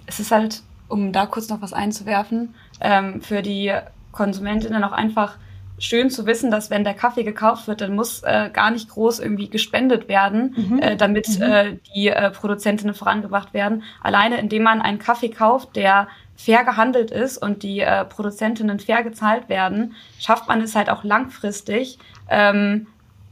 es 0.06 0.20
ist 0.20 0.30
halt, 0.30 0.62
um 0.88 1.12
da 1.12 1.26
kurz 1.26 1.48
noch 1.48 1.60
was 1.60 1.72
einzuwerfen, 1.72 2.54
ähm, 2.80 3.20
für 3.20 3.42
die 3.42 3.72
Konsumentinnen 4.12 4.84
auch 4.84 4.92
einfach 4.92 5.36
schön 5.78 6.10
zu 6.10 6.26
wissen, 6.26 6.50
dass 6.50 6.70
wenn 6.70 6.84
der 6.84 6.94
Kaffee 6.94 7.24
gekauft 7.24 7.66
wird, 7.66 7.80
dann 7.80 7.94
muss 7.94 8.22
äh, 8.22 8.50
gar 8.52 8.70
nicht 8.70 8.88
groß 8.88 9.18
irgendwie 9.18 9.48
gespendet 9.48 10.08
werden, 10.08 10.54
mhm. 10.56 10.78
äh, 10.78 10.96
damit 10.96 11.38
mhm. 11.38 11.42
äh, 11.42 11.76
die 11.94 12.08
äh, 12.08 12.30
Produzentinnen 12.30 12.94
vorangebracht 12.94 13.54
werden. 13.54 13.82
Alleine 14.02 14.38
indem 14.38 14.62
man 14.62 14.80
einen 14.80 14.98
Kaffee 14.98 15.30
kauft, 15.30 15.74
der 15.76 16.08
fair 16.36 16.64
gehandelt 16.64 17.10
ist 17.10 17.38
und 17.38 17.62
die 17.62 17.80
äh, 17.80 18.04
Produzentinnen 18.04 18.80
fair 18.80 19.02
gezahlt 19.02 19.48
werden, 19.48 19.94
schafft 20.18 20.48
man 20.48 20.60
es 20.60 20.74
halt 20.74 20.90
auch 20.90 21.04
langfristig, 21.04 21.98
ähm, 22.28 22.86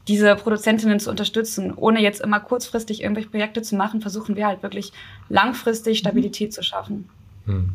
diese 0.09 0.35
Produzentinnen 0.35 0.99
zu 1.01 1.11
unterstützen. 1.11 1.73
Ohne 1.75 2.01
jetzt 2.01 2.21
immer 2.21 2.41
kurzfristig 2.41 3.03
irgendwelche 3.03 3.31
Projekte 3.31 3.63
zu 3.63 3.77
machen, 3.77 4.01
versuchen 4.01 4.37
wir 4.37 4.47
halt 4.47 4.63
wirklich 4.63 4.93
langfristig 5.29 5.99
Stabilität 5.99 6.51
mhm. 6.51 6.53
zu 6.53 6.63
schaffen. 6.63 7.09
Mhm. 7.47 7.71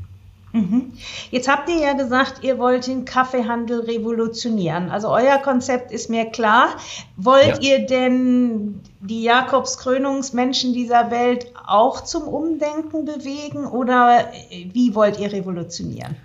Mhm. 0.53 0.93
Jetzt 1.29 1.49
habt 1.49 1.69
ihr 1.69 1.79
ja 1.79 1.93
gesagt, 1.93 2.43
ihr 2.43 2.57
wollt 2.57 2.87
den 2.87 3.05
Kaffeehandel 3.05 3.81
revolutionieren. 3.81 4.89
Also 4.89 5.09
euer 5.09 5.37
Konzept 5.37 5.91
ist 5.91 6.09
mir 6.09 6.25
klar. 6.25 6.69
Wollt 7.17 7.61
ja. 7.63 7.79
ihr 7.79 7.85
denn 7.85 8.81
die 8.99 9.23
Jakobskrönungsmenschen 9.23 10.73
dieser 10.73 11.11
Welt 11.11 11.47
auch 11.65 12.03
zum 12.03 12.23
Umdenken 12.23 13.05
bewegen 13.05 13.65
oder 13.65 14.31
wie 14.51 14.95
wollt 14.95 15.19
ihr 15.19 15.31
revolutionieren? 15.31 16.15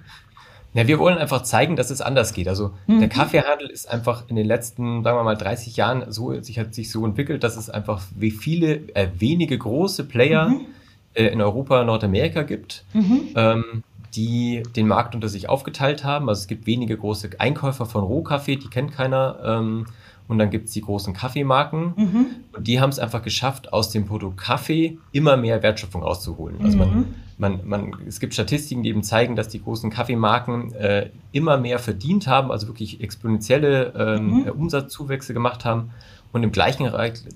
Ja, 0.75 0.87
wir 0.87 0.99
wollen 0.99 1.19
einfach 1.19 1.43
zeigen, 1.43 1.77
dass 1.77 1.91
es 1.91 2.01
anders 2.01 2.33
geht. 2.33 2.49
Also 2.49 2.73
mhm. 2.87 3.01
der 3.01 3.09
Kaffeehandel 3.11 3.69
ist 3.69 3.91
einfach 3.91 4.25
in 4.29 4.37
den 4.37 4.47
letzten, 4.47 5.03
sagen 5.03 5.19
wir 5.19 5.23
mal, 5.23 5.37
30 5.37 5.77
Jahren 5.77 6.11
so, 6.11 6.41
sich 6.41 6.59
hat 6.59 6.75
sich 6.75 6.91
so 6.91 7.05
entwickelt, 7.05 7.45
dass 7.45 7.57
es 7.59 7.69
einfach 7.69 8.03
wie 8.17 8.31
viele, 8.31 8.77
äh, 8.95 9.09
wenige 9.19 9.59
große 9.59 10.05
Player 10.05 10.49
mhm. 10.49 10.67
äh, 11.13 11.27
in 11.27 11.43
Europa, 11.43 11.85
Nordamerika 11.85 12.43
gibt. 12.43 12.85
Mhm. 12.95 13.29
Ähm, 13.35 13.83
die 14.15 14.63
den 14.77 14.87
Markt 14.89 15.15
unter 15.15 15.29
sich 15.29 15.49
aufgeteilt 15.49 16.05
haben. 16.05 16.29
Also 16.29 16.41
es 16.41 16.47
gibt 16.47 16.67
wenige 16.67 16.97
große 16.97 17.31
Einkäufer 17.39 17.87
von 17.87 18.05
Rohkaffee, 18.05 18.57
die 18.57 18.69
kennt 18.69 18.93
keiner. 18.93 19.39
Ähm, 19.43 19.87
und 20.33 20.39
dann 20.39 20.49
gibt 20.49 20.69
es 20.69 20.73
die 20.73 20.81
großen 20.81 21.13
Kaffeemarken. 21.13 21.93
Mhm. 21.95 22.27
Und 22.57 22.67
die 22.67 22.81
haben 22.81 22.89
es 22.89 22.99
einfach 22.99 23.23
geschafft, 23.23 23.73
aus 23.73 23.91
dem 23.91 24.07
Produkt 24.07 24.39
Kaffee 24.39 24.99
immer 25.13 25.37
mehr 25.37 25.63
Wertschöpfung 25.63 26.03
rauszuholen. 26.03 26.57
Also 26.63 26.79
man, 26.79 26.89
mhm. 26.89 27.05
man, 27.37 27.61
man, 27.65 27.97
es 28.09 28.19
gibt 28.19 28.33
Statistiken, 28.33 28.83
die 28.83 28.89
eben 28.89 29.03
zeigen, 29.03 29.37
dass 29.37 29.49
die 29.49 29.63
großen 29.63 29.91
Kaffeemarken 29.91 30.75
äh, 30.75 31.11
immer 31.33 31.59
mehr 31.59 31.79
verdient 31.79 32.27
haben, 32.27 32.51
also 32.51 32.67
wirklich 32.67 33.03
exponentielle 33.03 33.93
ähm, 33.95 34.27
mhm. 34.27 34.49
Umsatzzuwächse 34.49 35.35
gemacht 35.35 35.67
haben. 35.67 35.91
Und 36.33 36.43
im 36.43 36.51
gleichen 36.51 36.91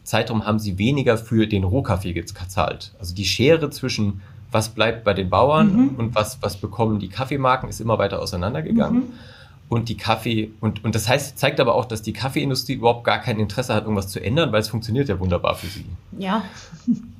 Zeitraum 0.04 0.46
haben 0.46 0.58
sie 0.58 0.78
weniger 0.78 1.18
für 1.18 1.46
den 1.46 1.64
Rohkaffee 1.64 2.14
gezahlt. 2.14 2.94
Also 2.98 3.14
die 3.14 3.26
Schere 3.26 3.68
zwischen 3.68 4.22
was 4.52 4.70
bleibt 4.70 5.04
bei 5.04 5.12
den 5.12 5.28
Bauern 5.28 5.76
mhm. 5.76 5.88
und 5.96 6.14
was, 6.14 6.38
was 6.40 6.56
bekommen 6.56 6.98
die 6.98 7.08
Kaffeemarken, 7.08 7.68
ist 7.68 7.80
immer 7.80 7.98
weiter 7.98 8.22
auseinandergegangen. 8.22 9.00
Mhm. 9.00 9.12
Und 9.68 9.88
die 9.88 9.96
Kaffee, 9.96 10.52
und, 10.60 10.84
und 10.84 10.94
das 10.94 11.08
heißt, 11.08 11.38
zeigt 11.38 11.58
aber 11.58 11.74
auch, 11.74 11.86
dass 11.86 12.00
die 12.00 12.12
Kaffeeindustrie 12.12 12.74
überhaupt 12.74 13.04
gar 13.04 13.18
kein 13.18 13.40
Interesse 13.40 13.74
hat, 13.74 13.82
irgendwas 13.82 14.08
zu 14.08 14.22
ändern, 14.22 14.52
weil 14.52 14.60
es 14.60 14.68
funktioniert 14.68 15.08
ja 15.08 15.18
wunderbar 15.18 15.56
für 15.56 15.66
sie. 15.66 15.86
Ja. 16.16 16.44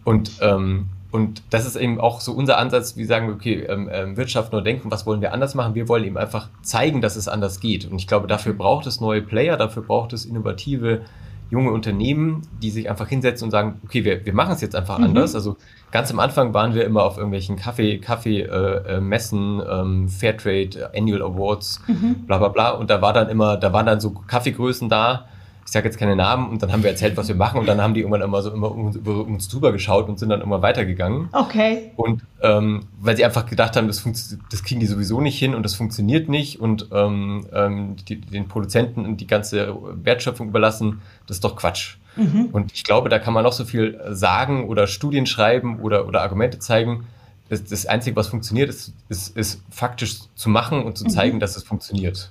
Und, 0.04 0.30
ähm, 0.40 0.86
und 1.10 1.42
das 1.50 1.66
ist 1.66 1.74
eben 1.74 2.00
auch 2.00 2.20
so 2.20 2.32
unser 2.32 2.58
Ansatz, 2.58 2.96
wir 2.96 3.06
sagen, 3.06 3.30
okay, 3.30 3.64
ähm, 3.68 3.88
ähm, 3.90 4.16
Wirtschaft 4.16 4.52
nur 4.52 4.62
denken, 4.62 4.90
was 4.92 5.06
wollen 5.06 5.20
wir 5.20 5.32
anders 5.32 5.56
machen? 5.56 5.74
Wir 5.74 5.88
wollen 5.88 6.04
eben 6.04 6.18
einfach 6.18 6.48
zeigen, 6.62 7.00
dass 7.00 7.16
es 7.16 7.26
anders 7.26 7.58
geht. 7.58 7.90
Und 7.90 7.98
ich 7.98 8.06
glaube, 8.06 8.28
dafür 8.28 8.52
braucht 8.52 8.86
es 8.86 9.00
neue 9.00 9.22
Player, 9.22 9.56
dafür 9.56 9.82
braucht 9.82 10.12
es 10.12 10.24
innovative 10.24 11.02
junge 11.50 11.70
Unternehmen, 11.70 12.42
die 12.60 12.70
sich 12.70 12.90
einfach 12.90 13.08
hinsetzen 13.08 13.46
und 13.46 13.50
sagen, 13.50 13.80
okay, 13.84 14.04
wir, 14.04 14.24
wir 14.26 14.34
machen 14.34 14.52
es 14.52 14.60
jetzt 14.60 14.74
einfach 14.74 14.98
mhm. 14.98 15.04
anders. 15.04 15.34
Also 15.34 15.56
ganz 15.92 16.10
am 16.10 16.18
Anfang 16.18 16.54
waren 16.54 16.74
wir 16.74 16.84
immer 16.84 17.04
auf 17.04 17.16
irgendwelchen 17.16 17.56
Kaffee, 17.56 17.98
Kaffee, 17.98 18.42
äh, 18.42 18.96
äh, 18.96 19.00
Messen, 19.00 19.62
ähm, 19.68 20.08
Fairtrade, 20.08 20.90
Annual 20.96 21.22
Awards, 21.22 21.80
mhm. 21.86 22.26
bla 22.26 22.38
bla 22.38 22.48
bla. 22.48 22.70
Und 22.70 22.90
da 22.90 23.00
war 23.00 23.12
dann 23.12 23.28
immer, 23.28 23.56
da 23.56 23.72
waren 23.72 23.86
dann 23.86 24.00
so 24.00 24.10
Kaffeegrößen 24.10 24.88
da, 24.88 25.28
ich 25.66 25.72
sage 25.72 25.86
jetzt 25.86 25.98
keine 25.98 26.14
Namen, 26.14 26.48
und 26.48 26.62
dann 26.62 26.70
haben 26.70 26.84
wir 26.84 26.90
erzählt, 26.90 27.16
was 27.16 27.26
wir 27.26 27.34
machen, 27.34 27.58
und 27.58 27.66
dann 27.66 27.82
haben 27.82 27.92
die 27.92 28.00
irgendwann 28.00 28.22
immer 28.22 28.40
so 28.40 28.52
immer 28.52 28.70
um 28.70 28.86
uns, 28.86 28.96
über 28.96 29.26
uns 29.26 29.48
drüber 29.48 29.72
geschaut 29.72 30.08
und 30.08 30.16
sind 30.16 30.28
dann 30.28 30.40
immer 30.40 30.62
weitergegangen. 30.62 31.28
Okay. 31.32 31.90
Und 31.96 32.22
ähm, 32.40 32.86
weil 33.00 33.16
sie 33.16 33.24
einfach 33.24 33.46
gedacht 33.46 33.76
haben, 33.76 33.88
das, 33.88 34.04
das 34.48 34.62
kriegen 34.62 34.78
die 34.78 34.86
sowieso 34.86 35.20
nicht 35.20 35.36
hin 35.36 35.56
und 35.56 35.64
das 35.64 35.74
funktioniert 35.74 36.28
nicht 36.28 36.60
und 36.60 36.88
ähm, 36.92 37.46
ähm, 37.52 37.96
die, 38.08 38.20
den 38.20 38.46
Produzenten 38.46 39.16
die 39.16 39.26
ganze 39.26 39.76
Wertschöpfung 40.04 40.48
überlassen, 40.48 41.02
das 41.26 41.38
ist 41.38 41.44
doch 41.44 41.56
Quatsch. 41.56 41.96
Mhm. 42.14 42.50
Und 42.52 42.72
ich 42.72 42.84
glaube, 42.84 43.08
da 43.08 43.18
kann 43.18 43.34
man 43.34 43.42
noch 43.42 43.52
so 43.52 43.64
viel 43.64 44.00
sagen 44.10 44.68
oder 44.68 44.86
Studien 44.86 45.26
schreiben 45.26 45.80
oder, 45.80 46.06
oder 46.06 46.22
Argumente 46.22 46.60
zeigen. 46.60 47.06
Das, 47.48 47.64
das 47.64 47.86
Einzige, 47.86 48.14
was 48.14 48.28
funktioniert, 48.28 48.68
ist, 48.68 48.92
ist, 49.08 49.36
ist 49.36 49.62
faktisch 49.70 50.20
zu 50.36 50.48
machen 50.48 50.84
und 50.84 50.96
zu 50.96 51.04
mhm. 51.04 51.10
zeigen, 51.10 51.40
dass 51.40 51.56
es 51.56 51.64
funktioniert. 51.64 52.30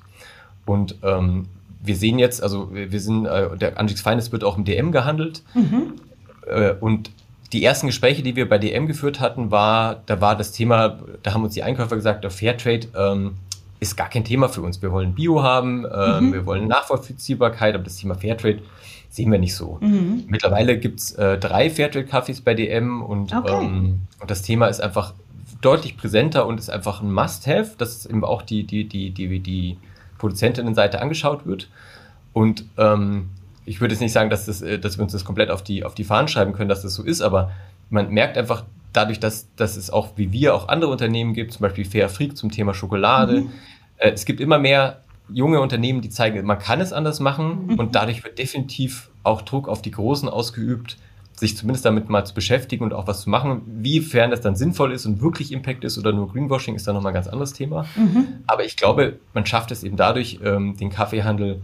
Und 0.65 0.95
ähm, 1.03 1.47
wir 1.85 1.95
sehen 1.95 2.19
jetzt, 2.19 2.41
also 2.41 2.69
wir 2.71 2.99
sind, 2.99 3.25
äh, 3.25 3.55
der 3.57 3.79
Angix 3.79 4.01
Feines 4.01 4.31
wird 4.31 4.43
auch 4.43 4.57
im 4.57 4.65
DM 4.65 4.91
gehandelt. 4.91 5.43
Mhm. 5.53 5.93
Äh, 6.47 6.73
und 6.79 7.11
die 7.53 7.63
ersten 7.63 7.87
Gespräche, 7.87 8.23
die 8.23 8.35
wir 8.35 8.49
bei 8.49 8.57
DM 8.57 8.87
geführt 8.87 9.19
hatten, 9.19 9.51
war, 9.51 10.01
da 10.05 10.19
war 10.21 10.35
das 10.35 10.51
Thema, 10.51 10.99
da 11.23 11.33
haben 11.33 11.43
uns 11.43 11.53
die 11.53 11.63
Einkäufer 11.63 11.95
gesagt, 11.95 12.23
der 12.23 12.31
Fairtrade 12.31 12.87
ähm, 12.97 13.35
ist 13.79 13.95
gar 13.95 14.09
kein 14.09 14.23
Thema 14.23 14.49
für 14.49 14.61
uns. 14.61 14.81
Wir 14.81 14.91
wollen 14.91 15.13
Bio 15.13 15.43
haben, 15.43 15.85
äh, 15.85 16.21
mhm. 16.21 16.33
wir 16.33 16.45
wollen 16.45 16.67
Nachvollziehbarkeit, 16.67 17.75
aber 17.75 17.83
das 17.83 17.97
Thema 17.97 18.15
Fairtrade 18.15 18.59
sehen 19.09 19.31
wir 19.31 19.39
nicht 19.39 19.55
so. 19.55 19.77
Mhm. 19.81 20.25
Mittlerweile 20.27 20.77
gibt 20.77 20.99
es 20.99 21.11
äh, 21.13 21.37
drei 21.37 21.69
Fairtrade-Kaffees 21.69 22.41
bei 22.41 22.53
DM 22.53 23.01
und, 23.01 23.33
okay. 23.33 23.63
ähm, 23.63 24.01
und 24.19 24.31
das 24.31 24.41
Thema 24.41 24.67
ist 24.67 24.81
einfach 24.81 25.13
deutlich 25.61 25.97
präsenter 25.97 26.45
und 26.45 26.59
ist 26.59 26.69
einfach 26.69 27.01
ein 27.01 27.11
Must-Have, 27.11 27.71
dass 27.77 28.05
eben 28.05 28.23
auch 28.23 28.41
die, 28.41 28.65
die, 28.65 28.87
die, 28.87 29.11
die, 29.11 29.39
die 29.39 29.77
Produzentinnenseite 30.17 31.01
angeschaut 31.01 31.45
wird. 31.45 31.69
Und 32.33 32.65
ähm, 32.77 33.29
ich 33.65 33.81
würde 33.81 33.93
jetzt 33.93 34.01
nicht 34.01 34.13
sagen, 34.13 34.29
dass, 34.29 34.45
das, 34.45 34.61
äh, 34.61 34.79
dass 34.79 34.97
wir 34.97 35.03
uns 35.03 35.13
das 35.13 35.25
komplett 35.25 35.49
auf 35.49 35.63
die, 35.63 35.83
auf 35.83 35.95
die 35.95 36.03
Fahnen 36.03 36.27
schreiben 36.27 36.53
können, 36.53 36.69
dass 36.69 36.81
das 36.81 36.93
so 36.93 37.03
ist, 37.03 37.21
aber 37.21 37.51
man 37.89 38.09
merkt 38.09 38.37
einfach 38.37 38.63
dadurch, 38.93 39.19
dass, 39.19 39.47
dass 39.55 39.75
es 39.75 39.89
auch 39.89 40.09
wie 40.15 40.31
wir 40.31 40.55
auch 40.55 40.67
andere 40.67 40.91
Unternehmen 40.91 41.33
gibt, 41.33 41.53
zum 41.53 41.61
Beispiel 41.61 41.85
Fair 41.85 42.09
Freak 42.09 42.37
zum 42.37 42.51
Thema 42.51 42.73
Schokolade. 42.73 43.41
Mhm. 43.41 43.51
Äh, 43.97 44.11
es 44.11 44.25
gibt 44.25 44.39
immer 44.39 44.57
mehr 44.57 45.01
junge 45.29 45.59
Unternehmen, 45.59 46.01
die 46.01 46.09
zeigen, 46.09 46.45
man 46.45 46.59
kann 46.59 46.81
es 46.81 46.93
anders 46.93 47.19
machen 47.19 47.67
mhm. 47.67 47.79
und 47.79 47.95
dadurch 47.95 48.23
wird 48.23 48.37
definitiv 48.37 49.09
auch 49.23 49.41
Druck 49.41 49.67
auf 49.67 49.81
die 49.81 49.91
Großen 49.91 50.29
ausgeübt, 50.29 50.97
sich 51.35 51.57
zumindest 51.57 51.85
damit 51.85 52.09
mal 52.09 52.25
zu 52.25 52.33
beschäftigen 52.33 52.83
und 52.83 52.93
auch 52.93 53.07
was 53.07 53.21
zu 53.21 53.29
machen. 53.29 53.61
Wiefern 53.65 54.31
das 54.31 54.41
dann 54.41 54.55
sinnvoll 54.55 54.91
ist 54.91 55.05
und 55.05 55.21
wirklich 55.21 55.51
Impact 55.51 55.83
ist 55.83 55.97
oder 55.97 56.13
nur 56.13 56.31
Greenwashing, 56.31 56.75
ist 56.75 56.87
dann 56.87 56.95
nochmal 56.95 57.11
ein 57.11 57.15
ganz 57.15 57.27
anderes 57.27 57.53
Thema. 57.53 57.85
Mhm. 57.95 58.27
Aber 58.47 58.63
ich 58.63 58.77
glaube, 58.77 59.19
man 59.33 59.45
schafft 59.45 59.71
es 59.71 59.83
eben 59.83 59.97
dadurch, 59.97 60.39
ähm, 60.43 60.77
den 60.77 60.89
Kaffeehandel 60.89 61.61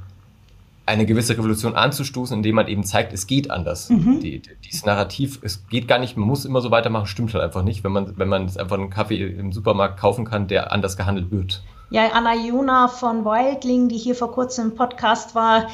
eine 0.85 1.05
gewisse 1.05 1.37
Revolution 1.37 1.75
anzustoßen, 1.75 2.35
indem 2.37 2.55
man 2.55 2.67
eben 2.67 2.83
zeigt, 2.83 3.13
es 3.13 3.27
geht 3.27 3.49
anders. 3.49 3.89
Mhm. 3.89 4.19
Die, 4.19 4.39
die, 4.39 4.49
dieses 4.65 4.85
Narrativ, 4.85 5.39
es 5.41 5.65
geht 5.67 5.87
gar 5.87 5.99
nicht, 5.99 6.17
man 6.17 6.27
muss 6.27 6.43
immer 6.43 6.59
so 6.59 6.71
weitermachen, 6.71 7.05
stimmt 7.05 7.33
halt 7.33 7.43
einfach 7.43 7.63
nicht, 7.63 7.83
wenn 7.83 7.91
man, 7.91 8.17
wenn 8.17 8.27
man 8.27 8.43
einfach 8.43 8.77
einen 8.77 8.89
Kaffee 8.89 9.25
im 9.25 9.53
Supermarkt 9.53 9.99
kaufen 9.99 10.25
kann, 10.25 10.47
der 10.47 10.71
anders 10.71 10.97
gehandelt 10.97 11.31
wird. 11.31 11.63
Ja, 11.91 12.09
Anna 12.13 12.35
Juna 12.35 12.87
von 12.87 13.25
Wildling, 13.25 13.89
die 13.89 13.97
hier 13.97 14.15
vor 14.15 14.31
kurzem 14.31 14.71
im 14.71 14.75
Podcast 14.75 15.35
war, 15.35 15.67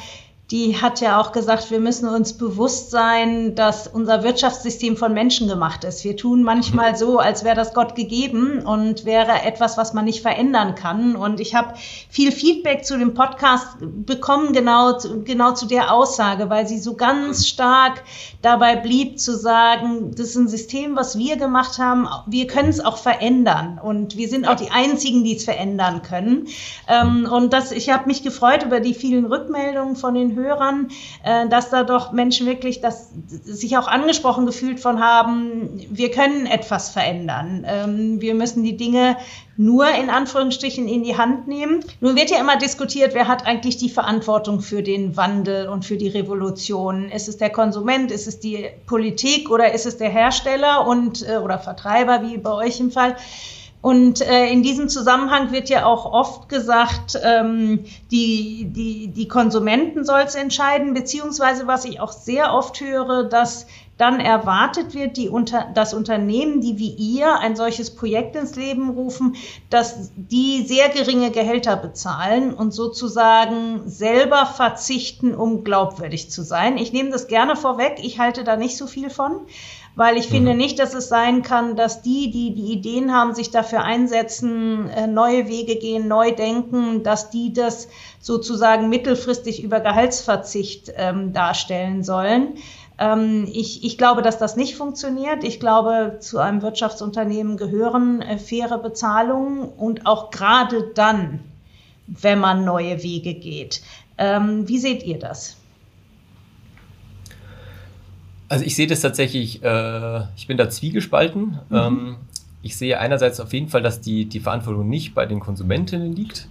die 0.50 0.80
hat 0.80 1.02
ja 1.02 1.20
auch 1.20 1.32
gesagt, 1.32 1.70
wir 1.70 1.78
müssen 1.78 2.08
uns 2.08 2.32
bewusst 2.32 2.90
sein, 2.90 3.54
dass 3.54 3.86
unser 3.86 4.22
Wirtschaftssystem 4.22 4.96
von 4.96 5.12
Menschen 5.12 5.46
gemacht 5.46 5.84
ist. 5.84 6.04
Wir 6.04 6.16
tun 6.16 6.42
manchmal 6.42 6.96
so, 6.96 7.18
als 7.18 7.44
wäre 7.44 7.54
das 7.54 7.74
Gott 7.74 7.94
gegeben 7.94 8.64
und 8.64 9.04
wäre 9.04 9.42
etwas, 9.42 9.76
was 9.76 9.92
man 9.92 10.06
nicht 10.06 10.22
verändern 10.22 10.74
kann. 10.74 11.16
Und 11.16 11.38
ich 11.40 11.54
habe 11.54 11.74
viel 12.08 12.32
Feedback 12.32 12.86
zu 12.86 12.96
dem 12.96 13.12
Podcast 13.12 13.76
bekommen, 13.80 14.54
genau, 14.54 14.96
genau 15.22 15.52
zu 15.52 15.66
der 15.66 15.92
Aussage, 15.92 16.48
weil 16.48 16.66
sie 16.66 16.78
so 16.78 16.94
ganz 16.94 17.46
stark 17.46 18.02
dabei 18.40 18.76
blieb 18.76 19.20
zu 19.20 19.36
sagen, 19.36 20.12
das 20.12 20.28
ist 20.28 20.36
ein 20.36 20.48
System, 20.48 20.96
was 20.96 21.18
wir 21.18 21.36
gemacht 21.36 21.78
haben. 21.78 22.08
Wir 22.26 22.46
können 22.46 22.70
es 22.70 22.80
auch 22.80 22.96
verändern 22.96 23.78
und 23.82 24.16
wir 24.16 24.28
sind 24.28 24.48
auch 24.48 24.56
die 24.56 24.70
Einzigen, 24.70 25.24
die 25.24 25.36
es 25.36 25.44
verändern 25.44 26.00
können. 26.00 26.46
Ähm, 26.88 27.28
und 27.30 27.52
das, 27.52 27.70
ich 27.70 27.90
habe 27.90 28.06
mich 28.06 28.22
gefreut 28.22 28.62
über 28.62 28.80
die 28.80 28.94
vielen 28.94 29.26
Rückmeldungen 29.26 29.94
von 29.94 30.14
den 30.14 30.37
Hörern, 30.38 30.88
äh, 31.24 31.48
dass 31.48 31.70
da 31.70 31.84
doch 31.84 32.12
Menschen 32.12 32.46
wirklich 32.46 32.80
das, 32.80 33.10
sich 33.26 33.76
auch 33.76 33.88
angesprochen 33.88 34.46
gefühlt 34.46 34.80
von 34.80 35.00
haben, 35.00 35.68
wir 35.90 36.10
können 36.10 36.46
etwas 36.46 36.90
verändern. 36.90 37.64
Ähm, 37.66 38.20
wir 38.20 38.34
müssen 38.34 38.64
die 38.64 38.76
Dinge 38.76 39.16
nur 39.56 39.88
in 39.88 40.08
Anführungsstrichen 40.08 40.86
in 40.86 41.02
die 41.02 41.18
Hand 41.18 41.48
nehmen. 41.48 41.84
Nun 42.00 42.16
wird 42.16 42.30
ja 42.30 42.38
immer 42.38 42.56
diskutiert, 42.56 43.12
wer 43.14 43.26
hat 43.26 43.44
eigentlich 43.44 43.76
die 43.76 43.90
Verantwortung 43.90 44.60
für 44.60 44.84
den 44.84 45.16
Wandel 45.16 45.68
und 45.68 45.84
für 45.84 45.96
die 45.96 46.08
Revolution? 46.08 47.10
Ist 47.10 47.28
es 47.28 47.38
der 47.38 47.50
Konsument, 47.50 48.12
ist 48.12 48.28
es 48.28 48.38
die 48.38 48.68
Politik 48.86 49.50
oder 49.50 49.74
ist 49.74 49.84
es 49.84 49.98
der 49.98 50.10
Hersteller 50.10 50.86
und 50.86 51.28
äh, 51.28 51.38
oder 51.38 51.58
Vertreiber, 51.58 52.22
wie 52.22 52.38
bei 52.38 52.52
euch 52.52 52.78
im 52.78 52.92
Fall? 52.92 53.16
Und 53.80 54.20
äh, 54.20 54.46
in 54.46 54.62
diesem 54.62 54.88
Zusammenhang 54.88 55.52
wird 55.52 55.68
ja 55.68 55.86
auch 55.86 56.04
oft 56.04 56.48
gesagt, 56.48 57.18
ähm, 57.22 57.84
die, 58.10 58.66
die, 58.70 59.08
die 59.08 59.28
Konsumenten 59.28 60.04
soll 60.04 60.22
es 60.22 60.34
entscheiden, 60.34 60.94
beziehungsweise 60.94 61.66
was 61.68 61.84
ich 61.84 62.00
auch 62.00 62.10
sehr 62.10 62.54
oft 62.54 62.80
höre, 62.80 63.24
dass 63.24 63.66
dann 63.98 64.20
erwartet 64.20 64.94
wird, 64.94 65.16
die 65.16 65.28
unter, 65.28 65.66
das 65.74 65.92
Unternehmen, 65.92 66.60
die 66.60 66.78
wie 66.78 66.90
ihr 66.90 67.38
ein 67.38 67.56
solches 67.56 67.94
Projekt 67.94 68.36
ins 68.36 68.54
Leben 68.54 68.90
rufen, 68.90 69.34
dass 69.70 70.12
die 70.14 70.64
sehr 70.66 70.88
geringe 70.88 71.32
Gehälter 71.32 71.76
bezahlen 71.76 72.54
und 72.54 72.72
sozusagen 72.72 73.82
selber 73.86 74.46
verzichten, 74.46 75.34
um 75.34 75.64
glaubwürdig 75.64 76.30
zu 76.30 76.42
sein. 76.42 76.78
Ich 76.78 76.92
nehme 76.92 77.10
das 77.10 77.26
gerne 77.26 77.56
vorweg, 77.56 77.98
ich 78.00 78.20
halte 78.20 78.44
da 78.44 78.56
nicht 78.56 78.76
so 78.76 78.86
viel 78.86 79.10
von 79.10 79.40
weil 79.98 80.16
ich 80.16 80.28
finde 80.28 80.52
mhm. 80.52 80.58
nicht, 80.58 80.78
dass 80.78 80.94
es 80.94 81.08
sein 81.08 81.42
kann, 81.42 81.74
dass 81.74 82.02
die, 82.02 82.30
die 82.30 82.54
die 82.54 82.72
Ideen 82.72 83.12
haben, 83.12 83.34
sich 83.34 83.50
dafür 83.50 83.82
einsetzen, 83.82 84.88
äh, 84.90 85.08
neue 85.08 85.48
Wege 85.48 85.74
gehen, 85.74 86.06
neu 86.06 86.30
denken, 86.30 87.02
dass 87.02 87.30
die 87.30 87.52
das 87.52 87.88
sozusagen 88.20 88.88
mittelfristig 88.90 89.60
über 89.60 89.80
Gehaltsverzicht 89.80 90.92
ähm, 90.96 91.32
darstellen 91.32 92.04
sollen. 92.04 92.54
Ähm, 92.96 93.48
ich, 93.52 93.82
ich 93.82 93.98
glaube, 93.98 94.22
dass 94.22 94.38
das 94.38 94.54
nicht 94.54 94.76
funktioniert. 94.76 95.42
Ich 95.42 95.58
glaube, 95.58 96.18
zu 96.20 96.38
einem 96.38 96.62
Wirtschaftsunternehmen 96.62 97.56
gehören 97.56 98.22
äh, 98.22 98.38
faire 98.38 98.78
Bezahlungen 98.78 99.68
und 99.68 100.06
auch 100.06 100.30
gerade 100.30 100.92
dann, 100.94 101.40
wenn 102.06 102.38
man 102.38 102.64
neue 102.64 103.02
Wege 103.02 103.34
geht. 103.34 103.82
Ähm, 104.16 104.68
wie 104.68 104.78
seht 104.78 105.02
ihr 105.02 105.18
das? 105.18 105.57
Also 108.48 108.64
ich 108.64 108.74
sehe 108.74 108.86
das 108.86 109.00
tatsächlich, 109.00 109.62
äh, 109.62 110.20
ich 110.36 110.46
bin 110.46 110.56
da 110.56 110.70
zwiegespalten. 110.70 111.58
Mhm. 111.68 111.76
Ähm, 111.76 112.16
ich 112.62 112.76
sehe 112.76 112.98
einerseits 112.98 113.40
auf 113.40 113.52
jeden 113.52 113.68
Fall, 113.68 113.82
dass 113.82 114.00
die, 114.00 114.24
die 114.26 114.40
Verantwortung 114.40 114.88
nicht 114.88 115.14
bei 115.14 115.26
den 115.26 115.40
Konsumentinnen 115.40 116.12
liegt, 116.14 116.48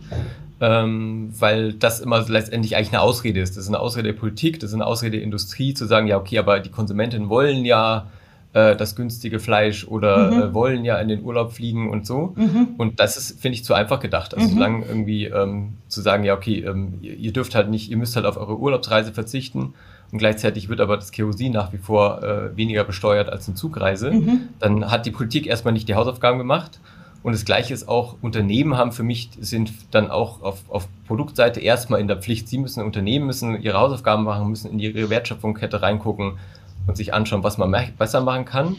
ähm, 0.61 1.33
weil 1.37 1.73
das 1.73 1.99
immer 1.99 2.23
letztendlich 2.27 2.75
eigentlich 2.75 2.89
eine 2.89 3.01
Ausrede 3.01 3.41
ist. 3.41 3.57
Das 3.57 3.63
ist 3.63 3.69
eine 3.69 3.79
Ausrede 3.79 4.13
der 4.13 4.19
Politik, 4.19 4.59
das 4.59 4.69
ist 4.69 4.73
eine 4.75 4.85
Ausrede 4.85 5.17
der 5.17 5.23
Industrie, 5.23 5.73
zu 5.73 5.85
sagen, 5.85 6.07
ja, 6.07 6.17
okay, 6.17 6.39
aber 6.39 6.59
die 6.59 6.69
Konsumentinnen 6.69 7.29
wollen 7.29 7.65
ja 7.65 8.07
äh, 8.53 8.75
das 8.75 8.95
günstige 8.95 9.39
Fleisch 9.39 9.85
oder 9.85 10.31
mhm. 10.31 10.41
äh, 10.41 10.53
wollen 10.53 10.85
ja 10.85 10.97
in 10.97 11.09
den 11.09 11.23
Urlaub 11.23 11.51
fliegen 11.51 11.89
und 11.89 12.07
so. 12.07 12.33
Mhm. 12.35 12.69
Und 12.77 12.99
das 12.99 13.17
ist, 13.17 13.41
finde 13.41 13.55
ich, 13.55 13.65
zu 13.65 13.73
einfach 13.73 13.99
gedacht. 13.99 14.33
Also 14.33 14.47
mhm. 14.47 14.53
solange 14.53 14.85
irgendwie 14.85 15.25
ähm, 15.25 15.73
zu 15.89 16.01
sagen, 16.01 16.23
ja, 16.23 16.35
okay, 16.35 16.63
ähm, 16.65 16.99
ihr, 17.01 17.15
ihr 17.15 17.33
dürft 17.33 17.53
halt 17.53 17.69
nicht, 17.69 17.91
ihr 17.91 17.97
müsst 17.97 18.15
halt 18.15 18.25
auf 18.25 18.37
eure 18.37 18.57
Urlaubsreise 18.57 19.11
verzichten 19.11 19.73
und 20.11 20.19
gleichzeitig 20.19 20.69
wird 20.69 20.79
aber 20.79 20.95
das 20.95 21.11
Kerosin 21.11 21.51
nach 21.51 21.73
wie 21.73 21.77
vor 21.77 22.23
äh, 22.23 22.55
weniger 22.55 22.83
besteuert 22.83 23.29
als 23.29 23.47
eine 23.47 23.55
Zugreise, 23.55 24.11
mhm. 24.11 24.49
dann 24.59 24.89
hat 24.89 25.05
die 25.05 25.11
Politik 25.11 25.47
erstmal 25.47 25.73
nicht 25.73 25.89
die 25.89 25.95
Hausaufgaben 25.95 26.37
gemacht. 26.37 26.79
Und 27.23 27.33
das 27.33 27.43
Gleiche 27.43 27.73
ist 27.73 27.89
auch, 27.89 28.15
Unternehmen 28.21 28.77
haben 28.77 28.93
für 28.93 29.03
mich, 29.03 29.31
sind 29.41 29.71
dann 29.91 30.09
auch 30.09 30.41
auf, 30.41 30.63
auf 30.69 30.87
Produktseite 31.07 31.59
erstmal 31.59 31.99
in 31.99 32.07
der 32.07 32.17
Pflicht. 32.17 32.47
Sie 32.47 32.57
müssen, 32.57 32.83
Unternehmen 32.83 33.25
müssen 33.25 33.61
ihre 33.61 33.77
Hausaufgaben 33.79 34.23
machen, 34.23 34.47
müssen 34.47 34.71
in 34.71 34.79
ihre 34.79 35.09
Wertschöpfungskette 35.09 35.81
reingucken 35.81 36.37
und 36.85 36.95
sich 36.95 37.13
anschauen, 37.13 37.43
was 37.43 37.57
man 37.57 37.75
besser 37.97 38.21
machen 38.21 38.45
kann. 38.45 38.77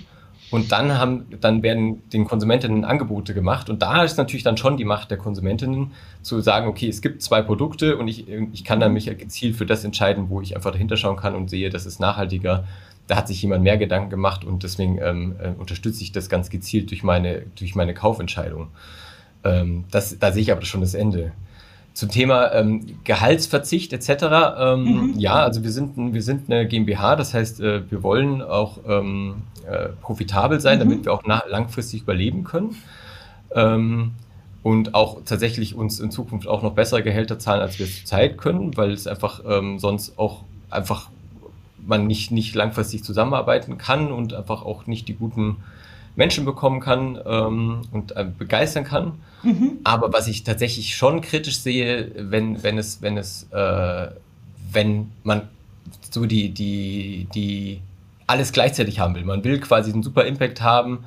Und 0.51 0.73
dann 0.73 0.99
haben, 0.99 1.27
dann 1.41 1.63
werden 1.63 2.09
den 2.11 2.25
Konsumentinnen 2.25 2.85
Angebote 2.85 3.35
gemacht. 3.35 3.69
Und 3.69 3.83
da 3.83 4.03
ist 4.03 4.17
natürlich 4.17 4.45
dann 4.45 4.57
schon 4.57 4.77
die 4.77 4.85
Macht 4.85 5.11
der 5.11 5.19
Konsumentinnen 5.19 5.93
zu 6.23 6.41
sagen, 6.41 6.69
okay, 6.69 6.89
es 6.89 7.03
gibt 7.03 7.23
zwei 7.23 7.43
Produkte 7.43 7.99
und 7.99 8.09
ich, 8.09 8.27
ich 8.29 8.65
kann 8.65 8.81
dann 8.81 8.95
mich 8.95 9.07
gezielt 9.19 9.57
für 9.57 9.67
das 9.67 9.85
entscheiden, 9.85 10.31
wo 10.31 10.41
ich 10.41 10.57
einfach 10.57 10.73
dahinter 10.73 10.97
schauen 10.97 11.17
kann 11.17 11.35
und 11.35 11.51
sehe, 11.51 11.69
das 11.69 11.85
ist 11.85 12.01
nachhaltiger. 12.01 12.65
Da 13.07 13.17
hat 13.17 13.29
sich 13.29 13.43
jemand 13.43 13.63
mehr 13.63 13.79
Gedanken 13.79 14.11
gemacht 14.11 14.45
und 14.45 14.63
deswegen 14.63 14.99
ähm, 15.03 15.37
äh, 15.39 15.49
unterstütze 15.59 16.03
ich 16.03 16.13
das 16.13 16.29
ganz 16.29 16.51
gezielt 16.51 16.91
durch 16.91 17.03
meine, 17.03 17.43
durch 17.59 17.75
meine 17.75 17.95
Kaufentscheidung. 17.95 18.69
Ähm, 19.45 19.85
das, 19.91 20.19
da 20.19 20.33
sehe 20.33 20.43
ich 20.43 20.53
aber 20.53 20.65
schon 20.65 20.81
das 20.81 20.95
Ende. 20.95 21.33
Zum 21.95 22.11
Thema 22.11 22.53
ähm, 22.53 22.99
Gehaltsverzicht 23.05 23.93
etc. 23.93 24.09
Ähm, 24.59 24.85
mhm. 24.85 25.15
Ja, 25.19 25.43
also 25.43 25.65
wir 25.65 25.73
sind, 25.73 26.15
wir 26.15 26.23
sind 26.23 26.51
eine 26.51 26.69
GmbH, 26.69 27.17
das 27.17 27.35
heißt, 27.35 27.61
äh, 27.61 27.91
wir 27.91 28.03
wollen 28.03 28.41
auch 28.41 28.79
ähm, 28.87 29.43
äh, 29.71 29.89
profitabel 30.01 30.61
sein, 30.61 30.79
mhm. 30.79 30.81
damit 30.81 31.05
wir 31.05 31.13
auch 31.13 31.25
langfristig 31.25 32.03
überleben 32.03 32.45
können. 32.45 32.77
Ähm, 33.55 34.13
und 34.63 34.95
auch 34.95 35.21
tatsächlich 35.25 35.75
uns 35.75 36.01
in 36.01 36.11
Zukunft 36.11 36.47
auch 36.49 36.63
noch 36.63 36.73
bessere 36.75 37.03
Gehälter 37.03 37.39
zahlen, 37.39 37.61
als 37.61 37.79
wir 37.79 37.87
es 37.87 37.99
zurzeit 37.99 38.39
können, 38.39 38.77
weil 38.77 38.91
es 38.91 39.07
einfach 39.07 39.41
ähm, 39.49 39.79
sonst 39.79 40.19
auch 40.19 40.43
einfach 40.69 41.09
man 41.87 42.07
nicht, 42.07 42.31
nicht 42.31 42.55
langfristig 42.55 43.03
zusammenarbeiten 43.03 43.79
kann 43.79 44.13
und 44.13 44.35
einfach 44.35 44.63
auch 44.63 44.87
nicht 44.87 45.09
die 45.09 45.15
guten 45.15 45.57
Menschen 46.17 46.45
bekommen 46.45 46.81
kann 46.81 47.19
ähm, 47.25 47.83
und 47.93 48.17
äh, 48.17 48.27
begeistern 48.37 48.85
kann. 48.85 49.13
Mhm. 49.43 49.79
Aber 49.85 50.13
was 50.13 50.27
ich 50.27 50.45
tatsächlich 50.45 50.97
schon 50.97 51.21
kritisch 51.21 51.61
sehe, 51.61 52.11
wenn, 52.17 52.63
wenn 52.63 52.77
es, 52.77 53.01
wenn 53.01 53.17
es, 53.17 53.47
äh, 53.53 54.09
wenn 54.73 55.11
man 55.23 55.43
so 56.11 56.27
die, 56.27 56.51
die, 56.51 57.29
die 57.35 57.81
alles 58.29 58.53
gleichzeitig 58.53 59.01
haben 59.01 59.15
will. 59.17 59.25
Man 59.25 59.43
will 59.43 59.59
quasi 59.59 59.93
einen 59.93 60.05
super 60.05 60.25
Impact 60.25 60.61
haben 60.61 61.05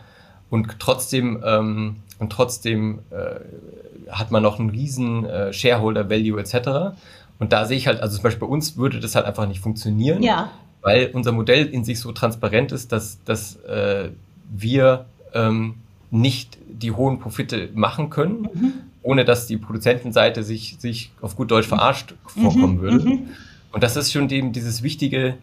und 0.49 0.79
trotzdem, 0.79 1.41
ähm, 1.45 1.97
und 2.19 2.31
trotzdem 2.31 2.99
äh, 3.11 4.09
hat 4.11 4.31
man 4.31 4.43
noch 4.43 4.59
einen 4.59 4.69
riesen 4.69 5.25
äh, 5.25 5.53
Shareholder 5.53 6.09
Value 6.09 6.39
etc. 6.39 6.97
Und 7.39 7.53
da 7.53 7.65
sehe 7.65 7.77
ich 7.77 7.87
halt, 7.87 8.01
also 8.01 8.15
zum 8.15 8.23
Beispiel 8.23 8.47
bei 8.47 8.53
uns 8.53 8.75
würde 8.75 8.99
das 8.99 9.15
halt 9.15 9.25
einfach 9.25 9.47
nicht 9.47 9.61
funktionieren, 9.61 10.21
ja. 10.21 10.51
weil 10.81 11.11
unser 11.13 11.31
Modell 11.31 11.67
in 11.67 11.85
sich 11.85 11.99
so 11.99 12.11
transparent 12.11 12.71
ist, 12.71 12.91
dass, 12.91 13.23
dass 13.23 13.55
äh, 13.63 14.09
wir 14.49 15.05
ähm, 15.33 15.75
nicht 16.09 16.57
die 16.67 16.91
hohen 16.91 17.19
Profite 17.19 17.69
machen 17.73 18.09
können, 18.09 18.49
mhm. 18.53 18.73
ohne 19.03 19.25
dass 19.25 19.47
die 19.47 19.57
Produzentenseite 19.57 20.43
sich, 20.43 20.75
sich 20.79 21.11
auf 21.21 21.35
gut 21.35 21.51
Deutsch 21.51 21.67
verarscht 21.67 22.15
mhm. 22.35 22.41
vorkommen 22.41 22.81
würde. 22.81 23.09
Mhm. 23.09 23.29
Und 23.71 23.83
das 23.83 23.95
ist 23.95 24.11
schon 24.11 24.27
dem, 24.27 24.51
dieses 24.51 24.83
wichtige, 24.83 25.37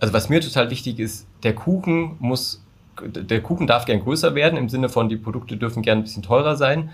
also 0.00 0.12
was 0.12 0.28
mir 0.28 0.40
total 0.40 0.70
wichtig 0.70 0.98
ist, 0.98 1.26
der 1.42 1.54
Kuchen 1.54 2.16
muss, 2.18 2.62
der 3.02 3.40
Kuchen 3.42 3.66
darf 3.66 3.84
gern 3.84 4.00
größer 4.00 4.34
werden, 4.34 4.56
im 4.58 4.68
Sinne 4.68 4.88
von, 4.88 5.08
die 5.08 5.16
Produkte 5.16 5.56
dürfen 5.56 5.82
gern 5.82 5.98
ein 5.98 6.04
bisschen 6.04 6.22
teurer 6.22 6.56
sein. 6.56 6.90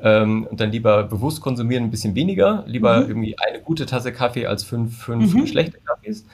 Ähm, 0.00 0.46
und 0.50 0.60
dann 0.60 0.72
lieber 0.72 1.04
bewusst 1.04 1.40
konsumieren, 1.40 1.84
ein 1.84 1.90
bisschen 1.90 2.14
weniger. 2.14 2.64
Lieber 2.66 3.00
mhm. 3.00 3.08
irgendwie 3.08 3.38
eine 3.38 3.60
gute 3.60 3.86
Tasse 3.86 4.12
Kaffee 4.12 4.46
als 4.46 4.64
fünf, 4.64 5.04
fünf 5.04 5.34
mhm. 5.34 5.46
schlechte 5.46 5.78
Kaffees. 5.78 6.26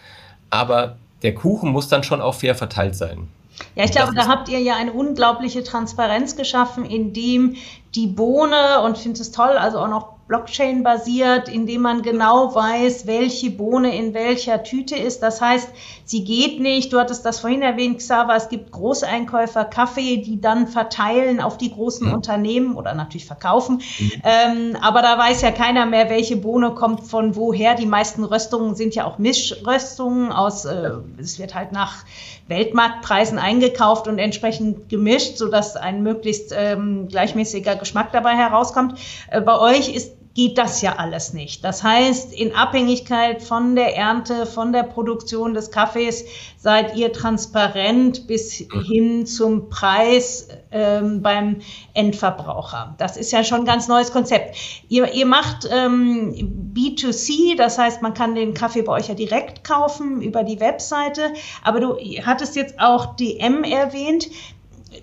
Aber 0.48 0.96
der 1.22 1.34
Kuchen 1.34 1.70
muss 1.70 1.88
dann 1.88 2.02
schon 2.02 2.20
auch 2.20 2.34
fair 2.34 2.54
verteilt 2.54 2.96
sein. 2.96 3.28
Ja, 3.74 3.84
ich 3.84 3.92
glaube, 3.92 4.14
da 4.14 4.26
habt 4.26 4.48
ihr 4.48 4.58
ja 4.58 4.76
eine 4.76 4.92
unglaubliche 4.92 5.62
Transparenz 5.62 6.34
geschaffen, 6.36 6.84
indem 6.86 7.56
die 7.94 8.06
Bohne, 8.06 8.80
und 8.84 8.96
ich 8.96 9.02
finde 9.02 9.20
es 9.20 9.30
toll, 9.32 9.50
also 9.50 9.78
auch 9.78 9.88
noch 9.88 10.14
Blockchain 10.30 10.84
basiert, 10.84 11.48
indem 11.48 11.82
man 11.82 12.02
genau 12.02 12.54
weiß, 12.54 13.08
welche 13.08 13.50
Bohne 13.50 13.96
in 13.96 14.14
welcher 14.14 14.62
Tüte 14.62 14.94
ist. 14.94 15.24
Das 15.24 15.40
heißt, 15.40 15.68
sie 16.04 16.22
geht 16.22 16.60
nicht, 16.60 16.92
du 16.92 17.00
hattest 17.00 17.26
das 17.26 17.40
vorhin 17.40 17.62
erwähnt, 17.62 17.98
Xaver, 17.98 18.36
es 18.36 18.48
gibt 18.48 18.70
Großeinkäufer 18.70 19.64
Kaffee, 19.64 20.18
die 20.18 20.40
dann 20.40 20.68
verteilen 20.68 21.40
auf 21.40 21.58
die 21.58 21.72
großen 21.72 22.06
mhm. 22.06 22.14
Unternehmen 22.14 22.76
oder 22.76 22.94
natürlich 22.94 23.26
verkaufen. 23.26 23.82
Mhm. 23.98 24.12
Ähm, 24.22 24.76
aber 24.80 25.02
da 25.02 25.18
weiß 25.18 25.42
ja 25.42 25.50
keiner 25.50 25.84
mehr, 25.84 26.08
welche 26.10 26.36
Bohne 26.36 26.76
kommt 26.76 27.08
von 27.08 27.34
woher. 27.34 27.74
Die 27.74 27.86
meisten 27.86 28.22
Röstungen 28.22 28.76
sind 28.76 28.94
ja 28.94 29.06
auch 29.06 29.18
Mischröstungen 29.18 30.30
aus, 30.30 30.64
äh, 30.64 30.92
es 31.18 31.40
wird 31.40 31.56
halt 31.56 31.72
nach 31.72 32.04
Weltmarktpreisen 32.46 33.40
eingekauft 33.40 34.06
und 34.06 34.20
entsprechend 34.20 34.88
gemischt, 34.88 35.38
sodass 35.38 35.74
ein 35.74 36.04
möglichst 36.04 36.54
ähm, 36.56 37.08
gleichmäßiger 37.08 37.74
Geschmack 37.74 38.12
dabei 38.12 38.36
herauskommt. 38.36 38.96
Äh, 39.28 39.40
bei 39.40 39.58
euch 39.58 39.92
ist 39.92 40.19
geht 40.34 40.58
das 40.58 40.80
ja 40.80 40.96
alles 40.96 41.32
nicht. 41.32 41.64
Das 41.64 41.82
heißt, 41.82 42.32
in 42.32 42.54
Abhängigkeit 42.54 43.42
von 43.42 43.74
der 43.74 43.96
Ernte, 43.96 44.46
von 44.46 44.72
der 44.72 44.84
Produktion 44.84 45.54
des 45.54 45.72
Kaffees 45.72 46.24
seid 46.56 46.96
ihr 46.96 47.12
transparent 47.12 48.28
bis 48.28 48.64
hin 48.86 49.26
zum 49.26 49.68
Preis 49.70 50.48
ähm, 50.70 51.20
beim 51.20 51.56
Endverbraucher. 51.94 52.94
Das 52.98 53.16
ist 53.16 53.32
ja 53.32 53.42
schon 53.42 53.60
ein 53.60 53.64
ganz 53.64 53.88
neues 53.88 54.12
Konzept. 54.12 54.56
Ihr, 54.88 55.12
ihr 55.12 55.26
macht 55.26 55.68
ähm, 55.70 56.72
B2C, 56.74 57.56
das 57.56 57.78
heißt, 57.78 58.00
man 58.00 58.14
kann 58.14 58.36
den 58.36 58.54
Kaffee 58.54 58.82
bei 58.82 58.92
euch 58.92 59.08
ja 59.08 59.14
direkt 59.14 59.64
kaufen 59.64 60.22
über 60.22 60.44
die 60.44 60.60
Webseite. 60.60 61.32
Aber 61.64 61.80
du 61.80 61.96
hattest 62.24 62.54
jetzt 62.54 62.78
auch 62.78 63.16
DM 63.16 63.64
erwähnt 63.64 64.28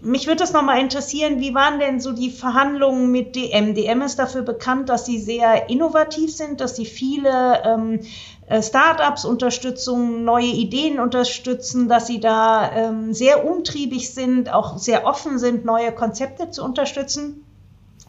mich 0.02 0.28
würde 0.28 0.40
das 0.40 0.54
nochmal 0.54 0.82
interessieren, 0.82 1.40
wie 1.40 1.54
waren 1.54 1.80
denn 1.80 2.00
so 2.00 2.12
die 2.12 2.30
Verhandlungen 2.30 3.12
mit 3.12 3.36
DM? 3.36 3.74
DM 3.74 4.02
ist 4.02 4.20
dafür 4.20 4.42
bekannt, 4.42 4.90
dass 4.90 5.06
sie 5.06 5.20
sehr 5.20 5.70
innovativ 5.70 6.36
sind, 6.36 6.60
dass 6.60 6.76
sie 6.76 6.86
viele 6.86 7.64
ähm, 7.64 8.02
äh, 8.48 8.62
Startups 8.62 9.24
unterstützen, 9.24 10.26
neue 10.26 10.48
Ideen 10.48 11.00
unterstützen, 11.00 11.88
dass 11.88 12.08
sie 12.08 12.20
da 12.20 12.72
ähm, 12.72 13.14
sehr 13.14 13.46
umtriebig 13.46 14.14
sind, 14.14 14.54
auch 14.54 14.78
sehr 14.78 15.06
offen 15.06 15.40
sind, 15.40 15.64
neue 15.64 15.94
Konzepte 15.94 16.52
zu 16.52 16.64
unterstützen. 16.64 17.47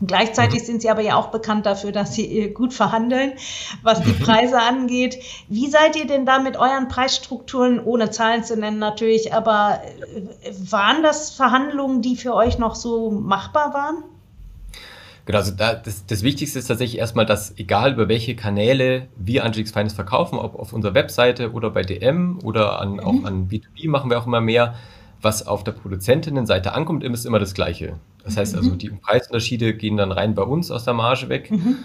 Gleichzeitig 0.06 0.60
mhm. 0.60 0.64
sind 0.64 0.82
sie 0.82 0.90
aber 0.90 1.00
ja 1.00 1.16
auch 1.16 1.28
bekannt 1.28 1.66
dafür, 1.66 1.92
dass 1.92 2.14
sie 2.14 2.26
äh, 2.26 2.50
gut 2.50 2.72
verhandeln, 2.72 3.32
was 3.82 4.02
die 4.02 4.12
Preise 4.12 4.60
angeht. 4.60 5.18
Wie 5.48 5.68
seid 5.68 5.96
ihr 5.96 6.06
denn 6.06 6.24
da 6.24 6.38
mit 6.38 6.56
euren 6.56 6.88
Preisstrukturen, 6.88 7.80
ohne 7.80 8.10
Zahlen 8.10 8.44
zu 8.44 8.56
nennen 8.56 8.78
natürlich, 8.78 9.34
aber 9.34 9.80
äh, 10.42 10.52
waren 10.70 11.02
das 11.02 11.30
Verhandlungen, 11.30 12.02
die 12.02 12.16
für 12.16 12.34
euch 12.34 12.58
noch 12.58 12.74
so 12.74 13.10
machbar 13.10 13.74
waren? 13.74 14.04
Genau, 15.28 15.40
also 15.40 15.52
da, 15.52 15.74
das, 15.74 16.06
das 16.06 16.22
Wichtigste 16.22 16.58
ist 16.58 16.68
tatsächlich 16.68 16.98
erstmal, 16.98 17.26
dass 17.26 17.58
egal 17.58 17.92
über 17.92 18.08
welche 18.08 18.34
Kanäle 18.34 19.08
wir 19.16 19.44
Angelix 19.44 19.72
Finance 19.72 19.94
verkaufen, 19.94 20.38
ob 20.38 20.54
auf 20.54 20.72
unserer 20.72 20.94
Webseite 20.94 21.52
oder 21.52 21.68
bei 21.68 21.82
DM 21.82 22.38
oder 22.42 22.80
an, 22.80 22.92
mhm. 22.92 23.00
auch 23.00 23.24
an 23.24 23.48
B2B 23.48 23.90
machen 23.90 24.08
wir 24.08 24.18
auch 24.18 24.26
immer 24.26 24.40
mehr, 24.40 24.74
was 25.20 25.46
auf 25.46 25.64
der 25.64 25.72
Produzentinnenseite 25.72 26.72
ankommt, 26.72 27.04
ist 27.04 27.26
immer 27.26 27.40
das 27.40 27.52
Gleiche. 27.52 27.98
Das 28.28 28.36
heißt 28.36 28.54
also, 28.54 28.70
mhm. 28.70 28.78
die 28.78 28.90
Preisunterschiede 28.90 29.74
gehen 29.74 29.96
dann 29.96 30.12
rein 30.12 30.34
bei 30.34 30.42
uns 30.42 30.70
aus 30.70 30.84
der 30.84 30.92
Marge 30.92 31.30
weg. 31.30 31.50
Mhm. 31.50 31.76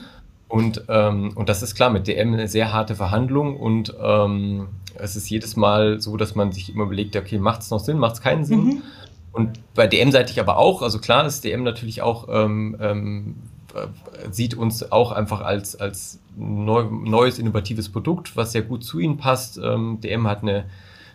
Und, 0.49 0.83
ähm, 0.89 1.31
und 1.35 1.47
das 1.47 1.63
ist 1.63 1.73
klar, 1.73 1.89
mit 1.89 2.07
DM 2.07 2.33
eine 2.33 2.47
sehr 2.47 2.73
harte 2.73 2.95
Verhandlung 2.95 3.57
und 3.57 3.95
ähm, 3.99 4.67
es 4.99 5.15
ist 5.15 5.29
jedes 5.29 5.55
Mal 5.55 5.99
so, 5.99 6.17
dass 6.17 6.35
man 6.35 6.51
sich 6.51 6.69
immer 6.69 6.83
überlegt, 6.83 7.15
okay, 7.15 7.39
macht 7.39 7.61
es 7.61 7.71
noch 7.71 7.79
Sinn, 7.79 7.97
macht 7.97 8.15
es 8.15 8.21
keinen 8.21 8.45
Sinn? 8.45 8.65
Mhm. 8.65 8.81
Und 9.31 9.59
bei 9.73 9.87
DM-seitig 9.87 10.39
aber 10.39 10.57
auch, 10.57 10.81
also 10.83 10.99
klar 10.99 11.25
ist 11.25 11.43
DM 11.43 11.63
natürlich 11.63 12.03
auch, 12.03 12.27
ähm, 12.29 12.75
ähm, 12.79 13.35
sieht 14.29 14.53
uns 14.53 14.91
auch 14.91 15.11
einfach 15.11 15.41
als, 15.41 15.75
als 15.75 16.19
neu, 16.37 16.83
neues, 16.83 17.39
innovatives 17.39 17.89
Produkt, 17.89 18.35
was 18.37 18.51
sehr 18.51 18.61
gut 18.61 18.83
zu 18.83 18.99
ihnen 18.99 19.17
passt. 19.17 19.57
Ähm, 19.57 19.99
DM 20.01 20.27
hat 20.27 20.43
eine 20.43 20.65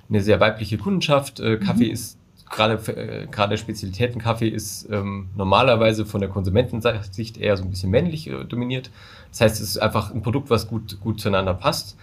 eine 0.09 0.22
sehr 0.22 0.41
weibliche 0.41 0.79
Kundenschaft. 0.79 1.41
Äh, 1.41 1.59
Kaffee 1.59 1.87
mhm. 1.87 1.93
ist 1.93 2.17
gerade 2.51 2.74
äh, 2.92 3.26
gerade 3.26 3.57
Spezialitätenkaffee 3.57 4.49
ist 4.49 4.88
ähm, 4.90 5.28
normalerweise 5.36 6.07
von 6.07 6.20
der 6.20 6.30
Konsumentensicht 6.30 7.36
eher 7.36 7.57
so 7.57 7.64
ein 7.64 7.70
bisschen 7.70 7.90
männlich 7.90 8.28
äh, 8.28 8.44
dominiert. 8.44 8.90
Das 9.30 9.40
heißt, 9.40 9.61
es 9.61 9.70
ist 9.70 9.78
einfach 9.78 10.12
ein 10.12 10.22
Produkt, 10.22 10.51
was 10.51 10.68
gut 10.68 11.01
gut 11.01 11.20
zueinander 11.20 11.55
passt. 11.55 11.96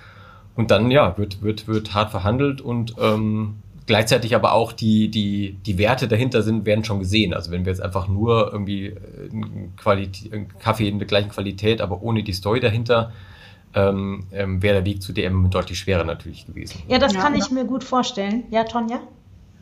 Und 0.55 0.71
dann 0.71 0.91
ja 0.91 1.17
wird 1.17 1.41
wird 1.41 1.67
wird 1.67 1.93
hart 1.93 2.11
verhandelt 2.11 2.61
und 2.61 2.95
ähm, 2.99 3.55
gleichzeitig 3.87 4.35
aber 4.35 4.53
auch 4.53 4.71
die 4.71 5.09
die 5.09 5.57
die 5.65 5.77
Werte 5.77 6.07
dahinter 6.07 6.41
sind 6.41 6.65
werden 6.65 6.85
schon 6.85 6.99
gesehen. 6.99 7.33
Also 7.33 7.51
wenn 7.51 7.65
wir 7.65 7.71
jetzt 7.71 7.81
einfach 7.81 8.07
nur 8.07 8.51
irgendwie 8.51 8.87
äh, 8.87 9.29
einen 9.31 9.73
Kaffee 10.59 10.87
in 10.87 10.99
der 10.99 11.07
gleichen 11.07 11.29
Qualität, 11.29 11.81
aber 11.81 12.01
ohne 12.01 12.23
die 12.23 12.33
Story 12.33 12.59
dahinter 12.59 13.11
ähm, 13.73 14.25
ähm, 14.31 14.61
wäre 14.61 14.75
der 14.75 14.85
Weg 14.85 15.01
zu 15.01 15.11
DM 15.11 15.49
deutlich 15.49 15.79
schwerer 15.79 16.05
natürlich 16.05 16.47
gewesen. 16.47 16.81
Ja, 16.87 16.97
das 16.97 17.13
ja, 17.13 17.21
kann 17.21 17.35
ich 17.35 17.51
mir 17.51 17.65
gut 17.65 17.83
vorstellen. 17.83 18.45
Ja, 18.49 18.63
Tonja? 18.63 19.01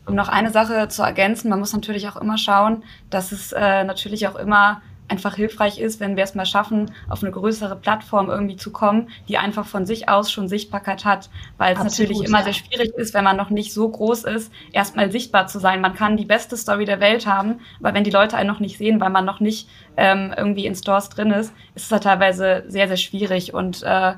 Um 0.06 0.16
noch 0.16 0.30
eine 0.30 0.52
Sache 0.52 0.88
zu 0.90 1.02
ergänzen, 1.04 1.50
man 1.50 1.60
muss 1.60 1.74
natürlich 1.74 2.10
auch 2.10 2.18
immer 2.18 2.38
schauen, 2.38 2.84
dass 3.10 3.32
es 3.32 3.54
äh, 3.54 3.84
natürlich 3.84 4.28
auch 4.28 4.36
immer 4.36 4.82
einfach 5.08 5.36
hilfreich 5.36 5.80
ist, 5.80 6.00
wenn 6.00 6.16
wir 6.16 6.24
es 6.24 6.34
mal 6.34 6.46
schaffen, 6.46 6.92
auf 7.10 7.24
eine 7.24 7.32
größere 7.32 7.76
Plattform 7.76 8.30
irgendwie 8.30 8.56
zu 8.56 8.72
kommen, 8.72 9.10
die 9.28 9.38
einfach 9.38 9.66
von 9.66 9.86
sich 9.86 10.10
aus 10.10 10.32
schon 10.32 10.48
Sichtbarkeit 10.48 11.06
hat, 11.06 11.30
weil 11.58 11.76
es 11.76 11.84
natürlich 11.84 12.24
immer 12.24 12.40
ja. 12.40 12.46
sehr 12.46 12.54
schwierig 12.54 12.94
ist, 12.96 13.14
wenn 13.14 13.24
man 13.24 13.38
noch 13.38 13.50
nicht 13.50 13.74
so 13.74 13.88
groß 13.88 14.24
ist, 14.24 14.52
erstmal 14.72 15.12
sichtbar 15.12 15.48
zu 15.48 15.60
sein. 15.60 15.82
Man 15.82 15.94
kann 15.94 16.18
die 16.18 16.26
beste 16.26 16.58
Story 16.58 16.86
der 16.86 17.00
Welt 17.00 17.28
haben, 17.28 17.60
aber 17.80 17.94
wenn 17.94 18.04
die 18.04 18.12
Leute 18.12 18.38
einen 18.38 18.50
noch 18.50 18.60
nicht 18.60 18.78
sehen, 18.78 19.00
weil 19.02 19.10
man 19.10 19.26
noch 19.26 19.40
nicht 19.40 19.70
ähm, 19.98 20.34
irgendwie 20.36 20.66
in 20.66 20.76
Stores 20.76 21.10
drin 21.10 21.32
ist, 21.32 21.54
ist 21.76 21.86
es 21.86 21.92
halt 21.92 22.04
teilweise 22.04 22.64
sehr, 22.68 22.88
sehr 22.88 22.98
schwierig 22.98 23.54
und 23.54 23.84
äh, 23.84 24.14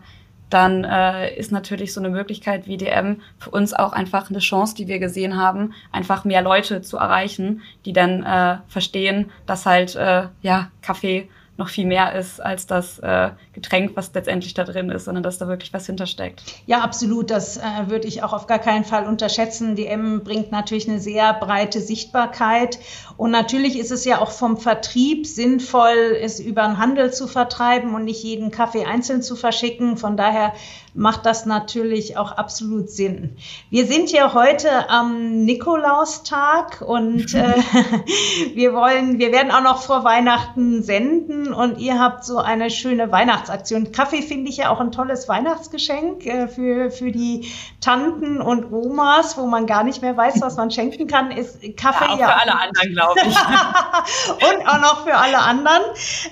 dann 0.49 0.83
äh, 0.83 1.33
ist 1.35 1.51
natürlich 1.51 1.93
so 1.93 1.99
eine 1.99 2.09
Möglichkeit 2.09 2.67
wie 2.67 2.77
DM 2.77 3.21
für 3.39 3.49
uns 3.49 3.73
auch 3.73 3.93
einfach 3.93 4.29
eine 4.29 4.39
Chance, 4.39 4.75
die 4.75 4.87
wir 4.87 4.99
gesehen 4.99 5.37
haben, 5.37 5.73
einfach 5.91 6.23
mehr 6.25 6.41
Leute 6.41 6.81
zu 6.81 6.97
erreichen, 6.97 7.61
die 7.85 7.93
dann 7.93 8.23
äh, 8.23 8.57
verstehen, 8.67 9.31
dass 9.45 9.65
halt 9.65 9.95
äh, 9.95 10.27
ja 10.41 10.69
Kaffee 10.81 11.29
noch 11.57 11.69
viel 11.69 11.85
mehr 11.85 12.13
ist 12.13 12.39
als 12.41 12.67
das 12.67 12.99
äh, 12.99 13.29
Getränk, 13.55 13.91
was 13.95 14.13
letztendlich 14.13 14.53
da 14.53 14.65
drin 14.65 14.89
ist, 14.89 15.05
sondern 15.05 15.23
dass 15.23 15.37
da 15.37 15.47
wirklich 15.47 15.73
was 15.73 15.85
hintersteckt. 15.85 16.43
Ja, 16.67 16.81
absolut. 16.81 17.31
Das 17.31 17.57
äh, 17.57 17.61
würde 17.87 18.07
ich 18.07 18.21
auch 18.21 18.33
auf 18.33 18.47
gar 18.47 18.59
keinen 18.59 18.83
Fall 18.83 19.07
unterschätzen. 19.07 19.75
DM 19.77 20.23
bringt 20.23 20.51
natürlich 20.51 20.87
eine 20.89 20.99
sehr 20.99 21.33
breite 21.33 21.79
Sichtbarkeit. 21.79 22.77
Und 23.15 23.31
natürlich 23.31 23.79
ist 23.79 23.91
es 23.91 24.03
ja 24.03 24.19
auch 24.19 24.31
vom 24.31 24.57
Vertrieb 24.57 25.25
sinnvoll, 25.25 26.17
es 26.21 26.41
über 26.41 26.63
den 26.63 26.77
Handel 26.77 27.13
zu 27.13 27.27
vertreiben 27.27 27.95
und 27.95 28.03
nicht 28.03 28.21
jeden 28.23 28.51
Kaffee 28.51 28.83
einzeln 28.83 29.21
zu 29.21 29.37
verschicken. 29.37 29.95
Von 29.95 30.17
daher 30.17 30.53
macht 30.95 31.25
das 31.25 31.45
natürlich 31.45 32.17
auch 32.17 32.31
absolut 32.31 32.89
Sinn. 32.89 33.35
Wir 33.69 33.85
sind 33.85 34.11
ja 34.11 34.33
heute 34.33 34.89
am 34.89 35.43
Nikolaustag 35.43 36.81
und 36.81 37.33
äh, 37.33 37.53
wir 38.53 38.73
wollen, 38.73 39.19
wir 39.19 39.31
werden 39.31 39.51
auch 39.51 39.61
noch 39.61 39.81
vor 39.81 40.03
Weihnachten 40.03 40.83
senden 40.83 41.53
und 41.53 41.79
ihr 41.79 41.99
habt 41.99 42.23
so 42.23 42.37
eine 42.37 42.69
schöne 42.69 43.11
Weihnachtsaktion. 43.45 43.91
Kaffee 43.91 44.21
finde 44.21 44.49
ich 44.49 44.57
ja 44.57 44.69
auch 44.69 44.79
ein 44.79 44.91
tolles 44.91 45.27
Weihnachtsgeschenk 45.27 46.25
äh, 46.25 46.47
für, 46.47 46.91
für 46.91 47.11
die 47.11 47.51
Tanten 47.81 48.41
und 48.41 48.71
Omas, 48.71 49.37
wo 49.37 49.45
man 49.45 49.67
gar 49.67 49.83
nicht 49.83 50.01
mehr 50.01 50.15
weiß, 50.15 50.41
was 50.41 50.57
man 50.57 50.71
schenken 50.71 51.07
kann, 51.07 51.31
ist 51.31 51.61
Kaffee. 51.77 52.05
Ja, 52.05 52.13
auch 52.13 52.19
ja. 52.19 52.27
für 52.27 52.35
alle 52.35 52.59
anderen, 52.59 52.93
glaube 52.93 53.19
ich. 53.25 53.35
und 54.49 54.67
auch 54.67 54.81
noch 54.81 55.03
für 55.05 55.15
alle 55.15 55.39
anderen. 55.39 55.83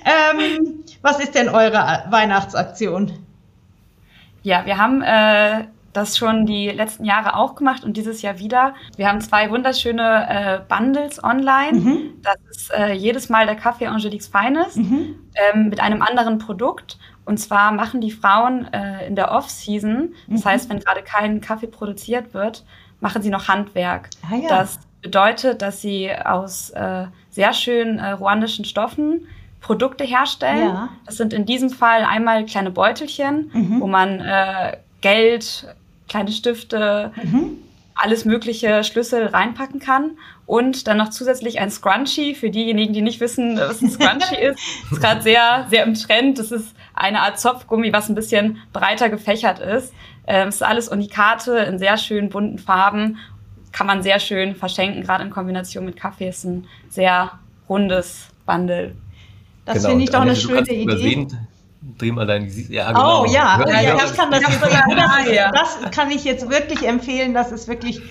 Ähm, 0.06 0.84
was 1.02 1.20
ist 1.20 1.36
denn 1.36 1.50
eure 1.50 2.04
Weihnachtsaktion? 2.10 3.26
Ja, 4.42 4.66
wir 4.66 4.78
haben 4.78 5.02
äh, 5.02 5.68
das 5.94 6.18
schon 6.18 6.46
die 6.46 6.70
letzten 6.70 7.06
Jahre 7.06 7.36
auch 7.36 7.56
gemacht 7.56 7.84
und 7.84 7.96
dieses 7.96 8.22
Jahr 8.22 8.40
wieder. 8.40 8.74
Wir 8.98 9.08
haben 9.08 9.22
zwei 9.22 9.50
wunderschöne 9.50 10.28
äh, 10.30 10.60
Bundles 10.68 11.24
online. 11.24 11.80
Mhm. 11.80 12.00
Das 12.22 12.36
ist 12.50 12.74
äh, 12.74 12.94
jedes 12.94 13.30
Mal 13.30 13.46
der 13.46 13.56
Kaffee 13.56 13.88
Angelique's 13.88 14.28
Feines 14.28 14.76
mhm. 14.76 15.16
ähm, 15.36 15.70
mit 15.70 15.80
einem 15.80 16.02
anderen 16.02 16.40
Produkt. 16.40 16.98
Und 17.26 17.38
zwar 17.38 17.72
machen 17.72 18.02
die 18.02 18.12
Frauen 18.12 18.72
äh, 18.74 19.08
in 19.08 19.16
der 19.16 19.32
Off-Season, 19.32 20.14
das 20.28 20.44
mhm. 20.44 20.50
heißt, 20.50 20.70
wenn 20.70 20.80
gerade 20.80 21.04
kein 21.04 21.40
Kaffee 21.40 21.68
produziert 21.68 22.34
wird, 22.34 22.66
machen 23.00 23.22
sie 23.22 23.30
noch 23.30 23.48
Handwerk. 23.48 24.10
Ah, 24.30 24.36
ja. 24.36 24.50
Das 24.50 24.80
bedeutet, 25.02 25.62
dass 25.62 25.82
sie 25.82 26.12
aus 26.14 26.72
äh, 26.72 27.06
sehr 27.30 27.54
schönen 27.54 28.00
äh, 28.00 28.12
ruandischen 28.12 28.66
Stoffen 28.66 29.28
Produkte 29.62 30.04
herstellen. 30.04 30.70
Ja. 30.70 30.90
Das 31.06 31.16
sind 31.16 31.34
in 31.34 31.46
diesem 31.46 31.70
Fall 31.70 32.04
einmal 32.04 32.46
kleine 32.46 32.72
Beutelchen, 32.72 33.50
mhm. 33.54 33.80
wo 33.80 33.88
man 33.88 34.20
äh, 34.20 34.78
Geld, 35.02 35.68
kleine 36.14 36.32
Stifte, 36.32 37.12
mhm. 37.24 37.58
alles 37.96 38.24
mögliche 38.24 38.84
Schlüssel 38.84 39.26
reinpacken 39.26 39.80
kann. 39.80 40.12
Und 40.46 40.88
dann 40.88 40.98
noch 40.98 41.10
zusätzlich 41.10 41.60
ein 41.60 41.72
Scrunchie 41.72 42.36
für 42.36 42.52
diejenigen, 42.52 42.94
die 42.94 43.02
nicht 43.02 43.20
wissen, 43.20 43.58
was 43.58 43.82
ein 43.82 43.90
Scrunchie 43.90 44.36
ist. 44.42 44.60
Das 44.84 44.92
ist 44.92 45.02
gerade 45.02 45.22
sehr, 45.22 45.66
sehr 45.70 45.84
im 45.84 45.96
Trend. 45.96 46.38
Das 46.38 46.52
ist 46.52 46.76
eine 46.94 47.22
Art 47.22 47.40
Zopfgummi, 47.40 47.92
was 47.92 48.10
ein 48.10 48.16
bisschen 48.16 48.60
breiter 48.74 49.10
gefächert 49.10 49.60
ist. 49.60 49.94
Ähm, 50.28 50.50
es 50.50 50.56
ist 50.56 50.64
alles 50.64 50.88
Unikate 50.88 51.58
in 51.58 51.80
sehr 51.80 51.98
schönen 51.98 52.30
bunten 52.30 52.60
Farben. 52.60 53.18
Kann 53.72 53.88
man 53.88 54.04
sehr 54.04 54.20
schön 54.20 54.56
verschenken, 54.56 55.02
gerade 55.02 55.24
in 55.24 55.32
Kombination 55.32 55.84
mit 55.84 55.96
Kaffee. 55.96 56.30
Ist 56.30 56.44
ein 56.44 56.68
sehr 56.90 57.32
rundes 57.68 58.28
Bundle. 58.46 58.96
Das 59.66 59.78
genau. 59.78 59.90
finde 59.90 60.04
ich 60.04 60.12
doch 60.12 60.22
eine 60.22 60.36
schöne 60.36 60.62
Idee. 60.62 60.84
Übersehen, 60.84 61.48
dreh 61.98 62.12
mal 62.12 62.26
dein 62.26 62.46
Gesicht. 62.46 62.70
Ja, 62.70 62.92
genau. 62.92 63.24
Oh 63.24 63.26
ja, 63.26 63.60
ja, 63.68 63.82
ja 63.82 63.96
ich 63.96 64.16
kann 64.16 64.32
das, 64.32 64.42
das, 64.42 65.80
das 65.82 65.92
kann 65.92 66.12
ich 66.12 66.24
jetzt 66.24 66.50
wirklich 66.50 66.88
empfehlen. 66.88 67.34
Das 67.34 67.52
ist 67.52 67.68
wirklich 67.68 68.02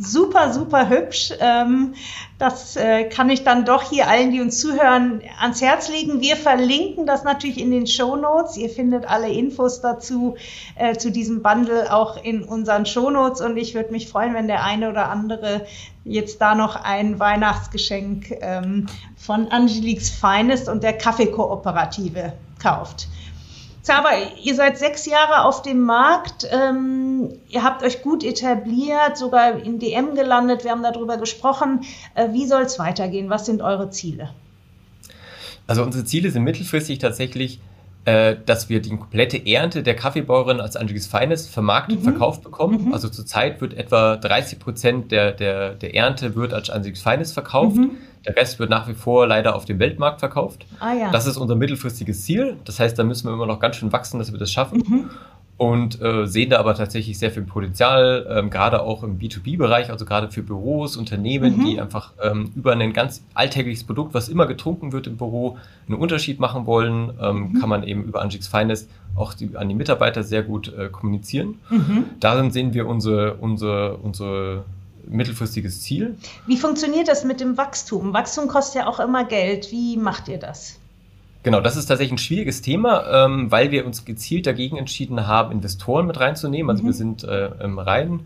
super, 0.00 0.52
super 0.52 0.88
hübsch. 0.88 1.32
Ähm, 1.40 1.94
das 2.38 2.74
äh, 2.76 3.04
kann 3.04 3.28
ich 3.28 3.44
dann 3.44 3.66
doch 3.66 3.82
hier 3.82 4.08
allen, 4.08 4.32
die 4.32 4.40
uns 4.40 4.58
zuhören, 4.58 5.20
ans 5.38 5.60
Herz 5.60 5.90
legen. 5.90 6.20
Wir 6.20 6.36
verlinken 6.36 7.06
das 7.06 7.22
natürlich 7.22 7.60
in 7.60 7.70
den 7.70 7.86
Show 7.86 8.16
Notes. 8.16 8.56
Ihr 8.56 8.70
findet 8.70 9.06
alle 9.06 9.28
Infos 9.28 9.82
dazu, 9.82 10.36
äh, 10.76 10.96
zu 10.96 11.12
diesem 11.12 11.42
Bundle 11.42 11.92
auch 11.92 12.22
in 12.22 12.42
unseren 12.42 12.86
Show 12.86 13.10
Notes. 13.10 13.40
Und 13.42 13.58
ich 13.58 13.74
würde 13.74 13.92
mich 13.92 14.08
freuen, 14.08 14.34
wenn 14.34 14.48
der 14.48 14.64
eine 14.64 14.88
oder 14.88 15.10
andere 15.10 15.66
jetzt 16.04 16.40
da 16.40 16.54
noch 16.54 16.76
ein 16.76 17.20
Weihnachtsgeschenk 17.20 18.38
ähm, 18.40 18.86
von 19.16 19.48
Angeliques 19.48 20.08
Finest 20.08 20.68
und 20.68 20.82
der 20.82 20.94
Kaffeekooperative 20.94 22.32
kauft. 22.60 23.08
Zaba, 23.82 24.10
ihr 24.42 24.54
seid 24.54 24.78
sechs 24.78 25.06
Jahre 25.06 25.44
auf 25.44 25.62
dem 25.62 25.80
Markt. 25.80 26.46
Ähm, 26.50 27.30
ihr 27.48 27.64
habt 27.64 27.82
euch 27.82 28.02
gut 28.02 28.22
etabliert, 28.22 29.16
sogar 29.16 29.58
in 29.58 29.78
DM 29.78 30.14
gelandet. 30.14 30.64
Wir 30.64 30.70
haben 30.72 30.82
darüber 30.82 31.16
gesprochen. 31.16 31.80
Äh, 32.14 32.28
wie 32.32 32.46
soll 32.46 32.62
es 32.62 32.78
weitergehen? 32.78 33.30
Was 33.30 33.46
sind 33.46 33.62
eure 33.62 33.90
Ziele? 33.90 34.30
Also 35.66 35.82
unsere 35.82 36.04
Ziele 36.04 36.30
sind 36.30 36.42
mittelfristig 36.42 36.98
tatsächlich, 36.98 37.60
äh, 38.04 38.36
dass 38.46 38.68
wir 38.68 38.80
die 38.80 38.96
komplette 38.96 39.46
Ernte 39.46 39.82
der 39.82 39.94
Kaffeebäuerin 39.94 40.60
als 40.60 40.76
Angelis 40.76 41.06
Feines 41.06 41.48
vermarktet, 41.48 42.00
mhm. 42.00 42.04
verkauft 42.04 42.42
bekommen. 42.42 42.86
Mhm. 42.86 42.94
Also 42.94 43.08
zurzeit 43.08 43.60
wird 43.60 43.74
etwa 43.74 44.16
30 44.16 44.58
Prozent 44.58 45.12
der, 45.12 45.32
der, 45.32 45.74
der 45.74 45.94
Ernte 45.94 46.34
wird 46.34 46.54
als 46.54 46.70
Angelis 46.70 47.02
Feines 47.02 47.32
verkauft. 47.32 47.76
Mhm. 47.76 47.90
Der 48.26 48.36
Rest 48.36 48.58
wird 48.58 48.70
nach 48.70 48.88
wie 48.88 48.94
vor 48.94 49.26
leider 49.26 49.54
auf 49.54 49.64
dem 49.64 49.78
Weltmarkt 49.78 50.20
verkauft. 50.20 50.66
Ah, 50.78 50.92
ja. 50.94 51.10
Das 51.10 51.26
ist 51.26 51.36
unser 51.36 51.56
mittelfristiges 51.56 52.24
Ziel. 52.24 52.56
Das 52.64 52.80
heißt, 52.80 52.98
da 52.98 53.04
müssen 53.04 53.28
wir 53.28 53.34
immer 53.34 53.46
noch 53.46 53.60
ganz 53.60 53.76
schön 53.76 53.92
wachsen, 53.92 54.18
dass 54.18 54.32
wir 54.32 54.38
das 54.38 54.52
schaffen. 54.52 55.10
Und 55.60 56.00
äh, 56.00 56.26
sehen 56.26 56.48
da 56.48 56.58
aber 56.58 56.74
tatsächlich 56.74 57.18
sehr 57.18 57.30
viel 57.30 57.42
Potenzial, 57.42 58.26
ähm, 58.30 58.48
gerade 58.48 58.80
auch 58.80 59.02
im 59.02 59.18
B2B-Bereich, 59.18 59.90
also 59.90 60.06
gerade 60.06 60.30
für 60.30 60.42
Büros, 60.42 60.96
Unternehmen, 60.96 61.58
mhm. 61.58 61.64
die 61.66 61.78
einfach 61.78 62.14
ähm, 62.22 62.50
über 62.56 62.72
ein 62.72 62.94
ganz 62.94 63.22
alltägliches 63.34 63.84
Produkt, 63.84 64.14
was 64.14 64.30
immer 64.30 64.46
getrunken 64.46 64.92
wird 64.92 65.06
im 65.06 65.18
Büro, 65.18 65.58
einen 65.86 65.98
Unterschied 65.98 66.40
machen 66.40 66.64
wollen, 66.64 67.12
ähm, 67.20 67.36
mhm. 67.36 67.60
kann 67.60 67.68
man 67.68 67.82
eben 67.82 68.04
über 68.04 68.22
Angix 68.22 68.48
Finest 68.48 68.88
auch 69.14 69.34
die, 69.34 69.54
an 69.54 69.68
die 69.68 69.74
Mitarbeiter 69.74 70.22
sehr 70.22 70.42
gut 70.42 70.72
äh, 70.72 70.88
kommunizieren. 70.88 71.58
Mhm. 71.68 72.06
Darin 72.20 72.52
sehen 72.52 72.72
wir 72.72 72.86
unsere, 72.86 73.34
unsere, 73.34 73.98
unsere 73.98 74.64
mittelfristiges 75.06 75.82
Ziel. 75.82 76.16
Wie 76.46 76.56
funktioniert 76.56 77.06
das 77.06 77.22
mit 77.22 77.38
dem 77.38 77.58
Wachstum? 77.58 78.14
Wachstum 78.14 78.48
kostet 78.48 78.76
ja 78.76 78.88
auch 78.88 78.98
immer 78.98 79.24
Geld. 79.24 79.70
Wie 79.70 79.98
macht 79.98 80.28
ihr 80.28 80.38
das? 80.38 80.79
Genau, 81.42 81.60
das 81.60 81.76
ist 81.76 81.86
tatsächlich 81.86 82.12
ein 82.12 82.18
schwieriges 82.18 82.60
Thema, 82.60 83.24
ähm, 83.24 83.50
weil 83.50 83.70
wir 83.70 83.86
uns 83.86 84.04
gezielt 84.04 84.46
dagegen 84.46 84.76
entschieden 84.76 85.26
haben, 85.26 85.52
Investoren 85.52 86.06
mit 86.06 86.20
reinzunehmen. 86.20 86.70
Also 86.70 86.82
mhm. 86.82 86.86
wir 86.86 86.94
sind 86.94 87.24
äh, 87.24 87.50
rein 87.62 88.20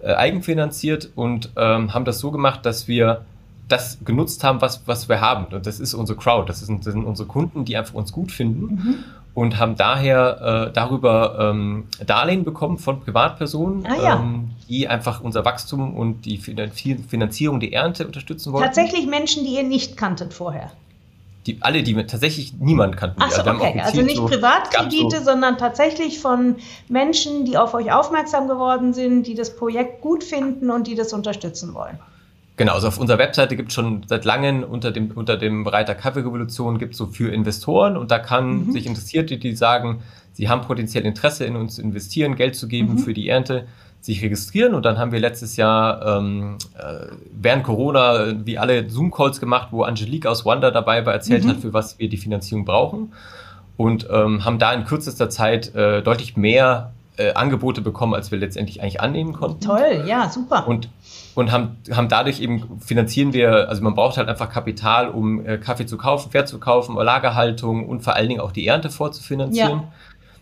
äh, 0.00 0.14
eigenfinanziert 0.14 1.10
und 1.14 1.50
ähm, 1.56 1.92
haben 1.92 2.04
das 2.04 2.18
so 2.18 2.30
gemacht, 2.30 2.64
dass 2.64 2.88
wir 2.88 3.24
das 3.68 3.98
genutzt 4.04 4.44
haben, 4.44 4.60
was, 4.60 4.86
was 4.86 5.08
wir 5.08 5.20
haben. 5.20 5.46
Und 5.46 5.66
das 5.66 5.80
ist 5.80 5.92
unsere 5.92 6.18
Crowd, 6.18 6.48
das, 6.48 6.62
ist, 6.62 6.70
das 6.70 6.92
sind 6.92 7.04
unsere 7.04 7.28
Kunden, 7.28 7.64
die 7.64 7.76
einfach 7.76 7.94
uns 7.94 8.12
gut 8.12 8.32
finden. 8.32 8.74
Mhm 8.74 9.04
und 9.36 9.58
haben 9.58 9.76
daher 9.76 10.68
äh, 10.68 10.72
darüber 10.72 11.50
ähm, 11.52 11.84
Darlehen 12.06 12.42
bekommen 12.42 12.78
von 12.78 13.00
Privatpersonen, 13.00 13.86
ah, 13.86 14.02
ja. 14.02 14.16
ähm, 14.16 14.52
die 14.66 14.88
einfach 14.88 15.20
unser 15.20 15.44
Wachstum 15.44 15.94
und 15.94 16.24
die 16.24 16.38
Finanzierung 16.38 17.60
der 17.60 17.70
Ernte 17.74 18.06
unterstützen 18.06 18.54
wollen. 18.54 18.64
Tatsächlich 18.64 19.06
Menschen, 19.06 19.44
die 19.44 19.54
ihr 19.56 19.62
nicht 19.62 19.98
kanntet 19.98 20.32
vorher. 20.32 20.72
Die, 21.46 21.58
alle, 21.60 21.82
die 21.82 21.94
tatsächlich 21.94 22.54
niemand 22.58 22.96
kannten. 22.96 23.16
Ach 23.20 23.30
so, 23.30 23.42
also, 23.42 23.64
okay. 23.64 23.80
Also 23.80 24.02
nicht 24.02 24.16
so, 24.16 24.26
Privatkredite, 24.26 25.18
so 25.18 25.24
sondern 25.24 25.58
tatsächlich 25.58 26.18
von 26.18 26.56
Menschen, 26.88 27.44
die 27.44 27.56
auf 27.56 27.72
euch 27.74 27.92
aufmerksam 27.92 28.48
geworden 28.48 28.92
sind, 28.92 29.26
die 29.26 29.34
das 29.34 29.54
Projekt 29.56 30.00
gut 30.00 30.24
finden 30.24 30.70
und 30.70 30.86
die 30.86 30.96
das 30.96 31.12
unterstützen 31.12 31.72
wollen. 31.74 31.98
Genau, 32.56 32.72
also 32.72 32.88
auf 32.88 32.98
unserer 32.98 33.18
Webseite 33.18 33.54
gibt 33.54 33.68
es 33.68 33.74
schon 33.74 34.02
seit 34.06 34.24
langem 34.24 34.64
unter 34.64 34.90
dem, 34.90 35.10
unter 35.10 35.36
dem 35.36 35.62
Bereich 35.62 35.84
der 35.84 35.94
Kaffeerevolution 35.94 36.78
gibt 36.78 36.92
es 36.92 36.98
so 36.98 37.06
für 37.06 37.30
Investoren 37.30 37.96
und 37.96 38.10
da 38.10 38.18
kann 38.18 38.66
mhm. 38.66 38.72
sich 38.72 38.86
Interessierte, 38.86 39.36
die 39.36 39.54
sagen, 39.54 40.00
sie 40.32 40.48
haben 40.48 40.62
potenziell 40.62 41.04
Interesse 41.04 41.44
in 41.44 41.54
uns 41.54 41.74
zu 41.76 41.82
investieren, 41.82 42.34
Geld 42.34 42.56
zu 42.56 42.66
geben 42.66 42.94
mhm. 42.94 42.98
für 42.98 43.12
die 43.12 43.28
Ernte, 43.28 43.66
sich 44.06 44.22
registrieren 44.22 44.74
und 44.74 44.84
dann 44.84 44.98
haben 44.98 45.10
wir 45.10 45.18
letztes 45.18 45.56
Jahr 45.56 46.18
ähm, 46.18 46.58
äh, 46.78 47.06
während 47.32 47.64
Corona 47.64 48.34
wie 48.44 48.56
alle 48.56 48.88
Zoom-Calls 48.88 49.40
gemacht, 49.40 49.68
wo 49.72 49.82
Angelique 49.82 50.26
aus 50.26 50.46
Wanda 50.46 50.70
dabei 50.70 51.04
war, 51.04 51.12
erzählt 51.12 51.44
mhm. 51.44 51.48
hat, 51.48 51.56
für 51.58 51.72
was 51.72 51.98
wir 51.98 52.08
die 52.08 52.16
Finanzierung 52.16 52.64
brauchen 52.64 53.12
und 53.76 54.06
ähm, 54.10 54.44
haben 54.44 54.60
da 54.60 54.72
in 54.72 54.84
kürzester 54.84 55.28
Zeit 55.28 55.74
äh, 55.74 56.02
deutlich 56.02 56.36
mehr 56.36 56.92
äh, 57.16 57.32
Angebote 57.32 57.80
bekommen, 57.80 58.14
als 58.14 58.30
wir 58.30 58.38
letztendlich 58.38 58.80
eigentlich 58.80 59.00
annehmen 59.00 59.32
konnten. 59.32 59.60
Toll, 59.60 60.04
ja, 60.06 60.30
super. 60.30 60.68
Und 60.68 60.88
und 61.34 61.52
haben, 61.52 61.76
haben 61.92 62.08
dadurch 62.08 62.40
eben 62.40 62.80
finanzieren 62.80 63.34
wir, 63.34 63.68
also 63.68 63.82
man 63.82 63.94
braucht 63.94 64.16
halt 64.16 64.26
einfach 64.26 64.48
Kapital, 64.48 65.10
um 65.10 65.44
äh, 65.44 65.58
Kaffee 65.58 65.84
zu 65.84 65.98
kaufen, 65.98 66.30
Pferd 66.30 66.48
zu 66.48 66.58
kaufen, 66.58 66.96
Lagerhaltung 66.96 67.86
und 67.86 68.00
vor 68.00 68.14
allen 68.14 68.28
Dingen 68.28 68.40
auch 68.40 68.52
die 68.52 68.66
Ernte 68.66 68.88
vorzufinanzieren. 68.88 69.80
Ja. 69.80 69.92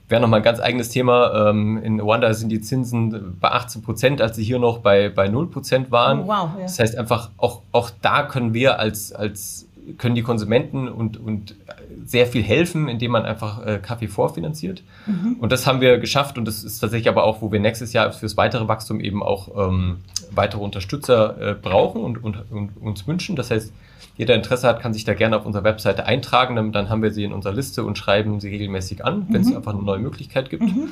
Wäre 0.08 0.20
nochmal 0.20 0.40
ein 0.40 0.44
ganz 0.44 0.60
eigenes 0.60 0.90
Thema. 0.90 1.48
Ähm, 1.48 1.78
in 1.82 2.00
Rwanda 2.00 2.32
sind 2.34 2.50
die 2.50 2.60
Zinsen 2.60 3.38
bei 3.40 3.50
18 3.50 3.82
Prozent, 3.82 4.20
als 4.20 4.36
sie 4.36 4.44
hier 4.44 4.58
noch 4.58 4.78
bei, 4.78 5.08
bei 5.08 5.28
0 5.28 5.50
Prozent 5.50 5.90
waren. 5.90 6.20
Oh, 6.20 6.26
wow, 6.26 6.50
ja. 6.56 6.62
Das 6.62 6.78
heißt 6.78 6.96
einfach, 6.96 7.30
auch, 7.38 7.62
auch 7.72 7.90
da 8.02 8.22
können 8.22 8.52
wir 8.52 8.78
als, 8.78 9.12
als 9.12 9.66
können 9.98 10.14
die 10.14 10.22
Konsumenten 10.22 10.88
und, 10.88 11.18
und 11.18 11.56
sehr 12.04 12.26
viel 12.26 12.42
helfen, 12.42 12.88
indem 12.88 13.12
man 13.12 13.24
einfach 13.24 13.64
äh, 13.64 13.78
Kaffee 13.78 14.08
vorfinanziert. 14.08 14.82
Mhm. 15.06 15.36
Und 15.40 15.52
das 15.52 15.66
haben 15.66 15.80
wir 15.80 15.98
geschafft 15.98 16.38
und 16.38 16.46
das 16.46 16.64
ist 16.64 16.78
tatsächlich 16.80 17.08
aber 17.08 17.24
auch, 17.24 17.42
wo 17.42 17.52
wir 17.52 17.60
nächstes 17.60 17.92
Jahr 17.92 18.12
fürs 18.12 18.36
weitere 18.36 18.68
Wachstum 18.68 19.00
eben 19.00 19.22
auch 19.22 19.48
ähm, 19.68 19.98
weitere 20.30 20.62
Unterstützer 20.62 21.50
äh, 21.50 21.54
brauchen 21.54 22.02
und, 22.02 22.22
und, 22.22 22.50
und, 22.50 22.70
uns 22.80 23.06
wünschen. 23.06 23.36
Das 23.36 23.50
heißt, 23.50 23.72
jeder 24.16 24.34
Interesse 24.34 24.68
hat, 24.68 24.80
kann 24.80 24.94
sich 24.94 25.04
da 25.04 25.14
gerne 25.14 25.36
auf 25.36 25.46
unserer 25.46 25.64
Webseite 25.64 26.06
eintragen. 26.06 26.72
Dann 26.72 26.88
haben 26.88 27.02
wir 27.02 27.10
sie 27.10 27.24
in 27.24 27.32
unserer 27.32 27.52
Liste 27.52 27.84
und 27.84 27.98
schreiben 27.98 28.40
sie 28.40 28.48
regelmäßig 28.48 29.04
an, 29.04 29.26
wenn 29.28 29.42
mhm. 29.42 29.48
es 29.48 29.56
einfach 29.56 29.74
eine 29.74 29.82
neue 29.82 29.98
Möglichkeit 29.98 30.50
gibt. 30.50 30.62
Mhm. 30.62 30.90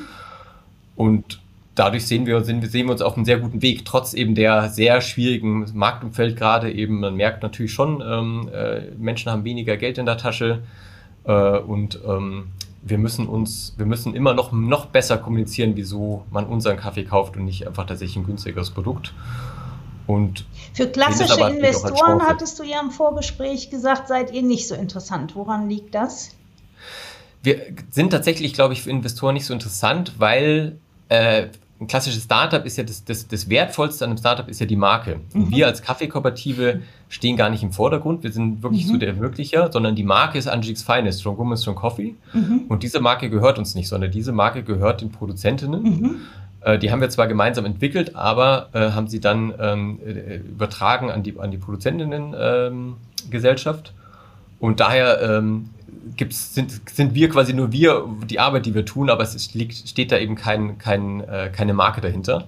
Und 0.97 1.41
dadurch 1.75 2.07
sehen 2.07 2.27
wir, 2.27 2.43
sind, 2.45 2.69
sehen 2.71 2.87
wir 2.87 2.93
uns 2.93 3.03
auf 3.03 3.17
einem 3.17 3.25
sehr 3.25 3.39
guten 3.39 3.63
Weg, 3.63 3.85
trotz 3.85 4.15
eben 4.15 4.35
der 4.35 4.69
sehr 4.69 5.01
schwierigen 5.01 5.67
Marktumfeld 5.75 6.37
gerade 6.37 6.71
eben. 6.71 7.01
Man 7.01 7.15
merkt 7.17 7.43
natürlich 7.43 7.73
schon, 7.73 8.03
ähm, 8.07 8.49
äh, 8.53 8.91
Menschen 8.99 9.31
haben 9.31 9.45
weniger 9.45 9.77
Geld 9.77 9.99
in 9.99 10.07
der 10.07 10.19
Tasche 10.19 10.63
äh, 11.25 11.59
und 11.59 11.99
ähm, 12.07 12.45
wir 12.83 12.99
müssen 12.99 13.27
uns, 13.27 13.75
wir 13.77 13.87
müssen 13.87 14.15
immer 14.15 14.35
noch, 14.35 14.51
noch 14.53 14.87
besser 14.87 15.17
kommunizieren, 15.17 15.73
wieso 15.77 16.25
man 16.31 16.47
unseren 16.47 16.77
Kaffee 16.77 17.05
kauft 17.05 17.37
und 17.37 17.45
nicht 17.45 17.67
einfach 17.67 17.87
tatsächlich 17.87 18.17
ein 18.17 18.27
günstigeres 18.27 18.71
Produkt. 18.71 19.15
Und 20.07 20.45
Für 20.75 20.89
klassische 20.89 21.41
Investoren 21.49 22.23
hattest 22.23 22.59
du 22.59 22.65
ja 22.65 22.81
im 22.81 22.91
Vorgespräch 22.91 23.71
gesagt, 23.71 24.09
seid 24.09 24.33
ihr 24.33 24.43
nicht 24.43 24.69
so 24.69 24.75
interessant. 24.75 25.35
Woran 25.37 25.69
liegt 25.69 25.95
das? 25.95 26.31
Wir 27.43 27.61
sind 27.91 28.11
tatsächlich, 28.11 28.53
glaube 28.55 28.75
ich, 28.75 28.83
für 28.83 28.91
Investoren 28.91 29.35
nicht 29.35 29.47
so 29.47 29.53
interessant, 29.53 30.15
weil 30.19 30.79
äh, 31.09 31.49
ein 31.83 31.89
klassisches 31.89 32.25
Startup 32.25 32.65
ist 32.65 32.77
ja 32.77 32.85
das, 32.85 33.05
das, 33.05 33.27
das 33.27 33.51
Wertvollste 33.51 34.05
an 34.05 34.13
einem 34.13 34.19
Startup 34.19 34.49
ist 34.49 34.61
ja 34.61 34.67
die 34.67 34.77
Marke. 34.77 35.21
Mhm. 35.33 35.45
Und 35.45 35.51
wir 35.51 35.67
als 35.67 35.83
Kaffeekooperative 35.83 36.83
stehen 37.09 37.37
gar 37.37 37.51
nicht 37.51 37.63
im 37.63 37.73
Vordergrund. 37.73 38.23
Wir 38.23 38.33
sind 38.33 38.63
wirklich 38.63 38.87
mhm. 38.87 38.91
so 38.91 38.97
der 38.99 39.09
Ermöglicher, 39.09 39.71
sondern 39.73 39.97
die 39.97 40.05
Marke 40.05 40.39
ist 40.39 40.47
Angelique's 40.47 40.85
Finest, 40.85 41.21
Strong 41.21 41.39
Woman, 41.39 41.59
Strong 41.59 41.75
Coffee. 41.75 42.15
Mhm. 42.33 42.67
Und 42.69 42.85
diese 42.85 43.01
Marke 43.01 43.29
gehört 43.29 43.59
uns 43.59 43.75
nicht, 43.75 43.89
sondern 43.89 44.13
diese 44.13 44.33
Marke 44.33 44.63
gehört 44.63 45.01
den 45.01 45.11
Produzentinnen. 45.11 46.23
Äh, 46.65 46.79
die 46.79 46.91
haben 46.91 47.01
wir 47.01 47.09
zwar 47.11 47.27
gemeinsam 47.27 47.65
entwickelt, 47.65 48.15
aber 48.17 48.69
äh, 48.73 48.91
haben 48.91 49.09
sie 49.09 49.21
dann 49.21 49.55
ähm, 49.59 49.99
äh, 50.05 50.37
übertragen 50.37 51.11
an 51.11 51.23
die, 51.23 51.39
an 51.39 51.51
die 51.51 51.59
Produzentinnen-Gesellschaft. 51.59 53.93
Ähm, 53.95 53.99
und 54.61 54.81
daher 54.81 55.21
ähm, 55.23 55.71
gibt's, 56.17 56.55
sind, 56.55 56.89
sind 56.89 57.15
wir 57.15 57.29
quasi 57.29 57.53
nur 57.53 57.73
wir, 57.73 58.07
die 58.29 58.39
Arbeit, 58.39 58.67
die 58.67 58.75
wir 58.75 58.85
tun, 58.85 59.11
aber 59.11 59.23
es 59.23 59.55
liegt, 59.55 59.89
steht 59.89 60.13
da 60.13 60.19
eben 60.19 60.37
kein, 60.37 60.79
kein, 60.79 61.21
äh, 61.21 61.51
keine 61.53 61.75
Marke 61.75 62.01
dahinter. 62.01 62.47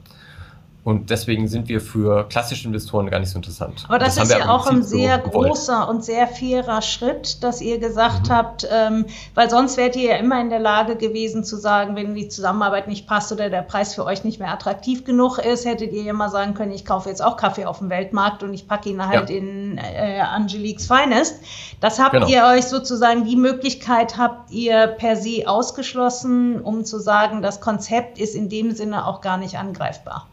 Und 0.85 1.09
deswegen 1.09 1.49
sind 1.49 1.71
wir 1.71 1.81
für 1.81 2.29
klassische 2.29 2.67
Investoren 2.67 3.09
gar 3.09 3.19
nicht 3.19 3.31
so 3.31 3.39
interessant. 3.39 3.87
Aber 3.89 3.99
das, 3.99 4.17
das 4.17 4.29
ist 4.29 4.39
ja 4.39 4.51
auch 4.51 4.67
ein 4.67 4.83
sehr 4.83 5.23
so 5.25 5.31
großer 5.31 5.89
und 5.89 6.05
sehr 6.05 6.27
fairer 6.27 6.83
Schritt, 6.83 7.43
dass 7.43 7.63
ihr 7.63 7.79
gesagt 7.79 8.29
mhm. 8.29 8.33
habt, 8.33 8.69
ähm, 8.71 9.07
weil 9.35 9.49
sonst 9.49 9.79
wärt 9.79 9.97
ihr 9.97 10.11
ja 10.11 10.17
immer 10.17 10.39
in 10.43 10.51
der 10.51 10.59
Lage 10.59 10.97
gewesen 10.97 11.43
zu 11.43 11.57
sagen, 11.57 11.97
wenn 11.97 12.15
die 12.15 12.29
Zusammenarbeit 12.29 12.87
nicht 12.87 13.07
passt 13.07 13.33
oder 13.33 13.49
der 13.49 13.63
Preis 13.63 13.95
für 13.95 14.05
euch 14.05 14.25
nicht 14.25 14.41
mehr 14.41 14.53
attraktiv 14.53 15.05
genug 15.05 15.39
ist, 15.39 15.65
hättet 15.65 15.91
ihr 15.93 16.03
ja 16.03 16.13
mal 16.13 16.29
sagen 16.29 16.53
können, 16.53 16.73
ich 16.73 16.85
kaufe 16.85 17.09
jetzt 17.09 17.25
auch 17.25 17.39
Kaffee 17.39 17.65
auf 17.65 17.79
dem 17.79 17.89
Weltmarkt 17.89 18.43
und 18.43 18.53
ich 18.53 18.69
packe 18.69 18.91
ihn 18.91 19.07
halt 19.07 19.31
ja. 19.31 19.37
in 19.37 19.79
äh, 19.79 20.21
Angeliques 20.21 20.87
Finest. 20.87 21.41
Das 21.81 21.99
habt 21.99 22.13
genau. 22.13 22.29
ihr 22.29 22.45
euch 22.45 22.67
sozusagen, 22.67 23.25
die 23.25 23.37
Möglichkeit 23.37 24.19
habt 24.19 24.51
ihr 24.51 24.89
per 24.89 25.17
se 25.17 25.45
ausgeschlossen, 25.47 26.61
um 26.61 26.85
zu 26.85 26.99
sagen, 26.99 27.41
das 27.41 27.63
Konzept 27.63 28.19
ist 28.19 28.35
in 28.35 28.51
dem 28.51 28.73
Sinne 28.73 29.07
auch 29.07 29.23
gar 29.23 29.39
nicht 29.39 29.57
angreifbar. 29.57 30.27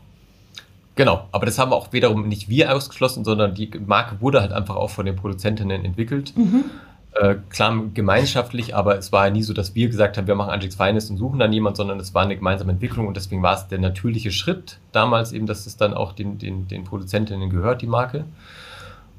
Genau, 0.96 1.28
aber 1.32 1.46
das 1.46 1.58
haben 1.58 1.72
auch 1.72 1.94
wiederum 1.94 2.28
nicht 2.28 2.50
wir 2.50 2.76
ausgeschlossen, 2.76 3.24
sondern 3.24 3.56
die 3.56 3.72
Marke 3.86 4.20
wurde 4.20 4.42
halt 4.42 4.52
einfach 4.52 4.76
auch 4.76 4.90
von 4.90 5.06
den 5.06 5.16
Produzentinnen 5.16 5.86
entwickelt. 5.86 6.34
Mhm. 6.36 6.66
Äh, 7.14 7.36
klar 7.50 7.78
gemeinschaftlich, 7.94 8.76
aber 8.76 8.98
es 8.98 9.12
war 9.12 9.28
ja 9.28 9.34
nie 9.34 9.44
so, 9.44 9.54
dass 9.54 9.76
wir 9.76 9.88
gesagt 9.88 10.18
haben, 10.18 10.28
wir 10.28 10.36
machen 10.36 10.52
Angelix 10.52 10.76
Finest 10.76 11.10
und 11.12 11.18
suchen 11.18 11.40
dann 11.40 11.52
jemand, 11.52 11.76
sondern 11.76 12.00
es 12.00 12.14
war 12.14 12.24
eine 12.24 12.36
gemeinsame 12.36 12.72
Entwicklung 12.72 13.08
und 13.08 13.18
deswegen 13.18 13.42
war 13.42 13.56
es 13.56 13.68
der 13.68 13.80
natürliche 13.80 14.32
Schritt 14.32 14.80
damals 14.94 15.34
eben, 15.34 15.46
dass 15.46 15.66
es 15.66 15.76
dann 15.76 15.94
auch 15.94 16.14
den, 16.14 16.38
den, 16.38 16.68
den 16.68 16.86
Produzentinnen 16.86 17.50
gehört, 17.50 17.82
die 17.82 17.88
Marke. 17.88 18.26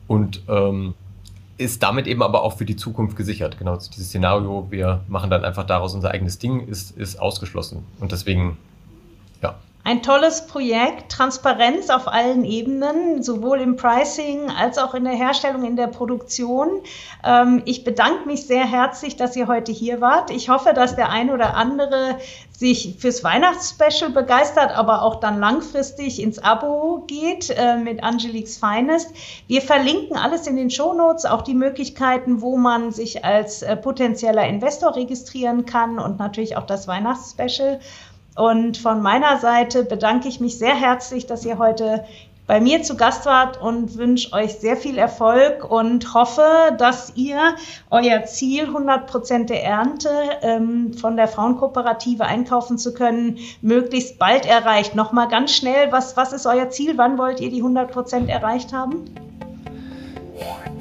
Und 0.08 0.42
ähm, 0.48 0.94
ist 1.58 1.82
damit 1.82 2.06
eben 2.06 2.22
aber 2.22 2.42
auch 2.42 2.56
für 2.56 2.64
die 2.64 2.76
Zukunft 2.76 3.16
gesichert. 3.16 3.58
Genau, 3.58 3.76
dieses 3.76 4.08
Szenario, 4.08 4.66
wir 4.70 5.02
machen 5.08 5.30
dann 5.30 5.44
einfach 5.44 5.64
daraus 5.64 5.94
unser 5.94 6.10
eigenes 6.10 6.38
Ding, 6.38 6.66
ist, 6.66 6.96
ist 6.96 7.20
ausgeschlossen. 7.20 7.84
Und 8.00 8.12
deswegen. 8.12 8.56
Ein 9.84 10.00
tolles 10.00 10.46
Projekt, 10.46 11.10
Transparenz 11.10 11.90
auf 11.90 12.06
allen 12.06 12.44
Ebenen, 12.44 13.20
sowohl 13.24 13.60
im 13.60 13.74
Pricing 13.74 14.48
als 14.48 14.78
auch 14.78 14.94
in 14.94 15.02
der 15.02 15.14
Herstellung, 15.14 15.64
in 15.64 15.74
der 15.74 15.88
Produktion. 15.88 16.68
Ähm, 17.24 17.62
ich 17.64 17.82
bedanke 17.82 18.28
mich 18.28 18.46
sehr 18.46 18.64
herzlich, 18.64 19.16
dass 19.16 19.34
ihr 19.34 19.48
heute 19.48 19.72
hier 19.72 20.00
wart. 20.00 20.30
Ich 20.30 20.48
hoffe, 20.48 20.72
dass 20.72 20.94
der 20.94 21.08
ein 21.08 21.30
oder 21.30 21.56
andere 21.56 22.16
sich 22.56 22.94
fürs 23.00 23.24
Weihnachtsspecial 23.24 24.10
begeistert, 24.10 24.70
aber 24.70 25.02
auch 25.02 25.16
dann 25.16 25.40
langfristig 25.40 26.22
ins 26.22 26.38
Abo 26.38 27.02
geht 27.08 27.50
äh, 27.50 27.76
mit 27.76 28.04
Angeliques 28.04 28.58
Finest. 28.58 29.10
Wir 29.48 29.62
verlinken 29.62 30.16
alles 30.16 30.46
in 30.46 30.54
den 30.54 30.70
Shownotes, 30.70 31.24
auch 31.24 31.42
die 31.42 31.54
Möglichkeiten, 31.54 32.40
wo 32.40 32.56
man 32.56 32.92
sich 32.92 33.24
als 33.24 33.62
äh, 33.62 33.76
potenzieller 33.76 34.46
Investor 34.46 34.94
registrieren 34.94 35.66
kann 35.66 35.98
und 35.98 36.20
natürlich 36.20 36.56
auch 36.56 36.66
das 36.66 36.86
Weihnachtsspecial. 36.86 37.80
Und 38.34 38.78
von 38.78 39.02
meiner 39.02 39.38
Seite 39.38 39.84
bedanke 39.84 40.28
ich 40.28 40.40
mich 40.40 40.58
sehr 40.58 40.74
herzlich, 40.74 41.26
dass 41.26 41.44
ihr 41.44 41.58
heute 41.58 42.04
bei 42.46 42.60
mir 42.60 42.82
zu 42.82 42.96
Gast 42.96 43.24
wart 43.24 43.60
und 43.60 43.96
wünsche 43.96 44.32
euch 44.32 44.54
sehr 44.54 44.76
viel 44.76 44.98
Erfolg 44.98 45.70
und 45.70 46.12
hoffe, 46.12 46.74
dass 46.76 47.12
ihr 47.14 47.38
euer 47.90 48.24
Ziel, 48.24 48.64
100 48.64 49.06
Prozent 49.06 49.48
der 49.48 49.64
Ernte 49.64 50.10
ähm, 50.42 50.92
von 50.92 51.16
der 51.16 51.28
Frauenkooperative 51.28 52.24
einkaufen 52.24 52.78
zu 52.78 52.94
können, 52.94 53.38
möglichst 53.60 54.18
bald 54.18 54.44
erreicht. 54.44 54.94
Nochmal 54.96 55.28
ganz 55.28 55.54
schnell, 55.54 55.92
was, 55.92 56.16
was 56.16 56.32
ist 56.32 56.46
euer 56.46 56.68
Ziel? 56.68 56.98
Wann 56.98 57.16
wollt 57.16 57.40
ihr 57.40 57.50
die 57.50 57.60
100 57.60 57.90
Prozent 57.92 58.28
erreicht 58.28 58.72
haben? 58.72 59.04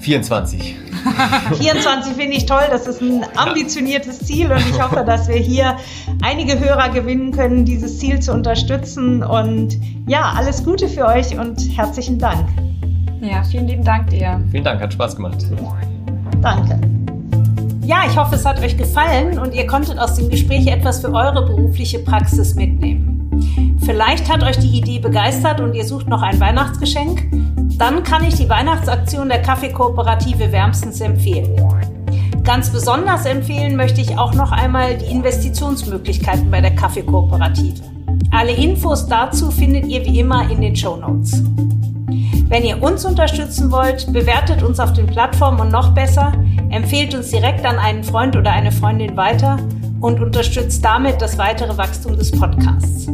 24. 0.02 0.76
24 1.58 2.14
finde 2.14 2.38
ich 2.38 2.46
toll. 2.46 2.64
Das 2.70 2.88
ist 2.88 3.02
ein 3.02 3.26
ambitioniertes 3.36 4.20
Ziel 4.20 4.52
und 4.52 4.60
ich 4.60 4.82
hoffe, 4.82 5.04
dass 5.06 5.28
wir 5.28 5.36
hier 5.36 5.78
einige 6.22 6.60
Hörer 6.60 6.90
gewinnen 6.90 7.32
können, 7.32 7.66
dieses 7.66 8.00
Ziel 8.00 8.20
zu 8.20 8.34
unterstützen. 8.34 9.24
Und 9.24 9.78
ja, 10.08 10.34
alles 10.36 10.64
Gute 10.64 10.88
für 10.88 11.06
euch 11.06 11.38
und 11.38 11.60
herzlichen 11.76 12.18
Dank. 12.20 12.48
Ja, 13.22 13.44
vielen 13.44 13.68
lieben 13.68 13.84
Dank 13.84 14.10
dir. 14.10 14.42
Vielen 14.52 14.64
Dank, 14.64 14.82
hat 14.82 14.94
Spaß 14.94 15.16
gemacht. 15.16 15.46
Danke. 16.42 16.80
Ja, 17.84 18.04
ich 18.08 18.18
hoffe, 18.18 18.36
es 18.36 18.46
hat 18.46 18.60
euch 18.60 18.78
gefallen 18.78 19.38
und 19.38 19.54
ihr 19.54 19.68
konntet 19.68 20.00
aus 20.00 20.16
dem 20.16 20.30
Gespräch 20.30 20.68
etwas 20.68 21.02
für 21.02 21.14
eure 21.14 21.46
berufliche 21.46 22.00
Praxis 22.00 22.56
mitnehmen. 22.56 23.21
Vielleicht 23.86 24.32
hat 24.32 24.44
euch 24.44 24.58
die 24.58 24.78
Idee 24.78 25.00
begeistert 25.00 25.60
und 25.60 25.74
ihr 25.74 25.86
sucht 25.86 26.08
noch 26.08 26.22
ein 26.22 26.40
Weihnachtsgeschenk. 26.40 27.30
Dann 27.78 28.04
kann 28.04 28.24
ich 28.24 28.36
die 28.36 28.50
Weihnachtsaktion 28.50 29.30
der 29.30 29.42
Kaffeekooperative 29.42 30.52
wärmstens 30.52 31.02
empfehlen. 31.02 31.56
Ganz 32.44 32.72
besonders 32.72 33.26
empfehlen 33.26 33.76
möchte 33.76 34.02
ich 34.02 34.18
auch 34.18 34.34
noch 34.34 34.52
einmal 34.52 34.98
die 34.98 35.06
Investitionsmöglichkeiten 35.06 36.50
bei 36.50 36.62
der 36.62 36.76
Kaffeekooperative. 36.76 37.82
Alle 38.32 38.52
Infos 38.52 39.08
dazu 39.08 39.52
findet 39.52 39.86
ihr 39.88 40.06
wie 40.06 40.20
immer 40.20 40.50
in 40.50 40.62
den 40.62 40.76
Show 40.76 40.96
Notes. 40.96 41.44
Wenn 42.48 42.64
ihr 42.64 42.82
uns 42.82 43.06
unterstützen 43.06 43.72
wollt, 43.72 44.12
bewertet 44.12 44.64
uns 44.64 44.80
auf 44.80 44.94
den 44.94 45.08
Plattformen 45.08 45.60
und 45.60 45.72
noch 45.72 45.94
besser, 45.94 46.34
empfehlt 46.70 47.14
uns 47.16 47.30
direkt 47.30 47.66
an 47.66 47.78
einen 47.78 48.04
Freund 48.04 48.36
oder 48.36 48.52
eine 48.52 48.72
Freundin 48.72 49.16
weiter 49.16 49.58
und 50.02 50.20
unterstützt 50.20 50.84
damit 50.84 51.22
das 51.22 51.38
weitere 51.38 51.78
Wachstum 51.78 52.18
des 52.18 52.32
Podcasts. 52.32 53.08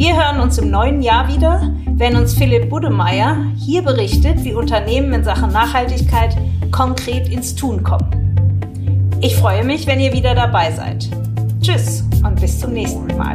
Wir 0.00 0.16
hören 0.16 0.40
uns 0.40 0.56
im 0.56 0.70
neuen 0.70 1.02
Jahr 1.02 1.28
wieder, 1.28 1.74
wenn 1.84 2.16
uns 2.16 2.32
Philipp 2.32 2.70
Budemeyer 2.70 3.36
hier 3.58 3.82
berichtet, 3.82 4.42
wie 4.44 4.54
Unternehmen 4.54 5.12
in 5.12 5.24
Sachen 5.24 5.52
Nachhaltigkeit 5.52 6.38
konkret 6.70 7.28
ins 7.28 7.54
Tun 7.54 7.82
kommen. 7.82 8.08
Ich 9.20 9.36
freue 9.36 9.62
mich, 9.62 9.86
wenn 9.86 10.00
ihr 10.00 10.14
wieder 10.14 10.34
dabei 10.34 10.72
seid. 10.72 11.06
Tschüss 11.60 12.02
und 12.24 12.40
bis 12.40 12.58
zum 12.58 12.72
nächsten 12.72 13.14
Mal. 13.18 13.34